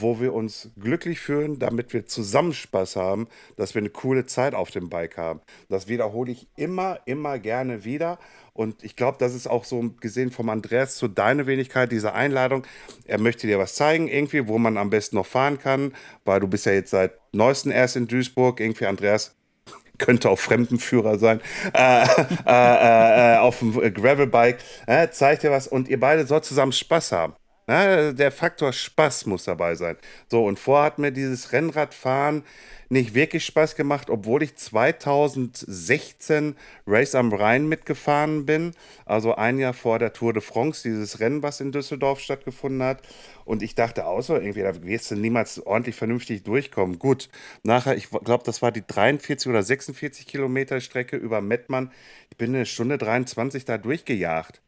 wo 0.00 0.20
wir 0.20 0.34
uns 0.34 0.70
glücklich 0.78 1.20
fühlen, 1.20 1.58
damit 1.58 1.92
wir 1.92 2.06
zusammen 2.06 2.52
Spaß 2.52 2.96
haben, 2.96 3.28
dass 3.56 3.74
wir 3.74 3.80
eine 3.80 3.90
coole 3.90 4.26
Zeit 4.26 4.54
auf 4.54 4.70
dem 4.70 4.90
Bike 4.90 5.16
haben. 5.16 5.40
Das 5.68 5.88
wiederhole 5.88 6.32
ich 6.32 6.48
immer, 6.56 7.00
immer 7.06 7.38
gerne 7.38 7.84
wieder. 7.84 8.18
Und 8.52 8.84
ich 8.84 8.96
glaube, 8.96 9.18
das 9.18 9.34
ist 9.34 9.46
auch 9.46 9.64
so 9.64 9.90
gesehen 10.00 10.30
vom 10.30 10.48
Andreas 10.48 10.96
zu 10.96 11.08
deiner 11.08 11.46
Wenigkeit, 11.46 11.92
diese 11.92 12.14
Einladung. 12.14 12.66
Er 13.04 13.18
möchte 13.18 13.46
dir 13.46 13.58
was 13.58 13.74
zeigen, 13.74 14.08
irgendwie, 14.08 14.48
wo 14.48 14.58
man 14.58 14.76
am 14.76 14.90
besten 14.90 15.16
noch 15.16 15.26
fahren 15.26 15.58
kann, 15.58 15.92
weil 16.24 16.40
du 16.40 16.48
bist 16.48 16.66
ja 16.66 16.72
jetzt 16.72 16.90
seit 16.90 17.12
neuestem 17.32 17.72
erst 17.72 17.96
in 17.96 18.06
Duisburg. 18.06 18.60
Irgendwie, 18.60 18.86
Andreas, 18.86 19.34
könnte 19.98 20.30
auch 20.30 20.38
Fremdenführer 20.38 21.18
sein, 21.18 21.40
äh, 21.74 22.04
äh, 22.04 22.06
äh, 22.46 23.34
äh 23.34 23.38
auf 23.38 23.58
dem 23.60 23.72
Gravelbike, 23.72 24.58
äh, 24.86 25.08
zeigt 25.10 25.42
dir 25.42 25.50
was 25.50 25.68
und 25.68 25.88
ihr 25.88 26.00
beide 26.00 26.26
sollt 26.26 26.44
zusammen 26.44 26.72
Spaß 26.72 27.12
haben. 27.12 27.34
Ja, 27.68 28.12
der 28.12 28.30
Faktor 28.30 28.72
Spaß 28.72 29.26
muss 29.26 29.44
dabei 29.44 29.74
sein. 29.74 29.96
So, 30.30 30.44
und 30.44 30.56
vorher 30.56 30.86
hat 30.86 31.00
mir 31.00 31.10
dieses 31.10 31.52
Rennradfahren 31.52 32.44
nicht 32.88 33.14
wirklich 33.14 33.44
Spaß 33.44 33.74
gemacht, 33.74 34.08
obwohl 34.08 34.44
ich 34.44 34.54
2016 34.54 36.54
Race 36.86 37.16
am 37.16 37.32
Rhein 37.32 37.66
mitgefahren 37.66 38.46
bin. 38.46 38.70
Also 39.04 39.34
ein 39.34 39.58
Jahr 39.58 39.74
vor 39.74 39.98
der 39.98 40.12
Tour 40.12 40.32
de 40.32 40.42
France, 40.42 40.88
dieses 40.88 41.18
Rennen, 41.18 41.42
was 41.42 41.60
in 41.60 41.72
Düsseldorf 41.72 42.20
stattgefunden 42.20 42.84
hat. 42.84 43.02
Und 43.44 43.64
ich 43.64 43.74
dachte 43.74 44.06
auch 44.06 44.22
so, 44.22 44.36
irgendwie, 44.36 44.62
da 44.62 44.84
wirst 44.84 45.10
du 45.10 45.16
niemals 45.16 45.58
ordentlich 45.66 45.96
vernünftig 45.96 46.44
durchkommen. 46.44 47.00
Gut, 47.00 47.28
nachher, 47.64 47.96
ich 47.96 48.10
glaube, 48.10 48.44
das 48.44 48.62
war 48.62 48.70
die 48.70 48.86
43 48.86 49.50
oder 49.50 49.64
46 49.64 50.24
Kilometer 50.26 50.80
Strecke 50.80 51.16
über 51.16 51.40
Mettmann. 51.40 51.90
Ich 52.30 52.36
bin 52.36 52.54
eine 52.54 52.64
Stunde 52.64 52.96
23 52.96 53.64
da 53.64 53.76
durchgejagt. 53.76 54.62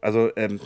Also, 0.00 0.30
ähm, 0.36 0.60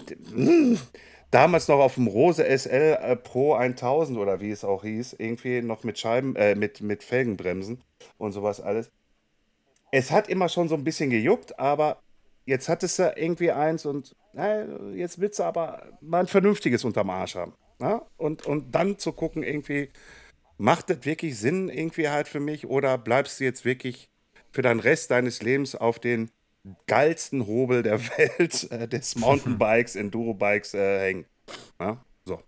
damals 1.32 1.66
noch 1.66 1.80
auf 1.80 1.96
dem 1.96 2.06
Rose 2.06 2.44
SL 2.44 2.98
äh, 3.00 3.16
Pro 3.16 3.54
1000 3.54 4.18
oder 4.18 4.40
wie 4.40 4.52
es 4.52 4.64
auch 4.64 4.84
hieß, 4.84 5.14
irgendwie 5.18 5.62
noch 5.62 5.82
mit 5.82 5.98
Scheiben, 5.98 6.36
äh, 6.36 6.54
mit, 6.54 6.80
mit 6.80 7.02
Felgenbremsen 7.02 7.82
und 8.18 8.32
sowas 8.32 8.60
alles. 8.60 8.92
Es 9.90 10.12
hat 10.12 10.28
immer 10.28 10.48
schon 10.48 10.68
so 10.68 10.76
ein 10.76 10.84
bisschen 10.84 11.10
gejuckt, 11.10 11.58
aber 11.58 12.00
jetzt 12.44 12.68
hattest 12.68 12.98
du 12.98 13.12
irgendwie 13.16 13.50
eins 13.50 13.84
und 13.84 14.14
na, 14.32 14.64
jetzt 14.94 15.20
willst 15.20 15.38
du 15.38 15.42
aber 15.42 15.98
mal 16.00 16.20
ein 16.20 16.26
vernünftiges 16.26 16.84
unterm 16.84 17.10
Arsch 17.10 17.34
haben. 17.34 17.54
Na? 17.78 18.06
Und, 18.16 18.46
und 18.46 18.74
dann 18.74 18.98
zu 18.98 19.12
gucken, 19.12 19.42
irgendwie, 19.42 19.90
macht 20.58 20.90
das 20.90 21.04
wirklich 21.04 21.38
Sinn 21.38 21.68
irgendwie 21.68 22.08
halt 22.08 22.28
für 22.28 22.40
mich 22.40 22.66
oder 22.66 22.96
bleibst 22.96 23.40
du 23.40 23.44
jetzt 23.44 23.64
wirklich 23.64 24.08
für 24.50 24.62
den 24.62 24.80
Rest 24.80 25.10
deines 25.10 25.42
Lebens 25.42 25.74
auf 25.74 25.98
den 25.98 26.30
geilsten 26.86 27.46
Hobel 27.46 27.82
der 27.82 28.00
Welt 28.18 28.70
äh, 28.70 28.88
des 28.88 29.16
Mountainbikes, 29.16 29.96
Enduro-Bikes 29.96 30.74
äh, 30.74 31.00
hängen. 31.00 31.26
Ja, 31.80 32.04
so. 32.24 32.42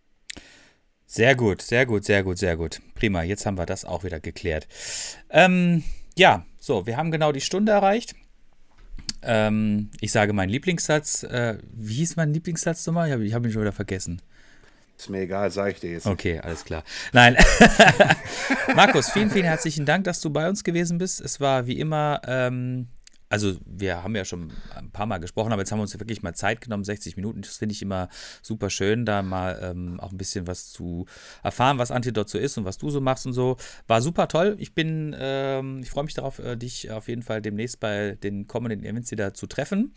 Sehr 1.07 1.35
gut, 1.35 1.63
sehr 1.63 1.87
gut, 1.87 2.05
sehr 2.05 2.23
gut, 2.23 2.39
sehr 2.39 2.57
gut. 2.57 2.81
Prima, 2.95 3.23
jetzt 3.23 3.47
haben 3.47 3.59
wir 3.59 3.67
das 3.67 3.85
auch 3.85 4.05
wieder 4.05 4.21
geklärt. 4.21 4.69
Ähm, 5.31 5.85
ja, 6.17 6.45
so, 6.59 6.87
wir 6.87 6.97
haben 6.97 7.11
genau 7.11 7.33
die 7.33 7.41
Stunde 7.41 7.73
erreicht. 7.73 8.15
Ähm, 9.23 9.91
ich 10.01 10.13
sage 10.13 10.33
meinen 10.33 10.51
Lieblingssatz. 10.51 11.23
Äh, 11.25 11.59
wie 11.73 11.95
hieß 11.95 12.17
mein 12.17 12.33
Lieblingssatz 12.33 12.87
nochmal? 12.87 13.09
Ich 13.09 13.13
habe 13.13 13.35
hab 13.35 13.45
ihn 13.45 13.53
schon 13.53 13.63
wieder 13.63 13.73
vergessen. 13.73 14.21
Ist 14.97 15.11
mir 15.11 15.23
egal, 15.23 15.51
sage 15.51 15.73
ich 15.73 15.81
dir 15.81 15.93
jetzt. 15.93 16.07
Okay, 16.07 16.39
alles 16.39 16.65
klar. 16.65 16.85
Nein. 17.13 17.37
Markus, 18.77 19.11
vielen, 19.11 19.31
vielen 19.31 19.45
herzlichen 19.45 19.87
Dank, 19.87 20.05
dass 20.05 20.21
du 20.21 20.31
bei 20.31 20.49
uns 20.49 20.63
gewesen 20.63 20.99
bist. 20.99 21.21
Es 21.21 21.41
war 21.41 21.67
wie 21.67 21.81
immer 21.81 22.21
ähm, 22.27 22.89
also 23.35 23.57
wir 23.67 24.05
haben 24.05 24.15
ja 24.15 24.25
schon 24.25 24.53
ein 24.77 24.93
paar 24.93 25.07
Mal 25.07 25.19
gesprochen, 25.19 25.53
aber 25.53 25.63
jetzt 25.63 25.73
haben 25.73 25.81
wir 25.81 25.83
uns 25.83 25.99
wirklich 25.99 26.23
mal 26.23 26.37
Zeit 26.37 26.61
genommen, 26.61 26.85
60 26.85 27.17
Minuten. 27.17 27.43
Das 27.43 27.57
finde 27.57 27.73
ich 27.73 27.83
immer 27.83 28.09
super 28.43 28.71
schön, 28.71 29.05
da 29.05 29.23
mal 29.23 29.59
ähm, 29.61 29.99
auch 29.99 30.13
ein 30.13 30.19
bisschen 30.19 30.47
was 30.47 30.71
zu 30.71 31.07
erfahren, 31.43 31.79
was 31.79 31.91
Antidot 31.91 32.29
so 32.29 32.39
ist 32.39 32.57
und 32.59 32.65
was 32.65 32.79
du 32.79 32.91
so 32.91 33.01
machst 33.01 33.27
und 33.27 33.33
so. 33.33 33.57
War 33.89 34.01
super 34.03 34.29
toll. 34.29 34.55
Ich 34.61 34.73
bin, 34.73 35.17
ähm, 35.19 35.81
ich 35.83 35.91
freue 35.91 36.05
mich 36.05 36.15
darauf, 36.15 36.39
äh, 36.39 36.55
dich 36.55 36.93
auf 36.93 37.09
jeden 37.09 37.23
Fall 37.23 37.43
demnächst 37.43 37.81
bei 37.81 38.17
den 38.23 38.47
kommenden 38.47 38.85
Events 38.85 39.11
wieder 39.11 39.35
zu 39.35 39.49
treffen. 39.49 39.95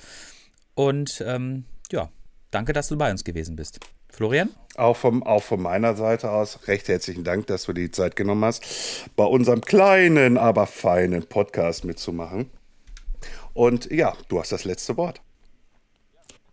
Und 0.73 1.23
ähm, 1.23 1.65
ja, 1.91 2.09
danke, 2.49 2.73
dass 2.73 2.87
du 2.87 2.97
bei 2.97 3.11
uns 3.11 3.23
gewesen 3.23 3.55
bist. 3.55 3.79
Florian? 4.09 4.49
Auch, 4.77 4.97
vom, 4.97 5.21
auch 5.21 5.43
von 5.43 5.61
meiner 5.61 5.95
Seite 5.95 6.31
aus 6.31 6.67
recht 6.67 6.87
herzlichen 6.87 7.23
Dank, 7.23 7.45
dass 7.45 7.65
du 7.65 7.73
die 7.73 7.91
Zeit 7.91 8.15
genommen 8.15 8.45
hast, 8.45 8.63
bei 9.15 9.25
unserem 9.25 9.61
kleinen, 9.61 10.39
aber 10.39 10.65
feinen 10.65 11.27
Podcast 11.27 11.85
mitzumachen. 11.85 12.49
Und 13.57 13.89
ja, 13.89 14.13
du 14.27 14.39
hast 14.39 14.51
das 14.51 14.65
letzte 14.65 14.97
Wort. 14.97 15.19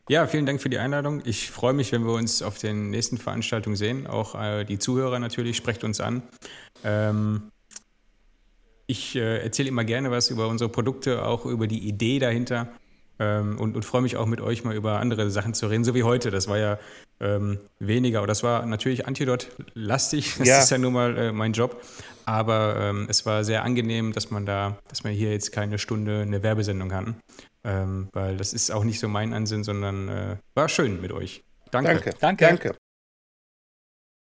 Ja, 0.09 0.27
vielen 0.27 0.47
Dank 0.47 0.63
für 0.63 0.71
die 0.71 0.79
Einladung. 0.79 1.21
Ich 1.27 1.51
freue 1.51 1.75
mich, 1.75 1.93
wenn 1.93 2.07
wir 2.07 2.15
uns 2.15 2.41
auf 2.41 2.57
den 2.57 2.89
nächsten 2.89 3.19
Veranstaltungen 3.19 3.77
sehen. 3.77 4.07
Auch 4.07 4.35
äh, 4.35 4.65
die 4.65 4.79
Zuhörer 4.79 5.19
natürlich, 5.19 5.55
sprecht 5.59 5.85
uns 5.85 6.01
an. 6.01 6.23
Ähm, 6.83 7.51
ich 8.87 9.17
äh, 9.17 9.43
erzähle 9.43 9.69
immer 9.69 9.85
gerne 9.85 10.11
was 10.11 10.31
über 10.31 10.49
unsere 10.49 10.71
Produkte, 10.71 11.27
auch 11.27 11.45
über 11.45 11.67
die 11.67 11.87
Idee 11.87 12.21
dahinter. 12.21 12.69
Ähm, 13.19 13.59
und, 13.61 13.77
und 13.77 13.85
freue 13.85 14.01
mich 14.01 14.17
auch 14.17 14.27
mit 14.27 14.41
euch 14.41 14.65
mal 14.65 14.75
über 14.75 14.99
andere 14.99 15.31
Sachen 15.31 15.53
zu 15.53 15.67
reden, 15.67 15.85
so 15.85 15.95
wie 15.95 16.05
heute. 16.05 16.31
Das 16.31 16.49
war 16.49 16.57
ja 16.57 16.79
ähm, 17.21 17.59
weniger, 17.81 18.21
oder 18.21 18.29
das 18.29 18.43
war 18.43 18.65
natürlich 18.65 19.07
Antidot-lastig. 19.07 20.37
Das 20.39 20.49
ja. 20.49 20.59
ist 20.59 20.71
ja 20.71 20.79
nun 20.79 20.95
mal 20.95 21.19
äh, 21.19 21.33
mein 21.33 21.53
Job. 21.53 21.83
Aber 22.27 22.77
ähm, 22.79 23.07
es 23.09 23.27
war 23.27 23.45
sehr 23.45 23.65
angenehm, 23.65 24.13
dass 24.13 24.31
man 24.31 24.47
da, 24.47 24.79
dass 24.89 25.05
man 25.05 25.13
hier 25.13 25.33
jetzt 25.33 25.53
keine 25.53 25.79
Stunde 25.79 26.23
eine 26.23 26.43
Werbesendung 26.43 26.93
hatten. 26.93 27.17
Ähm, 27.65 28.09
weil 28.13 28.37
das 28.37 28.53
ist 28.53 28.71
auch 28.71 28.85
nicht 28.85 29.01
so 29.01 29.09
mein 29.09 29.33
Ansinn, 29.33 29.65
sondern 29.65 30.09
äh, 30.09 30.37
war 30.55 30.69
schön 30.69 31.01
mit 31.01 31.13
euch. 31.13 31.43
Danke. 31.71 31.95
Danke. 31.95 32.15
Danke. 32.21 32.47
Danke. 32.47 32.84